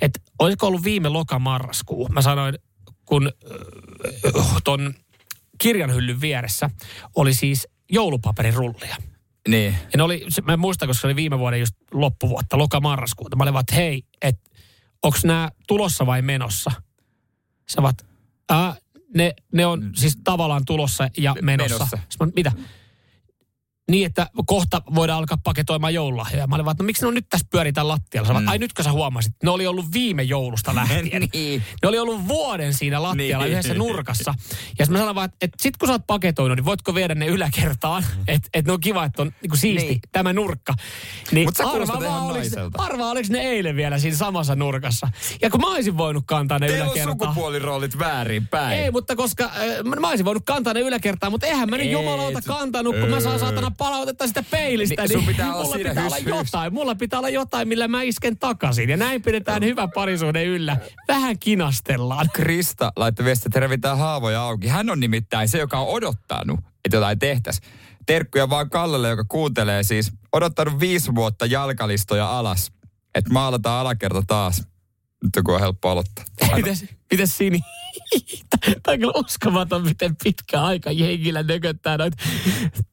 että 0.00 0.20
olisiko 0.38 0.66
ollut 0.66 0.84
viime 0.84 1.08
loka-marraskuu. 1.08 2.08
Mä 2.08 2.22
sanoin, 2.22 2.54
kun 3.04 3.26
äh, 3.26 4.42
ton 4.64 4.94
kirjanhyllyn 5.58 6.20
vieressä 6.20 6.70
oli 7.16 7.34
siis 7.34 7.68
joulupaperirullia. 7.90 8.96
Niin. 9.48 9.74
Ja 9.92 9.96
ne 9.96 10.02
oli, 10.02 10.26
mä 10.42 10.52
en 10.52 10.60
muista, 10.60 10.86
koska 10.86 11.00
se 11.00 11.06
oli 11.06 11.16
viime 11.16 11.38
vuoden 11.38 11.60
just 11.60 11.74
loppuvuotta, 11.92 12.58
loka-marraskuuta. 12.58 13.36
Mä 13.36 13.42
olin 13.42 13.54
vaan, 13.54 13.62
että 13.62 13.74
hei, 13.74 14.02
että 14.22 14.50
onks 15.02 15.24
nämä 15.24 15.50
tulossa 15.68 16.06
vai 16.06 16.22
menossa? 16.22 16.70
Sä 17.68 17.82
vaat, 17.82 18.06
ne, 19.14 19.34
ne 19.52 19.66
on 19.66 19.90
siis 19.96 20.18
tavallaan 20.24 20.64
tulossa 20.64 21.08
ja 21.18 21.36
menossa. 21.42 21.74
menossa. 21.74 21.98
Sitten 22.08 22.28
mä, 22.28 22.32
mitä? 22.36 22.52
Niin, 23.90 24.06
että 24.06 24.26
kohta 24.46 24.82
voidaan 24.94 25.18
alkaa 25.18 25.38
paketoimaan 25.44 25.94
joululahjoja. 25.94 26.46
Mä 26.46 26.54
olin 26.54 26.64
vaan, 26.64 26.72
että 26.74 26.82
no 26.82 26.86
miksi 26.86 27.02
ne 27.02 27.08
on 27.08 27.14
nyt 27.14 27.26
tässä 27.30 27.46
pyöritään 27.50 27.88
lattialla? 27.88 28.28
Sä 28.28 28.40
mm. 28.40 28.48
ai 28.48 28.58
nytkö 28.58 28.82
sä 28.82 28.92
huomasit? 28.92 29.32
Ne 29.42 29.50
oli 29.50 29.66
ollut 29.66 29.92
viime 29.92 30.22
joulusta 30.22 30.74
lähtien. 30.74 31.28
Niin. 31.32 31.62
Ne 31.82 31.88
oli 31.88 31.98
ollut 31.98 32.28
vuoden 32.28 32.74
siinä 32.74 33.02
lattialla 33.02 33.44
Niin. 33.44 33.52
yhdessä 33.52 33.74
nurkassa. 33.74 34.34
Ja 34.50 34.54
sitten 34.86 34.92
mä 34.92 34.98
sanoin 34.98 35.14
vaan, 35.14 35.24
että, 35.24 35.36
että 35.40 35.62
sit 35.62 35.76
kun 35.76 35.88
sä 35.88 35.92
oot 35.92 36.06
paketoinut, 36.06 36.56
niin 36.58 36.64
voitko 36.64 36.94
viedä 36.94 37.14
ne 37.14 37.26
yläkertaan? 37.26 38.04
Että 38.28 38.48
et 38.54 38.66
ne 38.66 38.72
on 38.72 38.80
kiva, 38.80 39.04
että 39.04 39.22
on 39.22 39.32
niinku 39.42 39.56
siisti 39.56 39.88
Niin. 39.88 40.00
tämä 40.12 40.32
nurkka. 40.32 40.74
Niin 41.32 41.46
Mut 41.48 41.56
sä 41.56 41.64
arvaa, 41.68 42.00
vaan, 42.00 42.22
oliks, 42.22 42.50
arvaa, 42.78 43.10
oliko 43.10 43.28
ne 43.32 43.40
eilen 43.40 43.76
vielä 43.76 43.98
siinä 43.98 44.16
samassa 44.16 44.54
nurkassa. 44.56 45.08
Ja 45.42 45.50
kun 45.50 45.60
mä 45.60 45.66
olisin 45.70 45.96
voinut 45.98 46.24
kantaa 46.26 46.58
ne 46.58 46.66
Teillä 46.66 46.84
on 46.84 46.90
yläkertaan. 46.90 47.18
sukupuoliroolit 47.18 47.98
väärin 47.98 48.46
päin. 48.48 48.78
Ei, 48.80 48.90
mutta 48.90 49.16
koska 49.16 49.44
äh, 49.44 49.98
mä, 50.00 50.08
olisin 50.08 50.24
voinut 50.24 50.44
kantaa 50.46 50.74
ne 50.74 50.80
yläkertaan, 50.80 51.32
mutta 51.32 51.46
eihän 51.46 51.70
mä 51.70 51.76
nyt 51.76 51.90
jumalauta 51.90 52.40
kantanut, 52.46 52.96
kun 53.00 53.08
mä 53.08 53.20
saan 53.20 53.34
Öö. 53.34 53.38
saatana 53.40 53.70
palautetta 53.80 54.26
sitä 54.26 54.44
peilistä. 54.50 55.02
Niin, 55.02 55.12
sun 55.12 55.26
pitää 55.26 55.54
olla 55.54 55.64
mulla 55.64 55.76
pitää 55.76 56.02
hys, 56.02 56.12
olla 56.12 56.16
hys. 56.16 56.26
jotain. 56.26 56.74
Mulla 56.74 56.94
pitää 56.94 57.18
olla 57.18 57.28
jotain, 57.28 57.68
millä 57.68 57.88
mä 57.88 58.02
isken 58.02 58.38
takaisin. 58.38 58.90
Ja 58.90 58.96
näin 58.96 59.22
pidetään 59.22 59.64
hyvä 59.64 59.88
parisuhde 59.94 60.44
yllä. 60.44 60.76
Vähän 61.08 61.38
kinastellaan. 61.38 62.30
Krista 62.32 62.92
laittoi 62.96 63.24
viestiä, 63.24 63.48
että 63.48 63.60
revitään 63.60 63.98
haavoja 63.98 64.42
auki. 64.42 64.68
Hän 64.68 64.90
on 64.90 65.00
nimittäin 65.00 65.48
se, 65.48 65.58
joka 65.58 65.78
on 65.78 65.88
odottanut, 65.88 66.60
että 66.84 66.96
jotain 66.96 67.18
tehtäisiin. 67.18 67.68
Terkkuja 68.06 68.50
vaan 68.50 68.70
Kallelle, 68.70 69.08
joka 69.08 69.24
kuuntelee 69.28 69.82
siis. 69.82 70.12
Odottanut 70.32 70.80
viisi 70.80 71.14
vuotta 71.14 71.46
jalkalistoja 71.46 72.38
alas. 72.38 72.72
Että 73.14 73.32
maalataan 73.32 73.80
alakerta 73.80 74.22
taas. 74.26 74.62
Nyt 75.24 75.36
joku 75.36 75.52
on 75.52 75.60
helppo 75.60 75.88
aloittaa. 75.88 76.24
Mites, 76.56 76.84
mites 77.10 77.38
Sini? 77.38 77.60
Tämä 78.82 78.92
on 78.92 78.98
kyllä 78.98 79.12
uskomaton, 79.16 79.84
miten 79.84 80.16
pitkä 80.24 80.62
aika 80.62 80.92
jengillä 80.92 81.42
nököttää 81.42 81.96
noita 81.96 82.16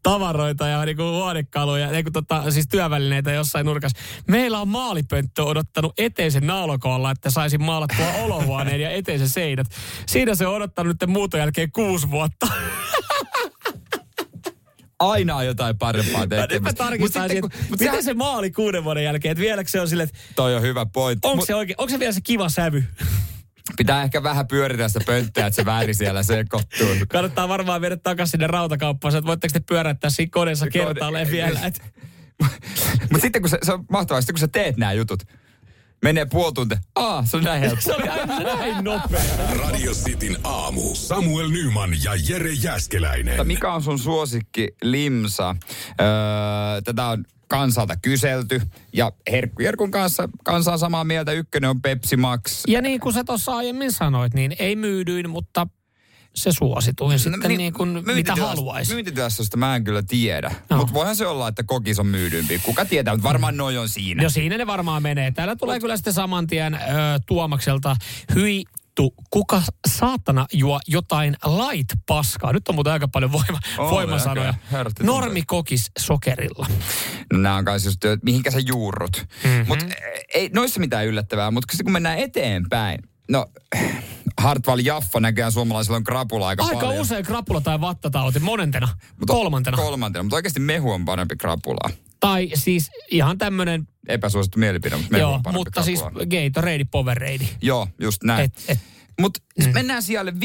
tavaroita 0.03 0.67
ja 0.67 0.85
niinku 0.85 1.03
huonekaluja, 1.03 1.91
niinku 1.91 2.11
tota, 2.11 2.51
siis 2.51 2.67
työvälineitä 2.67 3.31
jossain 3.31 3.65
nurkassa. 3.65 3.99
Meillä 4.27 4.61
on 4.61 4.67
maalipönttö 4.67 5.43
odottanut 5.43 5.93
eteisen 5.97 6.47
naulakoolla, 6.47 7.11
että 7.11 7.29
saisin 7.29 7.63
maalattua 7.63 8.13
olohuoneen 8.23 8.81
ja 8.81 8.89
eteisen 8.89 9.29
seinät. 9.29 9.67
Siinä 10.05 10.35
se 10.35 10.47
on 10.47 10.55
odottanut 10.55 10.97
nyt 11.01 11.09
muuton 11.09 11.39
jälkeen 11.39 11.71
kuusi 11.71 12.11
vuotta. 12.11 12.47
Aina 14.99 15.35
on 15.35 15.45
jotain 15.45 15.77
parempaa 15.77 16.21
Nyt 16.21 16.29
mä 16.29 16.47
tekemistä. 16.47 16.83
Mut 16.99 17.05
että 17.15 17.21
sitten, 17.21 17.41
kun- 17.41 17.51
mut 17.69 17.79
sehän- 17.79 18.03
se 18.03 18.13
maali 18.13 18.51
kuuden 18.51 18.83
vuoden 18.83 19.03
jälkeen, 19.03 19.31
että 19.31 19.41
vieläkö 19.41 19.69
se 19.69 19.81
on 19.81 19.87
silleen, 19.87 20.09
että 20.09 20.19
Toi 20.35 20.55
on 20.55 20.61
hyvä 20.61 20.85
pointti. 20.85 21.27
onko 21.27 21.35
Mut 21.35 21.47
se 21.47 21.55
oikein, 21.55 21.75
onko 21.77 21.89
se 21.89 21.99
vielä 21.99 22.11
se 22.11 22.21
kiva 22.21 22.49
sävy? 22.49 22.83
Pitää 23.77 24.03
ehkä 24.03 24.23
vähän 24.23 24.47
pyöritellä 24.47 24.87
sitä 24.89 24.99
pönttöä, 25.05 25.47
että 25.47 25.55
se 25.55 25.65
väri 25.65 25.93
siellä 25.93 26.23
sekoittuu. 26.23 26.87
Kannattaa 27.07 27.47
varmaan 27.49 27.81
viedä 27.81 27.97
takaisin 27.97 28.31
sinne 28.31 28.47
rautakauppaan, 28.47 29.15
että 29.15 29.27
voitteko 29.27 29.51
te 29.53 29.59
pyöräyttää 29.59 30.09
siinä 30.09 30.29
koneessa 30.33 30.65
Kone- 30.65 30.71
kertaalleen 30.71 31.31
vielä. 31.31 31.59
Et, 31.67 31.81
Mutta 33.01 33.19
sitten 33.21 33.41
kun 33.41 33.49
se, 33.49 33.57
se 33.63 33.73
on 33.73 33.85
mahtavaa, 33.91 34.21
sitten 34.21 34.33
kun 34.33 34.39
sä 34.39 34.47
teet 34.47 34.77
nämä 34.77 34.93
jutut, 34.93 35.23
menee 36.03 36.25
puoli 36.25 36.53
tuntia. 36.53 36.77
Aa, 36.95 37.25
se 37.25 37.37
on 37.37 37.43
näin 37.43 37.61
helppo. 37.61 37.81
se 37.81 37.93
oli 37.93 38.07
aina 38.09 38.39
näin 38.39 38.83
nopea. 38.83 39.21
Radio 39.57 39.91
Cityn 39.91 40.37
aamu. 40.43 40.95
Samuel 40.95 41.49
Nyman 41.49 41.89
ja 42.03 42.11
Jere 42.29 42.51
Jäskeläinen. 42.53 43.33
Mutta 43.33 43.43
mikä 43.43 43.73
on 43.73 43.83
sun 43.83 43.99
suosikki 43.99 44.67
limsa? 44.83 45.55
Öö, 46.01 46.81
tätä 46.83 47.05
on 47.05 47.25
kansalta 47.47 47.95
kyselty. 48.01 48.61
Ja 48.93 49.11
Herkku 49.31 49.61
Jerkun 49.61 49.91
kanssa 49.91 50.29
kansa 50.43 50.71
on 50.73 50.79
samaa 50.79 51.03
mieltä. 51.03 51.31
Ykkönen 51.31 51.69
on 51.69 51.81
Pepsi 51.81 52.17
Max. 52.17 52.63
Ja 52.67 52.81
niin 52.81 52.99
kuin 52.99 53.13
sä 53.13 53.23
tuossa 53.23 53.55
aiemmin 53.55 53.91
sanoit, 53.91 54.33
niin 54.33 54.55
ei 54.59 54.75
myydyin, 54.75 55.29
mutta 55.29 55.67
se 56.37 56.51
suosituin 56.51 57.19
sitten 57.19 57.57
niin, 57.57 57.73
kuin 57.73 58.03
mitä 58.05 58.35
haluaisi. 58.35 58.93
Myyntitilasta 58.93 59.57
mä 59.57 59.75
en 59.75 59.83
kyllä 59.83 60.03
tiedä. 60.07 60.51
No. 60.69 60.77
Mutta 60.77 60.93
voihan 60.93 61.15
se 61.15 61.27
olla, 61.27 61.47
että 61.47 61.63
kokis 61.63 61.99
on 61.99 62.07
myydympi. 62.07 62.59
Kuka 62.59 62.85
tietää, 62.85 63.13
mutta 63.13 63.27
varmaan 63.27 63.57
noi 63.57 63.77
on 63.77 63.89
siinä. 63.89 64.23
No 64.23 64.29
siinä 64.29 64.57
ne 64.57 64.67
varmaan 64.67 65.03
menee. 65.03 65.31
Täällä 65.31 65.55
tulee 65.55 65.79
kyllä 65.79 65.97
sitten 65.97 66.13
saman 66.13 66.47
tien 66.47 66.73
ö, 66.73 66.77
Tuomakselta 67.27 67.95
hyi 68.35 68.63
vittu, 68.99 69.13
kuka 69.29 69.61
saatana 69.87 70.45
juo 70.53 70.79
jotain 70.87 71.35
light-paskaa? 71.45 72.53
Nyt 72.53 72.67
on 72.67 72.75
muuten 72.75 72.93
aika 72.93 73.07
paljon 73.07 73.31
voima, 73.31 73.59
On, 73.77 73.89
voimasanoja. 73.89 74.53
tuntuu. 74.71 75.05
Normikokis 75.05 75.91
sokerilla. 75.99 76.67
No 77.33 77.39
nämä 77.39 77.55
on 77.55 77.65
kai 77.65 77.79
just, 77.85 78.05
että 78.05 78.23
mihinkä 78.25 78.51
sä 78.51 78.59
juurrut. 78.59 79.25
Mhm. 79.43 79.67
Mutta 79.67 79.85
ei 80.33 80.49
noissa 80.53 80.79
mitään 80.79 81.05
yllättävää, 81.05 81.51
mutta 81.51 81.83
kun 81.83 81.91
mennään 81.91 82.17
eteenpäin. 82.17 82.99
No, 83.29 83.45
Hartwall 84.41 84.79
Jaffa 84.79 85.19
näköjään 85.19 85.51
suomalaisilla 85.51 85.97
on 85.97 86.03
krapula 86.03 86.47
aika, 86.47 86.63
Aika 86.63 86.75
paljon. 86.85 87.01
usein 87.01 87.25
krapula 87.25 87.61
tai 87.61 87.81
vattatauti, 87.81 88.39
monentena, 88.39 88.87
Mutta 89.19 89.33
kolmantena. 89.33 89.77
Kolmantena, 89.77 90.23
mutta 90.23 90.35
oikeasti 90.35 90.59
mehu 90.59 90.91
on 90.91 91.05
parempi 91.05 91.35
krapulaa. 91.35 91.89
tai 92.19 92.49
siis 92.53 92.89
ihan 93.11 93.37
tämmöinen, 93.37 93.87
Epäsuosittu 94.07 94.59
mielipide, 94.59 94.95
mutta 94.95 95.11
mehu 95.11 95.21
joo, 95.21 95.33
on 95.33 95.43
parempi 95.43 95.59
mutta 95.59 95.83
siis 95.83 95.99
krapulaa. 96.01 96.25
Gatorade, 96.25 96.85
Powerade. 96.91 97.47
Joo, 97.61 97.87
just 98.01 98.23
näin. 98.23 98.45
Et, 98.45 98.53
et, 98.67 98.79
Mutta 99.21 99.39
mm. 99.65 99.73
mennään 99.73 100.03
sijalle 100.03 100.31
5-6. 100.31 100.35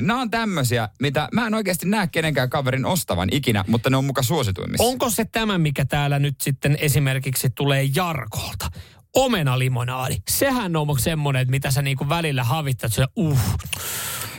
Nämä 0.00 0.20
on 0.20 0.30
tämmöisiä, 0.30 0.88
mitä 1.00 1.28
mä 1.32 1.46
en 1.46 1.54
oikeasti 1.54 1.86
näe 1.88 2.06
kenenkään 2.06 2.50
kaverin 2.50 2.86
ostavan 2.86 3.28
ikinä, 3.32 3.64
mutta 3.68 3.90
ne 3.90 3.96
on 3.96 4.04
muka 4.04 4.22
suosituimmissa. 4.22 4.84
onko 4.84 5.10
se 5.10 5.24
tämä, 5.24 5.58
mikä 5.58 5.84
täällä 5.84 6.18
nyt 6.18 6.40
sitten 6.40 6.76
esimerkiksi 6.80 7.50
tulee 7.50 7.88
Jarkolta? 7.94 8.70
Omenalimonaadi. 9.16 10.16
Sehän 10.28 10.76
on 10.76 10.98
semmoinen, 10.98 11.42
että 11.42 11.50
mitä 11.50 11.70
sä 11.70 11.82
niinku 11.82 12.08
välillä 12.08 12.44
havittat, 12.44 12.92
se 12.92 13.04
uh, 13.16 13.38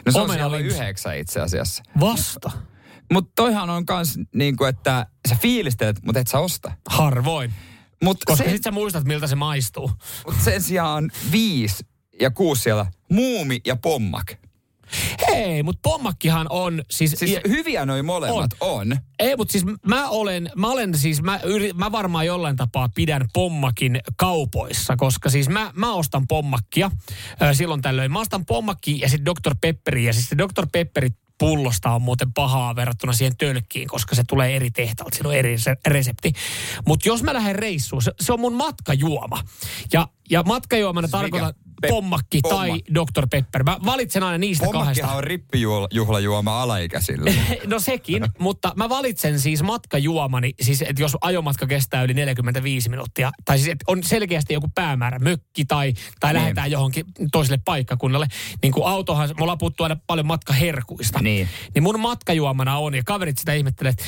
no 0.05 0.11
se 0.11 0.17
on 0.19 0.23
omena 0.25 0.33
siellä 0.33 0.57
limsa. 0.57 0.77
yhdeksän 0.77 1.17
itse 1.17 1.41
asiassa. 1.41 1.83
vasta. 1.99 2.51
Mutta 3.13 3.31
toihan 3.35 3.69
on 3.69 3.85
kans 3.85 4.19
niinku, 4.35 4.63
että 4.65 5.05
sä 5.29 5.35
fiilistelet, 5.41 6.03
mutta 6.03 6.19
et 6.19 6.27
sä 6.27 6.39
osta. 6.39 6.71
Harvoin. 6.89 7.53
Mutta 8.03 8.23
Koska 8.25 8.43
se, 8.45 8.51
sit 8.51 8.63
sä 8.63 8.71
muistat, 8.71 9.03
miltä 9.03 9.27
se 9.27 9.35
maistuu. 9.35 9.91
mut 10.25 10.35
sen 10.43 10.61
sijaan 10.63 11.11
viisi 11.31 11.83
ja 12.21 12.31
kuusi 12.31 12.61
siellä, 12.61 12.85
muumi 13.11 13.59
ja 13.65 13.75
pommak. 13.75 14.33
Hei, 15.33 15.63
mutta 15.63 15.79
pommakkihan 15.83 16.47
on 16.49 16.83
siis... 16.91 17.11
Siis 17.11 17.31
ja- 17.31 17.41
hyviä 17.47 17.85
noi 17.85 18.03
molemmat 18.03 18.55
on. 18.59 18.77
on. 18.91 18.97
Ei, 19.19 19.35
mutta 19.37 19.51
siis 19.51 19.65
mä 19.87 20.09
olen, 20.09 20.51
mä 20.55 20.67
olen 20.67 20.97
siis, 20.97 21.21
mä, 21.21 21.39
yri, 21.43 21.73
mä 21.73 21.91
varmaan 21.91 22.25
jollain 22.25 22.55
tapaa 22.55 22.89
pidän 22.95 23.27
pommakin 23.33 23.99
kaupoissa, 24.15 24.95
koska 24.97 25.29
siis 25.29 25.49
mä, 25.49 25.71
mä 25.75 25.93
ostan 25.93 26.27
pommakkia 26.27 26.91
ö, 27.41 27.53
silloin 27.53 27.81
tällöin. 27.81 28.11
Mä 28.11 28.19
ostan 28.19 28.45
pommakkia 28.45 28.97
ja 29.01 29.09
sitten 29.09 29.25
Dr. 29.35 29.55
Pepperia 29.61 30.09
ja 30.09 30.13
siis 30.13 30.29
se 30.29 30.37
Dr. 30.37 30.67
Pepperi 30.71 31.09
pullosta 31.39 31.91
on 31.91 32.01
muuten 32.01 32.33
pahaa 32.33 32.75
verrattuna 32.75 33.13
siihen 33.13 33.37
tölkkiin, 33.37 33.87
koska 33.87 34.15
se 34.15 34.23
tulee 34.27 34.55
eri 34.55 34.71
tehtaalta, 34.71 35.15
siinä 35.15 35.29
on 35.29 35.35
eri 35.35 35.57
se- 35.57 35.77
resepti. 35.87 36.33
Mutta 36.87 37.09
jos 37.09 37.23
mä 37.23 37.33
lähden 37.33 37.55
reissuun, 37.55 38.01
se, 38.01 38.11
se 38.21 38.33
on 38.33 38.39
mun 38.39 38.53
matkajuoma. 38.53 39.43
Ja, 39.93 40.07
ja 40.29 40.43
matkajuomana 40.43 41.07
Siis 41.07 41.11
tarkoitan 41.11 41.53
Pe- 41.81 41.87
pommakki 41.87 42.41
tai 42.41 42.69
pommakki. 42.69 42.93
Dr. 42.93 43.27
Pepper. 43.31 43.63
Mä 43.63 43.77
valitsen 43.85 44.23
aina 44.23 44.37
niistä 44.37 44.63
kahdesta. 44.63 44.79
Pommakkihan 44.79 45.17
on 45.17 45.23
rippijuhlajuoma 45.23 46.61
alaikäisille. 46.61 47.33
No 47.67 47.79
sekin, 47.79 48.25
mutta 48.39 48.73
mä 48.75 48.89
valitsen 48.89 49.39
siis 49.39 49.63
matkajuomani, 49.63 50.53
siis 50.61 50.81
että 50.81 51.01
jos 51.01 51.17
ajomatka 51.21 51.67
kestää 51.67 52.03
yli 52.03 52.13
45 52.13 52.89
minuuttia, 52.89 53.31
tai 53.45 53.57
siis 53.57 53.69
että 53.69 53.83
on 53.87 54.03
selkeästi 54.03 54.53
joku 54.53 54.67
päämäärä, 54.75 55.19
mökki 55.19 55.65
tai, 55.65 55.93
tai 56.19 56.33
Niin. 56.33 56.39
lähdetään 56.41 56.71
johonkin 56.71 57.05
toiselle 57.31 57.59
paikkakunnalle, 57.65 58.27
niin 58.61 58.73
kuin 58.73 58.87
autohan, 58.87 59.29
mulla 59.39 59.57
puuttuu 59.57 59.83
aina 59.83 59.97
paljon 60.07 60.27
matkaherkuista. 60.27 61.21
Niin. 61.21 61.49
Niin 61.75 61.83
mun 61.83 61.99
matkajuomana 61.99 62.77
on, 62.77 62.95
ja 62.95 63.03
kaverit 63.05 63.37
sitä 63.37 63.53
ihmettelee, 63.53 63.89
että 63.89 64.03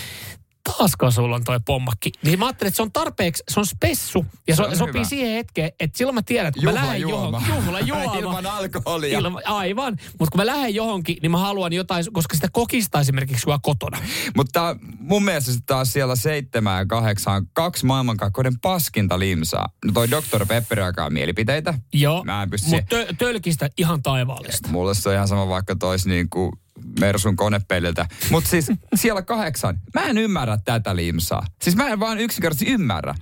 taasko 0.63 1.11
sulla 1.11 1.35
on 1.35 1.43
toi 1.43 1.59
pommakki. 1.65 2.11
Niin 2.23 2.39
mä 2.39 2.45
ajattelin, 2.45 2.67
että 2.67 2.75
se 2.75 2.81
on 2.81 2.91
tarpeeksi, 2.91 3.43
se 3.49 3.59
on 3.59 3.65
spessu. 3.65 4.25
Ja 4.47 4.55
se, 4.55 4.63
Se 4.63 4.69
on 4.69 4.75
sopii 4.77 4.93
hyvä. 4.93 5.03
siihen 5.03 5.33
hetkeen, 5.33 5.71
että 5.79 5.97
silloin 5.97 6.15
mä 6.15 6.21
tiedän, 6.21 6.47
että 6.47 6.59
kun 6.61 6.65
mä 6.65 6.71
Juhla 6.71 6.85
lähden 6.85 7.01
juoma. 7.01 7.41
johonkin. 7.47 7.65
Juhla 7.65 7.79
juoma. 7.79 8.17
Ilman 8.19 8.45
alkoholia. 8.45 9.19
Ilma, 9.19 9.41
aivan. 9.45 9.97
Mutta 10.19 10.31
kun 10.31 10.41
mä 10.41 10.45
lähden 10.45 10.75
johonkin, 10.75 11.17
niin 11.21 11.31
mä 11.31 11.37
haluan 11.37 11.73
jotain, 11.73 12.05
koska 12.13 12.35
sitä 12.35 12.47
kokista 12.51 12.99
esimerkiksi 12.99 13.43
juo 13.49 13.59
kotona. 13.61 13.97
Mutta 14.35 14.75
mun 14.99 15.23
mielestä 15.25 15.51
sitten 15.51 15.65
taas 15.65 15.93
siellä 15.93 16.15
seitsemän 16.15 16.77
ja 16.79 16.85
kahdeksan 16.85 17.35
on 17.35 17.47
kaksi 17.53 17.85
maailmankaikkeuden 17.85 18.59
paskinta 18.59 19.19
limsaa. 19.19 19.69
No 19.85 19.91
toi 19.93 20.09
Dr. 20.11 20.45
Pepper 20.45 20.79
jakaa 20.79 21.09
mielipiteitä. 21.09 21.73
Joo, 21.93 22.23
Mä 22.23 22.43
en 22.43 22.49
pysty 22.49 22.69
mutta 22.69 22.85
tö, 22.89 23.07
tölkistä 23.17 23.69
ihan 23.77 24.03
taivaallista. 24.03 24.69
Mulle 24.69 24.93
se 24.93 25.09
on 25.09 25.15
ihan 25.15 25.27
sama 25.27 25.47
vaikka 25.47 25.75
tois 25.75 26.05
niinku 26.05 26.51
Mersun 26.99 27.35
konepeililtä. 27.35 28.05
Mutta 28.29 28.49
siis 28.49 28.71
siellä 28.95 29.21
kahdeksan. 29.21 29.79
Mä 29.93 30.05
en 30.05 30.17
ymmärrä 30.17 30.57
tätä 30.65 30.95
limsaa. 30.95 31.45
Siis 31.61 31.75
mä 31.75 31.87
en 31.87 31.99
vaan 31.99 32.19
yksinkertaisesti 32.19 32.73
ymmärrä. 32.73 33.15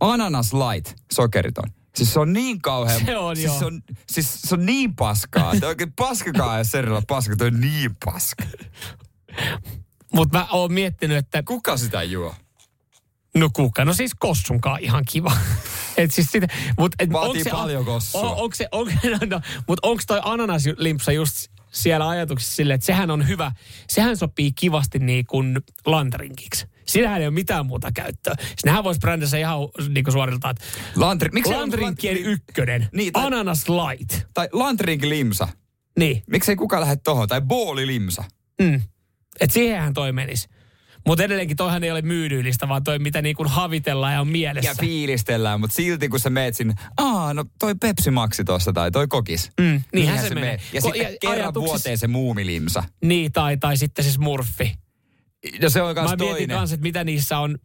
Ananas 0.00 0.52
light, 0.52 0.94
sokeriton. 1.12 1.70
Siis 1.94 2.12
se 2.12 2.20
on 2.20 2.32
niin 2.32 2.62
kauhean... 2.62 3.00
Se 3.06 3.16
on, 3.16 3.36
siis 3.36 3.58
se 3.58 3.64
on, 3.64 3.82
siis 4.08 4.42
se 4.42 4.54
on 4.54 4.66
niin 4.66 4.96
paskaa. 4.96 5.52
Että 5.52 5.66
oikein 5.66 5.92
paskakaan 5.92 6.58
ei 6.58 6.64
serillä 6.64 7.02
paska. 7.08 7.36
Toi 7.36 7.46
on 7.46 7.60
niin 7.60 7.96
paska. 8.04 8.44
Mutta 10.12 10.38
mä 10.38 10.46
oon 10.52 10.72
miettinyt, 10.72 11.16
että 11.16 11.42
Kuka 11.42 11.76
sitä 11.76 12.02
juo? 12.02 12.34
no 13.34 13.50
kuka, 13.52 13.84
no 13.84 13.92
siis 13.92 14.12
kossunkaan 14.18 14.80
ihan 14.80 15.04
kiva. 15.10 15.32
et 15.96 16.10
siis 16.10 16.28
sitä, 16.32 16.48
mut, 16.78 16.94
et 16.98 17.12
Vaatii 17.12 17.30
onks 17.30 17.44
se, 17.44 17.50
paljon 17.50 17.84
kossua. 17.84 18.20
On, 18.20 18.36
onko 18.36 18.54
se, 18.54 18.68
on, 18.72 18.86
no, 19.12 19.18
no, 19.26 19.40
mutta 19.68 19.88
onko 19.88 20.02
toi 20.06 20.20
ananaslimpsa 20.24 21.12
just 21.12 21.48
siellä 21.74 22.08
ajatuksessa 22.08 22.54
silleen, 22.56 22.74
että 22.74 22.86
sehän 22.86 23.10
on 23.10 23.28
hyvä, 23.28 23.52
sehän 23.88 24.16
sopii 24.16 24.52
kivasti 24.52 24.98
niin 24.98 25.26
kuin 25.26 25.60
lantrinkiksi. 25.86 26.66
Siinähän 26.86 27.20
ei 27.20 27.26
ole 27.26 27.34
mitään 27.34 27.66
muuta 27.66 27.92
käyttöä. 27.92 28.34
Sinähän 28.58 28.84
voisi 28.84 29.00
brändässä 29.00 29.36
ihan 29.38 29.58
niin 29.88 30.04
kuin 30.04 30.12
suoriltaan, 30.12 30.50
että 30.50 30.64
Lantri, 30.96 31.28
miksi 31.32 31.52
lantrinkien 31.52 32.16
lantri- 32.16 32.26
ykkönen, 32.26 32.88
Niin, 32.92 33.12
tai- 33.12 33.26
ananas 33.26 33.64
light. 33.68 34.26
Tai 34.34 34.48
lantrinkin 34.52 35.08
limsa. 35.08 35.48
Niin, 35.98 36.22
Miksei 36.26 36.56
kukaan 36.56 36.80
lähde 36.80 36.96
tohon? 36.96 37.28
Tai 37.28 37.40
booli 37.40 37.86
limsa. 37.86 38.24
mm. 38.62 38.80
että 39.40 39.54
siihenhän 39.54 39.94
toi 39.94 40.12
menisi. 40.12 40.48
Mutta 41.06 41.24
edelleenkin 41.24 41.56
toihan 41.56 41.84
ei 41.84 41.90
ole 41.90 42.02
myydyllistä, 42.02 42.68
vaan 42.68 42.84
toi 42.84 42.98
mitä 42.98 43.22
niin 43.22 43.36
kuin 43.36 43.48
havitellaan 43.48 44.12
ja 44.12 44.20
on 44.20 44.28
mielessä. 44.28 44.70
Ja 44.70 44.74
fiilistellään, 44.80 45.60
mutta 45.60 45.76
silti 45.76 46.08
kun 46.08 46.20
sä 46.20 46.30
meet 46.30 46.56
sinne, 46.56 46.74
aa 46.96 47.34
no 47.34 47.44
toi 47.58 47.74
Pepsi 47.74 48.10
Maxi 48.10 48.44
tossa 48.44 48.72
tai 48.72 48.90
toi 48.90 49.08
kokis. 49.08 49.50
Mm, 49.60 49.82
niinhän 49.94 50.18
se 50.22 50.28
menee. 50.28 50.42
menee. 50.44 50.58
Ja 50.72 50.80
Ko- 50.80 50.84
sitten 50.84 51.02
ja 51.12 51.18
kerran 51.20 51.38
ajatuksissa- 51.38 51.68
vuoteen 51.70 51.98
se 51.98 52.06
muumilimsa. 52.06 52.82
Niin, 53.04 53.32
tai, 53.32 53.56
tai 53.56 53.76
sitten 53.76 54.04
se 54.04 54.10
smurfi. 54.12 54.74
Ja 55.60 55.70
se 55.70 55.82
on 55.82 55.88
Mä 55.88 55.94
kans 55.94 56.10
mietin 56.10 56.26
toinen. 56.28 56.48
kanssa, 56.56 56.74
että 56.74 56.82
mitä 56.82 57.04
niissä 57.04 57.38
on. 57.38 57.58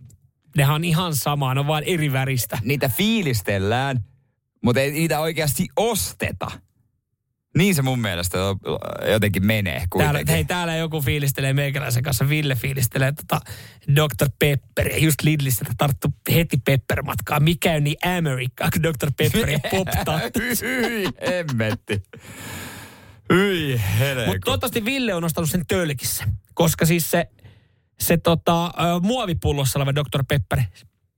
Nehän 0.57 0.75
on 0.75 0.83
ihan 0.83 1.15
samaa, 1.15 1.53
ne 1.53 1.59
on 1.59 1.67
vaan 1.67 1.83
eri 1.83 2.11
väristä. 2.13 2.57
Niitä 2.63 2.89
fiilistellään, 2.89 3.99
mutta 4.63 4.81
ei 4.81 4.91
niitä 4.91 5.19
oikeasti 5.19 5.67
osteta. 5.75 6.51
Niin 7.57 7.75
se 7.75 7.81
mun 7.81 7.99
mielestä 7.99 8.37
jotenkin 9.11 9.45
menee 9.45 9.73
Täällä, 9.73 9.87
kuitenkin. 9.89 10.33
hei, 10.33 10.45
täällä 10.45 10.75
joku 10.75 11.01
fiilistelee 11.01 11.53
meikäläisen 11.53 12.03
kanssa. 12.03 12.29
Ville 12.29 12.55
fiilistelee 12.55 13.11
tota 13.11 13.41
Dr. 13.95 14.29
Pepperia. 14.39 14.97
Just 14.97 15.21
Lidlistä 15.23 15.65
tarttu 15.77 16.07
heti 16.33 16.57
Pepper-matkaa. 16.65 17.39
Mikä 17.39 17.71
on 17.71 17.83
niin 17.83 17.97
Amerikkaa 18.17 18.69
kuin 18.71 18.83
Dr. 18.83 19.11
Pepper 19.17 19.49
ja 19.49 19.59
pop 19.71 19.87
Hyi, 20.61 21.05
emmetti. 21.21 22.03
Hyi, 23.33 23.81
helekko. 23.99 24.31
Mutta 24.31 24.45
toivottavasti 24.45 24.85
Ville 24.85 25.13
on 25.13 25.23
nostanut 25.23 25.49
sen 25.49 25.65
tölkissä. 25.67 26.23
Koska 26.53 26.85
siis 26.85 27.11
se, 27.11 27.27
se 27.99 28.17
tota, 28.17 28.71
muovipullossa 29.01 29.79
oleva 29.79 29.95
Dr. 29.95 30.23
Pepper, 30.27 30.59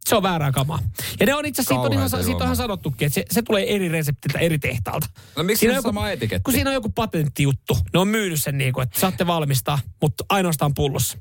se 0.10 0.16
on 0.16 0.24
väärää 0.24 0.52
kamaa. 0.52 0.80
Ja 1.20 1.26
ne 1.26 1.36
on 1.36 1.46
itse 1.46 1.62
asiassa, 1.62 1.74
siitä 1.74 1.88
on, 1.88 1.94
ihan, 1.94 2.10
siitä 2.10 2.38
on 2.38 2.44
ihan 2.44 2.56
sanottukin, 2.56 3.06
että 3.06 3.14
se, 3.14 3.26
se 3.32 3.42
tulee 3.42 3.76
eri 3.76 3.90
reseptiltä 3.90 4.40
eri 4.40 4.60
tehtaalta. 4.60 5.08
No 5.38 5.44
miksi 5.44 5.60
Siinä 5.60 5.74
se 5.74 5.78
on 5.78 5.84
sama 5.84 6.10
etiketti? 6.10 6.44
Kun 6.44 6.54
siinä 6.54 6.70
on 6.70 6.74
joku 6.74 6.90
patenttijuttu. 6.90 7.78
Ne 7.94 8.00
on 8.00 8.08
myynyt 8.08 8.44
sen 8.44 8.58
niin 8.58 8.74
kuin, 8.74 8.84
että 8.84 9.00
saatte 9.00 9.28
valmistaa, 9.28 9.80
mutta 10.02 10.26
ainoastaan 10.30 10.74
pullossa. 10.74 11.18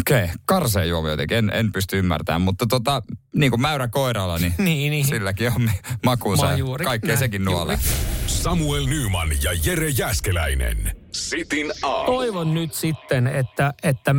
Okei, 0.00 0.24
okay. 0.24 0.36
karseen 0.44 0.88
juomi 0.88 1.08
jotenkin, 1.08 1.36
en, 1.36 1.50
en 1.54 1.72
pysty 1.72 1.98
ymmärtämään, 1.98 2.40
mutta 2.40 2.66
tota, 2.66 3.02
niin 3.34 3.50
kuin 3.50 3.60
mäyrä 3.60 3.88
koiralla, 3.88 4.38
niin, 4.38 4.54
Niin, 4.64 4.90
niin. 4.90 5.06
silläkin 5.06 5.52
on 5.52 5.70
makuunsa 6.04 6.46
kaikkea 6.84 7.16
sekin 7.16 7.44
nuolee. 7.44 7.78
Samuel 8.26 8.86
Nyman 8.86 9.28
ja 9.42 9.52
Jere 9.64 9.88
Jäskeläinen. 9.88 11.01
Sitin 11.12 11.72
aamu. 11.82 12.06
Toivon 12.06 12.54
nyt 12.54 12.74
sitten, 12.74 13.26
että, 13.26 13.74
että 13.82 14.14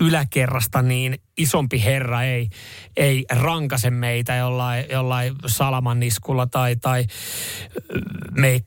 yläkerrasta 0.00 0.82
niin 0.82 1.18
isompi 1.36 1.84
herra 1.84 2.22
ei, 2.22 2.48
ei 2.96 3.24
rankase 3.30 3.90
meitä 3.90 4.36
jollain, 4.36 4.84
jollain 4.90 5.34
salamanniskulla 5.46 6.46
tai, 6.46 6.76
tai 6.76 7.06
me 8.30 8.48
ei 8.48 8.60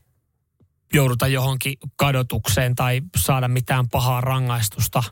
jouduta 0.94 1.26
johonkin 1.26 1.74
kadotukseen 1.96 2.74
tai 2.74 3.00
saada 3.16 3.48
mitään 3.48 3.88
pahaa 3.88 4.20
rangaistusta, 4.20 5.02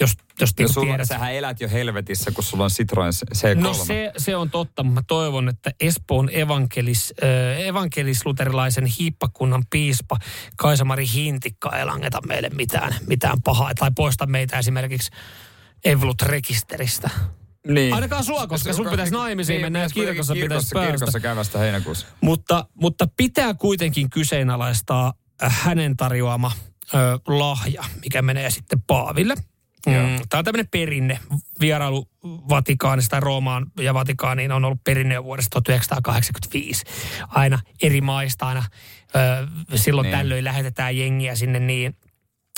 jos, 0.00 0.12
jos 0.40 0.50
niinku 0.58 0.72
sulla, 0.72 0.86
tiedät. 0.86 1.08
sähän 1.08 1.34
elät 1.34 1.60
jo 1.60 1.68
helvetissä, 1.68 2.30
kun 2.30 2.44
sulla 2.44 2.64
on 2.64 2.70
Citroen 2.70 3.12
C3. 3.34 3.60
No 3.60 3.74
se, 3.74 4.12
se 4.16 4.36
on 4.36 4.50
totta, 4.50 4.82
mutta 4.82 5.00
mä 5.00 5.04
toivon, 5.06 5.48
että 5.48 5.70
Espoon 5.80 6.30
evankelis, 6.32 7.14
äh, 7.22 7.60
evankelisluterilaisen 7.66 8.86
hiippakunnan 8.86 9.64
piispa 9.70 10.16
Kaisamari 10.56 11.06
Hintikka 11.14 11.76
ei 11.76 11.84
langeta 11.84 12.18
meille 12.26 12.48
mitään, 12.48 12.94
mitään 13.06 13.42
pahaa 13.42 13.74
tai 13.74 13.90
poista 13.96 14.26
meitä 14.26 14.58
esimerkiksi 14.58 15.10
Evlut-rekisteristä. 15.84 17.10
niin. 17.68 17.94
Ainakaan 17.94 18.24
sua, 18.24 18.46
koska 18.46 18.72
sun 18.72 18.88
pitäisi 18.90 19.12
naimisiin 19.12 19.60
mennä 19.60 19.78
ja 19.78 19.88
kirkossa 19.88 20.34
kuitenkin 20.34 20.48
pitäisi 20.48 20.68
kirkossa, 20.68 20.74
päästä. 20.74 20.92
kirkossa 20.92 21.20
kävästä 21.20 21.58
heinäkuussa. 21.58 22.06
Mutta, 22.20 22.64
mutta 22.74 23.08
pitää 23.16 23.54
kuitenkin 23.54 24.10
kyseenalaistaa 24.10 25.12
äh, 25.42 25.60
hänen 25.62 25.96
tarjoama 25.96 26.52
ö, 26.94 27.18
lahja, 27.28 27.84
mikä 28.02 28.22
menee 28.22 28.50
sitten 28.50 28.82
Paaville. 28.86 29.34
Mm, 29.86 29.92
Tämä 30.28 30.38
on 30.38 30.44
tämmöinen 30.44 30.68
perinne. 30.70 31.18
Vierailu 31.60 32.08
Vatikaanista 32.24 33.10
tai 33.10 33.20
Roomaan 33.20 33.66
ja 33.80 33.94
Vatikaaniin 33.94 34.52
on 34.52 34.64
ollut 34.64 34.84
perinne 34.84 35.14
jo 35.14 35.24
vuodesta 35.24 35.50
1985. 35.50 36.84
Aina 37.28 37.58
eri 37.82 38.00
maista 38.00 38.46
aina 38.46 38.64
ö, 39.74 39.76
silloin 39.78 40.04
Niin. 40.04 40.18
tällöin 40.18 40.44
lähetetään 40.44 40.96
jengiä 40.96 41.34
sinne 41.34 41.58
niin 41.58 41.96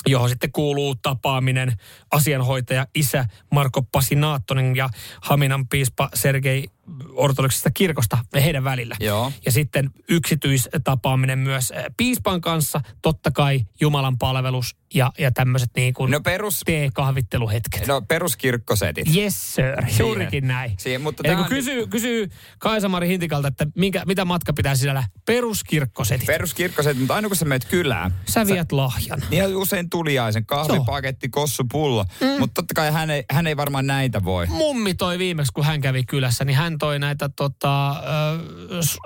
johon 0.07 0.29
sitten 0.29 0.51
kuuluu 0.51 0.95
tapaaminen 0.95 1.73
asianhoitaja 2.11 2.87
isä 2.95 3.25
Marko 3.51 3.81
Pasinaattonen 3.81 4.75
ja 4.75 4.89
Haminan 5.21 5.67
piispa 5.67 6.09
Sergei 6.13 6.67
ortodoksista 7.13 7.71
kirkosta 7.73 8.17
heidän 8.35 8.63
välillä. 8.63 8.95
Joo. 8.99 9.31
Ja 9.45 9.51
sitten 9.51 9.89
yksityistapaaminen 10.09 11.39
myös 11.39 11.71
eh, 11.71 11.83
piispan 11.97 12.41
kanssa, 12.41 12.81
totta 13.01 13.31
kai 13.31 13.59
Jumalan 13.81 14.17
palvelus 14.17 14.75
ja, 14.93 15.11
ja 15.19 15.31
tämmöiset 15.31 15.69
niin 15.75 15.93
kuin 15.93 16.11
No 16.11 16.19
perus, 16.21 16.61
tee-kahvitteluhetket. 16.65 17.87
no 17.87 18.01
peruskirkkosetit. 18.01 19.15
Yes 19.15 19.55
sir, 19.55 19.65
juurikin 19.99 20.47
näin. 20.47 20.71
Siihen, 20.79 21.01
mutta 21.01 21.23
Eli 21.25 21.35
kun 21.35 21.45
kysyy, 21.45 21.87
kysyy 21.87 22.29
Kaisamari 22.59 23.07
Hintikalta, 23.07 23.47
että 23.47 23.67
minkä, 23.75 24.03
mitä 24.05 24.25
matka 24.25 24.53
pitää 24.53 24.75
sisällä, 24.75 25.03
peruskirkkosetit. 25.25 26.27
Peruskirkkosetit, 26.27 26.99
mutta 26.99 27.15
aina 27.15 27.27
kun 27.27 27.37
sä 27.37 27.45
menet 27.45 27.65
kylään, 27.65 28.13
Sä 28.29 28.47
viet 28.47 28.71
lahjan. 28.71 29.23
niin 29.29 29.55
usein 29.57 29.89
tuliaisen 29.89 30.45
kahvipaketti, 30.45 31.29
kossupullo. 31.29 32.05
Mm. 32.21 32.27
Mutta 32.39 32.53
totta 32.61 32.73
kai 32.73 32.91
hän 32.91 33.09
ei, 33.09 33.23
hän 33.31 33.47
ei 33.47 33.57
varmaan 33.57 33.87
näitä 33.87 34.23
voi. 34.23 34.47
mummi 34.47 34.93
toi 34.93 35.19
viimeksi, 35.19 35.51
kun 35.53 35.65
hän 35.65 35.81
kävi 35.81 36.03
kylässä, 36.03 36.45
niin 36.45 36.57
hän 36.57 36.77
toi 36.83 36.99
näitä 36.99 37.29
tota, 37.29 37.95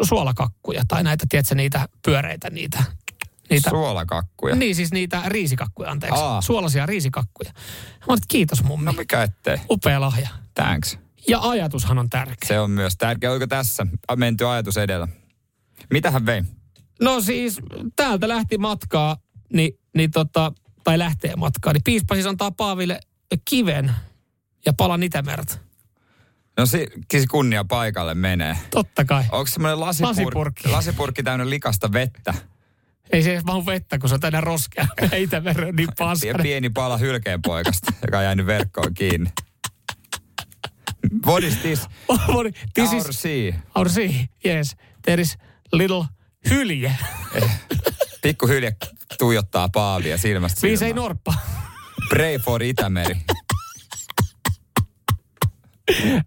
suolakakkuja 0.03 0.83
tai 0.87 1.03
näitä, 1.03 1.25
tiedätkö, 1.29 1.55
niitä 1.55 1.89
pyöreitä, 2.05 2.49
niitä, 2.49 2.83
niitä 3.49 3.69
Suolakakkuja. 3.69 4.55
niin 4.55 4.75
siis 4.75 4.91
niitä 4.91 5.21
riisikakkuja, 5.25 5.91
anteeksi. 5.91 6.21
Aa. 6.21 6.41
Suolaisia 6.41 6.85
riisikakkuja. 6.85 7.51
Mä 7.53 8.05
olin, 8.07 8.17
että 8.17 8.25
kiitos 8.27 8.63
mummi. 8.63 8.85
No 8.85 8.91
mikä 8.91 9.23
ettei. 9.23 9.57
Upea 9.69 10.01
lahja. 10.01 10.29
Thanks. 10.53 10.97
Ja 11.27 11.39
ajatushan 11.41 11.99
on 11.99 12.09
tärkeä. 12.09 12.47
Se 12.47 12.59
on 12.59 12.71
myös 12.71 12.93
tärkeä. 12.97 13.31
Oliko 13.31 13.47
tässä 13.47 13.87
menty 14.15 14.47
ajatus 14.47 14.77
edellä? 14.77 15.07
Mitä 15.89 16.11
hän 16.11 16.25
vei? 16.25 16.43
No 17.01 17.21
siis 17.21 17.59
täältä 17.95 18.27
lähti 18.27 18.57
matkaa, 18.57 19.17
niin, 19.53 19.79
niin 19.95 20.11
tota, 20.11 20.51
tai 20.83 20.99
lähtee 20.99 21.35
matkaa, 21.35 21.73
niin 21.73 21.83
piispa 21.83 22.15
siis 22.15 22.27
antaa 22.27 22.51
Paaville 22.51 22.99
kiven 23.45 23.91
ja 24.65 24.73
palan 24.73 25.03
Itämerta. 25.03 25.66
No 26.57 26.65
se 26.65 26.87
kunnia 27.31 27.63
paikalle 27.63 28.15
menee. 28.15 28.57
Totta 28.71 29.05
kai. 29.05 29.23
Onko 29.31 29.45
semmoinen 29.47 29.79
lasipurkki, 29.79 30.21
Lasipurkki. 30.23 30.67
lasipurkki 30.67 31.23
täynnä 31.23 31.49
likasta 31.49 31.91
vettä 31.93 32.33
Ei 33.11 33.23
se 33.23 33.41
mahu 33.45 33.65
vettä, 33.65 33.97
kun 33.99 34.09
se 34.09 34.15
on 34.15 34.21
täynnä 34.21 34.41
roskea. 34.41 34.87
Itämeren 35.17 35.75
niin 35.75 35.89
paskana. 35.97 36.43
pieni 36.43 36.69
pala 36.69 36.97
hylkeenpoikasta, 36.97 37.93
joka 38.01 38.17
on 38.17 38.23
jäänyt 38.23 38.45
verkkoon 38.45 38.93
kiinni? 38.93 39.29
What 41.27 41.43
is 41.43 41.57
this? 41.57 41.81
Moni- 42.33 42.51
This 42.73 42.89
Our 42.93 43.09
is 43.09 43.21
sea. 43.21 43.53
our 43.75 43.89
sea. 43.89 44.09
Yes. 44.45 44.75
There 45.01 45.21
is 45.21 45.37
little 45.73 46.05
hylje. 46.49 46.95
Pikku 48.21 48.47
hylje 48.47 48.75
tuijottaa 49.19 49.69
paavia 49.69 50.17
silmästä 50.17 50.61
Viisi 50.61 50.85
ei 50.85 50.89
silmään. 50.89 51.03
norppa. 51.03 51.33
Pray 52.09 52.37
for 52.39 52.63
Itämeri. 52.63 53.17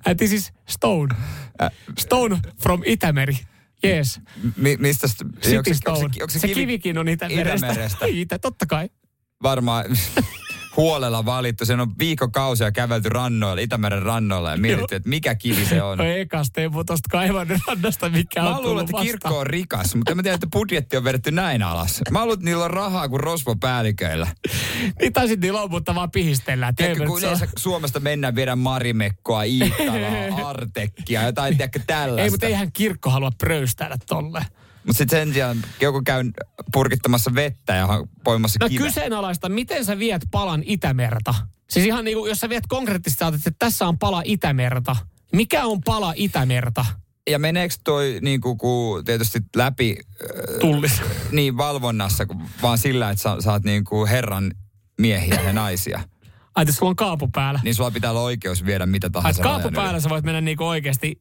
And 0.06 0.16
this 0.18 0.32
is 0.32 0.52
Stone. 0.68 1.16
Stone 1.98 2.38
from 2.62 2.82
Itämeri. 2.86 3.36
Yes. 3.84 4.20
Mi- 4.56 4.76
mistä, 4.76 5.06
st- 5.06 5.40
City 5.42 5.56
onko 5.56 5.70
se, 5.70 5.74
Stone. 5.74 5.98
onko 5.98 6.12
se, 6.14 6.22
onko 6.22 6.30
se, 6.32 6.38
se 6.38 6.46
kivi, 6.48 6.60
kivikin 6.60 6.98
on 6.98 7.08
Itämerestä. 7.08 7.66
Itämerestä. 7.66 8.06
Itä, 8.06 8.38
totta 8.38 8.66
kai. 8.66 8.88
varmaan 9.42 9.84
huolella 10.80 11.24
valittu. 11.24 11.66
Sen 11.66 11.80
on 11.80 11.92
viikkokausia 11.98 12.72
kävelty 12.72 13.08
rannoilla, 13.08 13.62
Itämeren 13.62 14.02
rannoilla 14.02 14.50
ja 14.50 14.56
mietitty, 14.56 14.94
että 14.94 15.08
mikä 15.08 15.34
kivi 15.34 15.64
se 15.66 15.82
on. 15.82 15.98
No 15.98 16.04
ekas 16.04 16.50
Teemu 16.52 16.84
tosta 16.84 17.08
kaivannin 17.10 17.60
rannasta, 17.66 18.08
mikä 18.08 18.42
on 18.42 18.52
Mä 18.52 18.60
luulen, 18.60 18.84
että 18.90 19.02
kirkko 19.02 19.38
on 19.38 19.46
rikas, 19.46 19.94
mutta 19.94 20.14
mä 20.14 20.22
tiedä, 20.22 20.34
että 20.34 20.46
budjetti 20.52 20.96
on 20.96 21.04
vedetty 21.04 21.30
näin 21.30 21.62
alas. 21.62 22.00
Mä 22.10 22.20
luulen, 22.20 22.34
että 22.34 22.44
niillä 22.44 22.64
on 22.64 22.70
rahaa 22.70 23.08
kuin 23.08 23.20
rosvopäälliköillä. 23.20 24.26
Niin 25.00 25.12
tai 25.12 25.28
sitten 25.28 25.46
niillä 25.46 25.62
on, 25.62 25.70
mutta 25.70 25.94
vaan 25.94 26.10
pihistellään. 26.10 26.74
Tiedätkö, 26.74 27.06
kun 27.06 27.16
on- 27.16 27.22
yleensä 27.22 27.48
Suomesta 27.58 28.00
mennään 28.00 28.34
viedä 28.34 28.56
Marimekkoa, 28.56 29.42
Iittalaa, 29.42 30.48
Artekkia, 30.48 31.22
jotain 31.22 31.56
tiedätkö 31.56 31.80
tällaista. 31.86 32.22
Ei, 32.22 32.30
mutta 32.30 32.46
eihän 32.46 32.72
kirkko 32.72 33.10
halua 33.10 33.30
pröystäillä 33.38 33.96
tolle. 34.06 34.44
Mutta 34.86 34.98
sitten 34.98 35.18
sen 35.26 35.32
sijaan 35.34 35.56
joku 35.80 36.02
käy 36.04 36.24
purkittamassa 36.72 37.34
vettä 37.34 37.74
ja 37.74 37.88
poimassa 38.24 38.58
No 38.60 38.68
kiveä. 38.68 38.86
kyseenalaista, 38.86 39.48
miten 39.48 39.84
sä 39.84 39.98
viet 39.98 40.22
palan 40.30 40.62
Itämerta? 40.66 41.34
Siis 41.70 41.86
ihan 41.86 42.04
niin 42.04 42.16
kuin, 42.16 42.28
jos 42.28 42.38
sä 42.38 42.48
viet 42.48 42.64
konkreettisesti, 42.68 43.24
että 43.24 43.50
tässä 43.58 43.88
on 43.88 43.98
pala 43.98 44.22
Itämerta. 44.24 44.96
Mikä 45.32 45.64
on 45.64 45.80
pala 45.80 46.12
Itämerta? 46.16 46.84
Ja 47.30 47.38
meneekö 47.38 47.74
toi 47.84 48.18
niinku, 48.22 48.56
ku, 48.56 49.02
tietysti 49.04 49.38
läpi 49.56 49.96
äh, 49.98 50.58
Tullis. 50.60 51.02
niin 51.32 51.56
valvonnassa, 51.56 52.26
kun 52.26 52.42
vaan 52.62 52.78
sillä, 52.78 53.10
että 53.10 53.22
sä, 53.22 53.36
sä 53.40 53.52
oot 53.52 53.64
niinku 53.64 54.06
herran 54.06 54.52
miehiä 55.00 55.40
ja 55.40 55.52
naisia. 55.52 56.00
Ai, 56.54 56.62
että 56.62 56.74
sulla 56.74 56.90
on 56.90 56.96
kaapu 56.96 57.28
päällä. 57.28 57.60
Niin 57.64 57.74
sulla 57.74 57.90
pitää 57.90 58.10
olla 58.10 58.20
oikeus 58.20 58.64
viedä 58.66 58.86
mitä 58.86 59.06
Ai, 59.06 59.10
tahansa. 59.10 59.40
että 59.40 59.42
kaapu 59.42 59.58
rajan 59.62 59.72
yli. 59.74 59.76
päällä 59.82 60.00
sä 60.00 60.08
voit 60.08 60.24
mennä 60.24 60.40
niinku 60.40 60.64
oikeasti 60.66 61.20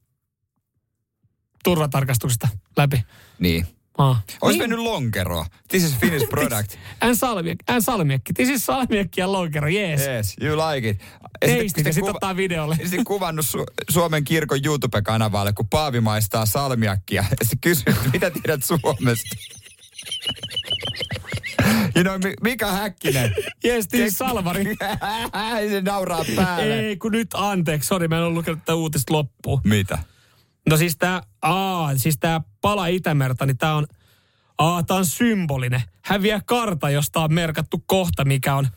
turvatarkastuksesta 1.64 2.48
läpi. 2.78 3.04
Niin. 3.40 3.68
Ah. 3.98 4.24
Olisi 4.42 4.60
Niin. 4.60 4.70
mennyt 4.70 4.80
lonkeroa. 4.86 5.46
This 5.68 5.84
is 5.84 5.96
Finnish 5.98 6.30
product. 6.34 6.76
N 7.06 7.16
salmiakki, 7.16 7.64
N 7.74 7.82
salmiakki. 7.82 8.34
This 8.34 8.50
is 8.50 8.66
salmiakki 8.66 9.22
ja 9.22 9.32
lonkero, 9.32 9.68
jees. 9.68 10.02
yes, 10.08 10.36
you 10.42 10.58
like 10.58 10.90
it. 10.90 11.02
Teistit 11.40 11.86
ja 11.86 11.94
sitten 11.94 12.16
ottaa 12.16 12.36
videolle. 12.36 12.76
Sitten 12.76 13.04
kuvannut 13.04 13.46
Su- 13.46 13.84
Suomen 13.90 14.24
kirkon 14.24 14.60
YouTube-kanavalle, 14.66 15.54
kun 15.54 15.70
Paavi 15.70 16.00
maistaa 16.02 16.46
salmiakkia. 16.46 17.26
Ja 17.30 17.46
sitten 17.46 17.60
kysyy, 17.62 17.94
mitä 18.14 18.32
tiedät 18.32 18.64
Suomesta? 18.64 19.36
You 21.96 22.04
know, 22.04 22.18
Mi- 22.24 22.34
Mika 22.44 22.72
Häkkinen. 22.72 23.36
Jees, 23.64 23.88
this 23.88 24.02
is 24.12 24.18
salvari. 24.18 24.64
se 25.70 25.82
nauraa 25.82 26.26
päälle. 26.36 26.80
Ei, 26.80 26.98
kun 26.98 27.12
nyt 27.12 27.28
anteeksi. 27.34 27.88
Sori, 27.88 28.08
mä 28.08 28.18
en 28.18 28.24
ole 28.24 28.34
lukenut 28.34 28.60
tätä 28.60 28.76
uutista 28.76 29.14
loppuun. 29.14 29.62
Mitä? 29.64 29.98
No 30.70 30.78
siis 30.78 30.98
tää, 30.98 31.22
aa, 31.42 31.98
siis 31.98 32.18
tää 32.20 32.42
pala 32.62 32.88
Itämerta, 32.88 33.46
niin 33.46 33.58
tää 33.58 33.76
on, 33.76 33.88
aa, 34.58 34.84
tää 34.84 34.98
on 34.98 35.06
symbolinen. 35.06 35.82
Häviää 36.02 36.42
karta, 36.46 36.90
josta 36.90 37.20
on 37.20 37.34
merkattu 37.34 37.84
kohta, 37.86 38.26
mikä 38.26 38.56
on 38.56 38.68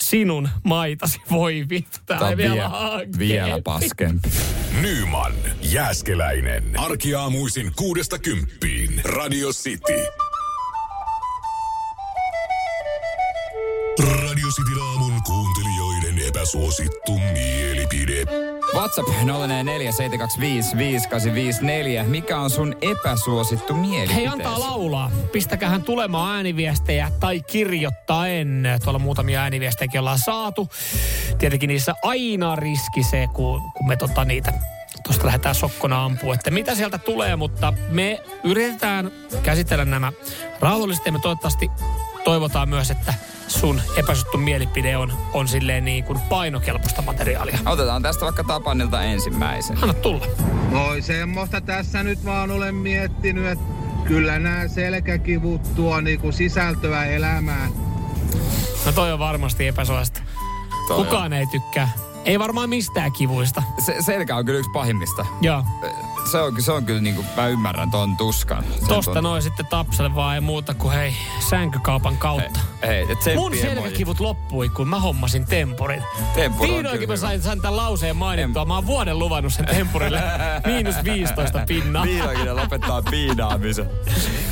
sinun 0.00 0.48
maitasi. 0.64 1.20
Voi 1.30 1.66
vittu, 1.68 1.98
tää 2.06 2.18
on 2.20 2.36
vielä 2.36 2.68
hankkeempi. 2.68 3.18
vielä 3.18 3.60
paskempi. 3.64 4.28
Nyman, 4.80 5.32
Jääskeläinen. 5.62 6.78
Arkiaamuisin 6.78 7.72
kuudesta 7.76 8.18
kymppiin. 8.18 9.00
Radio 9.04 9.48
City. 9.48 10.06
Radio 13.98 14.46
Cityn 14.48 14.82
aamun 14.82 15.22
kuuntelijoiden 15.22 16.28
epäsuosittu 16.28 17.18
mielipide. 17.18 18.49
WhatsApp 18.74 19.08
0447255854. 19.08 19.12
Mikä 22.06 22.38
on 22.38 22.50
sun 22.50 22.76
epäsuosittu 22.82 23.74
mielipiteesi? 23.74 24.14
Hei, 24.14 24.26
antaa 24.26 24.60
laulaa. 24.60 25.10
Pistäkähän 25.32 25.82
tulemaan 25.82 26.36
ääniviestejä 26.36 27.12
tai 27.20 27.40
kirjoittaen. 27.40 28.64
Tuolla 28.84 28.98
muutamia 28.98 29.42
ääniviestejäkin 29.42 30.00
ollaan 30.00 30.18
saatu. 30.18 30.68
Tietenkin 31.38 31.68
niissä 31.68 31.94
aina 32.02 32.56
riski 32.56 33.02
se, 33.02 33.28
kun, 33.32 33.60
kun 33.76 33.88
me 33.88 33.96
tota 33.96 34.24
niitä 34.24 34.52
tuosta 35.04 35.26
lähdetään 35.26 35.54
sokkona 35.54 36.04
ampua, 36.04 36.34
että 36.34 36.50
mitä 36.50 36.74
sieltä 36.74 36.98
tulee, 36.98 37.36
mutta 37.36 37.72
me 37.88 38.22
yritetään 38.44 39.10
käsitellä 39.42 39.84
nämä 39.84 40.12
rauhallisesti 40.60 41.08
ja 41.08 41.12
me 41.12 41.18
toivottavasti 41.18 41.70
toivotaan 42.24 42.68
myös, 42.68 42.90
että 42.90 43.14
sun 43.50 43.80
epäsuttu 43.96 44.38
mielipide 44.38 44.96
on, 44.96 45.12
on 45.32 45.48
silleen 45.48 45.84
niin 45.84 46.04
kuin 46.04 46.20
painokelpoista 46.20 47.02
materiaalia. 47.02 47.58
Otetaan 47.66 48.02
tästä 48.02 48.24
vaikka 48.24 48.44
Tapanilta 48.44 49.02
ensimmäisen. 49.02 49.78
Anna 49.82 49.94
tulla. 49.94 50.26
Noi 50.70 51.02
semmoista 51.02 51.60
tässä 51.60 52.02
nyt 52.02 52.24
vaan 52.24 52.50
olen 52.50 52.74
miettinyt, 52.74 53.46
että 53.46 53.64
kyllä 54.04 54.38
nämä 54.38 54.68
selkäkivut 54.68 55.74
tuo 55.74 56.00
niinku 56.00 56.32
sisältöä 56.32 57.04
elämään. 57.04 57.70
No 58.86 58.92
toi 58.92 59.12
on 59.12 59.18
varmasti 59.18 59.66
epäsuosista. 59.66 60.20
Toi 60.88 61.04
Kukaan 61.04 61.32
ei 61.32 61.46
tykkää. 61.46 61.88
Ei 62.24 62.38
varmaan 62.38 62.68
mistään 62.68 63.12
kivuista. 63.12 63.62
Se, 63.78 63.96
selkä 64.00 64.36
on 64.36 64.44
kyllä 64.44 64.58
yksi 64.58 64.70
pahimmista. 64.70 65.26
Joo. 65.40 65.64
Se 66.30 66.38
on, 66.40 66.62
se 66.62 66.72
on 66.72 66.84
kyllä 66.84 67.00
niinku, 67.00 67.24
mä 67.36 67.46
ymmärrän 67.48 67.90
ton 67.90 68.16
tuskan. 68.16 68.64
Sen 68.78 68.88
Tosta 68.88 69.12
ton- 69.12 69.22
noin 69.22 69.42
sitten 69.42 69.66
tapselle 69.66 70.14
vaan 70.14 70.34
ei 70.34 70.40
muuta 70.40 70.74
kuin 70.74 70.94
hei, 70.94 71.14
sänkykaupan 71.50 72.16
kautta. 72.16 72.60
Hei, 72.86 73.06
et 73.12 73.18
tsemppi 73.18 73.40
Mun 73.40 73.52
emoji. 73.54 73.60
selkäkivut 73.74 74.20
loppui, 74.20 74.68
kun 74.68 74.88
mä 74.88 75.00
hommasin 75.00 75.46
tempurin. 75.46 76.02
Tempuri 76.34 76.70
on 76.70 76.76
Vihdoinkin 76.76 77.08
mä 77.08 77.16
sain, 77.16 77.42
sain 77.42 77.60
tämän 77.60 77.76
lauseen 77.76 78.16
mainittua. 78.16 78.64
Mä 78.64 78.74
oon 78.74 78.86
vuoden 78.86 79.18
luvannut 79.18 79.52
sen 79.54 79.66
tempurille. 79.66 80.22
Miinus 80.66 80.94
15 81.04 81.62
pinnaa. 81.66 82.04
Vihdoinkin 82.04 82.44
ne 82.46 82.52
lopettaa 82.52 83.02
piinaamisen. 83.02 83.90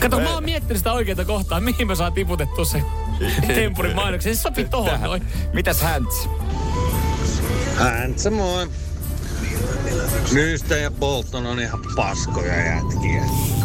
Kato, 0.00 0.20
mä 0.20 0.34
oon 0.34 0.44
miettinyt 0.44 0.76
sitä 0.78 0.92
oikeaa 0.92 1.24
kohtaa, 1.24 1.60
mihin 1.60 1.86
mä 1.86 1.94
saan 1.94 2.12
tiputettua 2.12 2.64
se 2.64 2.82
tempurin 3.54 3.96
mainoksen. 3.96 4.36
Se 4.36 4.42
sopii 4.42 4.64
tohon 4.64 4.90
Tähän. 4.90 5.08
noin. 5.08 5.22
Mitäs 5.52 5.82
Hänts? 5.82 6.28
Häntsä 7.76 8.30
moi. 8.30 8.68
Nyystä 10.32 10.76
ja 10.76 10.90
Bolton 10.90 11.46
on 11.46 11.60
ihan 11.60 11.80
paskoja 11.96 12.56
jätkiä. 12.56 13.22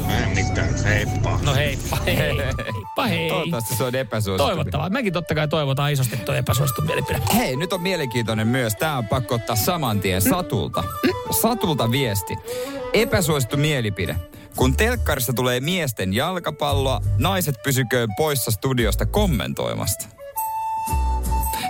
Ei 0.09 0.43
mitään, 0.43 0.83
heippa. 0.83 1.39
No 1.43 1.55
heippa, 1.63 1.97
hei. 2.05 2.17
Heippa, 2.17 3.07
hei. 3.07 3.29
Toivottavasti 3.29 3.75
se 3.75 3.83
on 3.83 3.95
epäsuosittu. 3.95 4.43
Toivottavaa. 4.47 4.89
Mekin 4.89 5.13
totta 5.13 5.35
kai 5.35 5.47
toivotaan 5.47 5.91
isosti 5.91 6.17
tuo 6.17 6.35
epäsuosittu 6.35 6.81
mielipide. 6.81 7.21
Hei, 7.35 7.55
nyt 7.55 7.73
on 7.73 7.81
mielenkiintoinen 7.81 8.47
myös. 8.47 8.75
Tää 8.75 8.97
on 8.97 9.07
pakko 9.07 9.35
ottaa 9.35 9.55
saman 9.55 9.99
tien 9.99 10.21
Satulta. 10.21 10.83
Satulta 11.41 11.91
viesti. 11.91 12.37
Epäsuosittu 12.93 13.57
mielipide. 13.57 14.15
Kun 14.55 14.75
telkkarissa 14.77 15.33
tulee 15.33 15.59
miesten 15.59 16.13
jalkapalloa, 16.13 17.01
naiset 17.17 17.55
pysyköön 17.63 18.09
poissa 18.17 18.51
studiosta 18.51 19.05
kommentoimasta. 19.05 20.05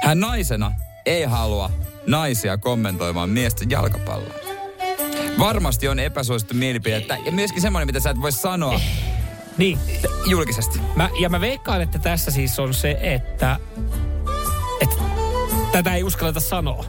Hän 0.04 0.20
naisena 0.20 0.72
ei 1.06 1.24
halua 1.24 1.72
naisia 2.08 2.58
kommentoimaan 2.58 3.30
miesten 3.30 3.70
jalkapalloa. 3.70 4.34
Varmasti 5.40 5.88
on 5.88 6.00
epäsuosittu 6.00 6.54
mielipide. 6.54 7.20
Ja 7.26 7.32
myöskin 7.32 7.62
semmoinen, 7.62 7.88
mitä 7.88 8.00
sä 8.00 8.10
et 8.10 8.22
voi 8.22 8.32
sanoa 8.32 8.82
Niin. 9.58 9.80
julkisesti. 10.26 10.80
Mä, 10.96 11.10
ja 11.20 11.30
mä 11.30 11.42
veikkaan, 11.42 11.82
että 11.82 12.00
tässä 12.00 12.32
siis 12.32 12.60
on 12.60 12.74
se, 12.74 12.98
että, 13.02 13.60
että 14.82 14.96
tätä 15.72 15.96
ei 15.96 16.04
uskalleta 16.04 16.40
sanoa. 16.40 16.86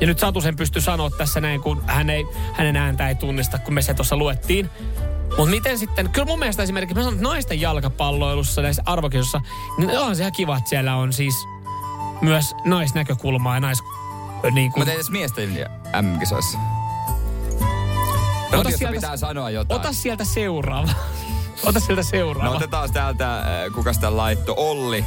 Ja 0.00 0.06
nyt 0.06 0.18
Satu 0.18 0.40
sen 0.40 0.56
pystyy 0.56 0.82
sanoa 0.82 1.10
tässä 1.10 1.40
näin, 1.40 1.60
kun 1.60 1.82
hän 1.86 2.10
ei, 2.10 2.24
hänen 2.52 2.76
ääntä 2.76 3.08
ei 3.08 3.14
tunnista, 3.14 3.58
kun 3.58 3.74
me 3.74 3.82
se 3.82 3.94
tuossa 3.94 4.16
luettiin. 4.16 4.70
Mutta 5.36 5.50
miten 5.50 5.78
sitten, 5.78 6.10
kyllä 6.10 6.26
mun 6.26 6.38
mielestä 6.38 6.62
esimerkiksi, 6.62 6.94
mä 6.94 7.00
sanon, 7.02 7.14
että 7.14 7.28
naisten 7.28 7.60
jalkapalloilussa, 7.60 8.62
näissä 8.62 8.82
arvokisossa, 8.86 9.40
niin 9.78 9.90
onhan 9.90 10.16
se 10.16 10.22
ihan 10.22 10.32
kiva, 10.32 10.56
että 10.56 10.70
siellä 10.70 10.96
on 10.96 11.12
siis 11.12 11.34
myös 12.20 12.54
naisnäkökulmaa 12.64 13.54
ja 13.54 13.60
nais... 13.60 13.78
Niin 14.50 14.72
kuin, 14.72 14.80
Mutta 14.80 14.92
edes 14.92 15.10
miesten 15.10 15.50
M-kisoissa. 16.02 16.58
Ota 18.52 18.70
sieltä- 18.70 18.94
pitää 18.94 19.16
sanoa 19.16 19.50
jotain. 19.50 19.80
ota 19.80 19.92
sieltä 19.92 20.24
seuraava. 20.24 20.88
Ota 21.66 21.80
sieltä 21.80 22.02
seuraava. 22.02 22.50
No 22.50 22.56
otetaan 22.56 22.92
täältä, 22.92 23.44
kuka 23.74 23.92
sitä 23.92 24.16
laitto, 24.16 24.54
Olli. 24.56 25.04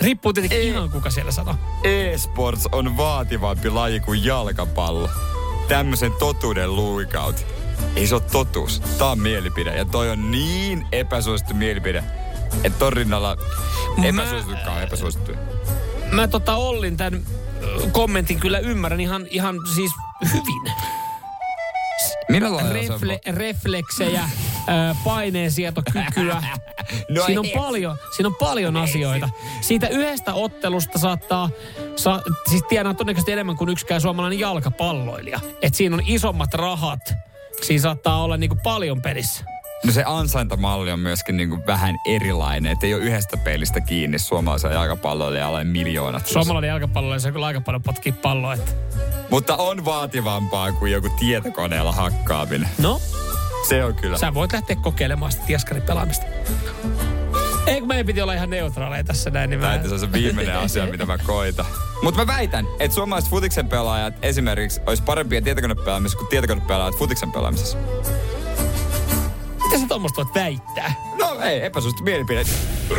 Riippuu 0.00 0.32
tietenkin 0.32 0.62
ihan 0.62 0.90
kuka 0.90 1.10
siellä 1.10 1.32
sanoo. 1.32 1.54
E-sports 1.84 2.68
on 2.72 2.96
vaativampi 2.96 3.70
laji 3.70 4.00
kuin 4.00 4.24
jalkapallo. 4.24 5.08
Tämmöisen 5.68 6.12
totuuden 6.12 6.76
luikaut. 6.76 7.46
Ei 7.96 8.06
se 8.06 8.14
ole 8.14 8.22
totuus. 8.32 8.80
Tää 8.98 9.08
on 9.10 9.18
mielipide. 9.18 9.76
Ja 9.76 9.84
toi 9.84 10.10
on 10.10 10.30
niin 10.30 10.86
epäsuosittu 10.92 11.54
mielipide, 11.54 12.04
että 12.64 12.78
ton 12.78 12.92
rinnalla 12.92 13.36
Mä- 13.96 14.06
epäsuosittukaan 14.06 14.82
epäsuosittu. 14.82 15.32
Mä 16.12 16.28
tota 16.28 16.54
Ollin 16.56 16.96
tämän 16.96 17.22
kommentin 17.92 18.40
kyllä 18.40 18.58
ymmärrän 18.58 19.00
ihan, 19.00 19.26
ihan 19.30 19.56
siis 19.74 19.90
hyvin. 20.32 20.72
Millä? 22.28 22.72
Refle, 22.72 23.20
refleksejä 23.26 24.28
paineensietokykyä. 25.04 26.42
No 27.08 27.26
siinä, 27.26 27.40
on 27.40 27.46
paljon, 27.54 27.96
siinä 28.16 28.28
on 28.28 28.34
paljon 28.34 28.76
asioita. 28.76 29.28
Siitä 29.60 29.88
yhdestä 29.88 30.34
ottelusta 30.34 30.98
saattaa, 30.98 31.50
sa, 31.96 32.22
siis 32.50 32.62
tienaa 32.62 32.94
todennäköisesti 32.94 33.32
enemmän 33.32 33.56
kuin 33.56 33.70
yksikään 33.70 34.00
suomalainen 34.00 34.38
jalkapalloilija. 34.38 35.40
Että 35.62 35.76
siinä 35.76 35.96
on 35.96 36.02
isommat 36.06 36.54
rahat. 36.54 37.00
Siinä 37.62 37.82
saattaa 37.82 38.22
olla 38.22 38.36
niinku 38.36 38.56
paljon 38.62 39.02
pelissä. 39.02 39.44
No 39.84 39.92
se 39.92 40.02
ansaintamalli 40.06 40.90
on 40.90 41.00
myöskin 41.00 41.36
niin 41.36 41.50
kuin 41.50 41.66
vähän 41.66 41.96
erilainen, 42.06 42.72
että 42.72 42.86
ei 42.86 42.94
ole 42.94 43.02
yhdestä 43.02 43.36
pelistä 43.36 43.80
kiinni 43.80 44.18
suomalaisella 44.18 44.74
jalkapalloilijalla 44.74 45.64
miljoonat. 45.64 46.26
Suomalainen 46.26 46.68
jalkapalloilija 46.68 47.20
se 47.20 47.32
kyllä 47.32 47.46
aika 47.46 47.60
paljon 47.60 47.82
potkii 47.82 48.12
palloa. 48.12 48.54
Että. 48.54 48.72
Mutta 49.30 49.56
on 49.56 49.84
vaativampaa 49.84 50.72
kuin 50.72 50.92
joku 50.92 51.08
tietokoneella 51.18 51.92
hakkaaminen. 51.92 52.68
No, 52.78 53.00
Se 53.68 53.84
on 53.84 53.94
kyllä. 53.94 54.18
sä 54.18 54.34
voit 54.34 54.52
lähteä 54.52 54.76
kokeilemaan 54.76 55.32
sitä 55.32 55.44
tiaskarin 55.46 55.82
pelaamista. 55.82 56.26
Ei 57.66 57.78
kun 57.80 57.88
meidän 57.88 58.06
piti 58.06 58.20
olla 58.22 58.34
ihan 58.34 58.50
neutraaleja 58.50 59.04
tässä 59.04 59.30
näin. 59.30 59.50
Niin 59.50 59.60
mä... 59.60 59.78
Tämä 59.78 59.94
on 59.94 60.00
se 60.00 60.12
viimeinen 60.12 60.58
asia, 60.58 60.86
mitä 60.86 61.06
mä 61.06 61.18
koitan. 61.18 61.66
Mutta 62.02 62.20
mä 62.20 62.26
väitän, 62.26 62.66
että 62.80 62.94
suomalaiset 62.94 63.30
futiksen 63.30 63.68
pelaajat 63.68 64.14
esimerkiksi 64.22 64.80
olisi 64.86 65.02
parempia 65.02 65.42
tietokonepelaamisessa 65.42 66.18
kuin 66.18 66.28
tietokonepelaajat 66.28 66.98
futiksen 66.98 67.32
pelaamisessa. 67.32 67.78
Mitä 69.74 69.82
sä 69.82 69.88
tuommoista 69.88 70.16
voit 70.24 70.34
väittää? 70.34 70.94
No 71.18 71.40
ei, 71.40 71.64
epäsuosittu 71.64 72.02
mielipide. 72.04 72.44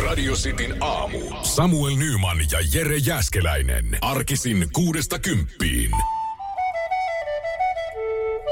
Radio 0.04 0.32
Cityn 0.34 0.76
aamu. 0.80 1.18
Samuel 1.42 1.96
Nyman 1.96 2.38
ja 2.52 2.58
Jere 2.74 2.96
Jäskeläinen. 2.96 3.98
Arkisin 4.00 4.68
kuudesta 4.72 5.18
kymppiin. 5.18 5.90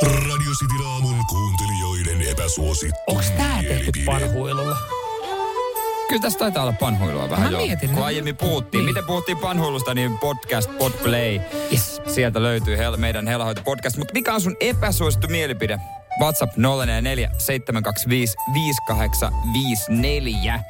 Radio 0.03 0.53
Cityn 0.61 0.87
aamun 0.87 1.27
kuuntelijoiden 1.27 2.29
epäsuosittu 2.31 3.01
Onks 3.07 3.31
tää 3.31 3.57
tehty 3.62 3.75
mielipide. 3.75 4.05
panhuilulla? 4.07 4.77
Kyllä 6.09 6.22
tässä 6.22 6.39
taitaa 6.39 6.62
olla 6.62 6.75
panhuilua 6.81 7.31
vähän 7.31 7.45
Mä 7.53 7.59
joo. 7.59 7.66
mietin, 7.66 7.91
Kun 7.91 8.05
aiemmin 8.05 8.37
puhuttiin. 8.37 8.79
niin. 8.79 8.91
Miten 8.95 9.05
puhuttiin 9.05 9.39
panhuilusta, 9.39 9.95
niin 9.95 10.18
podcast, 10.18 10.79
podplay. 10.79 11.41
Yes. 11.72 12.01
Sieltä 12.07 12.43
löytyy 12.43 12.77
hel- 12.77 12.97
meidän 12.97 13.27
Helahoito 13.27 13.62
podcast. 13.64 13.97
Mutta 13.97 14.14
mikä 14.14 14.35
on 14.35 14.41
sun 14.41 14.57
epäsuosittu 14.61 15.29
mielipide? 15.29 15.79
WhatsApp 16.20 16.56
044 16.56 17.30
725 17.38 18.36
5854. 18.54 20.60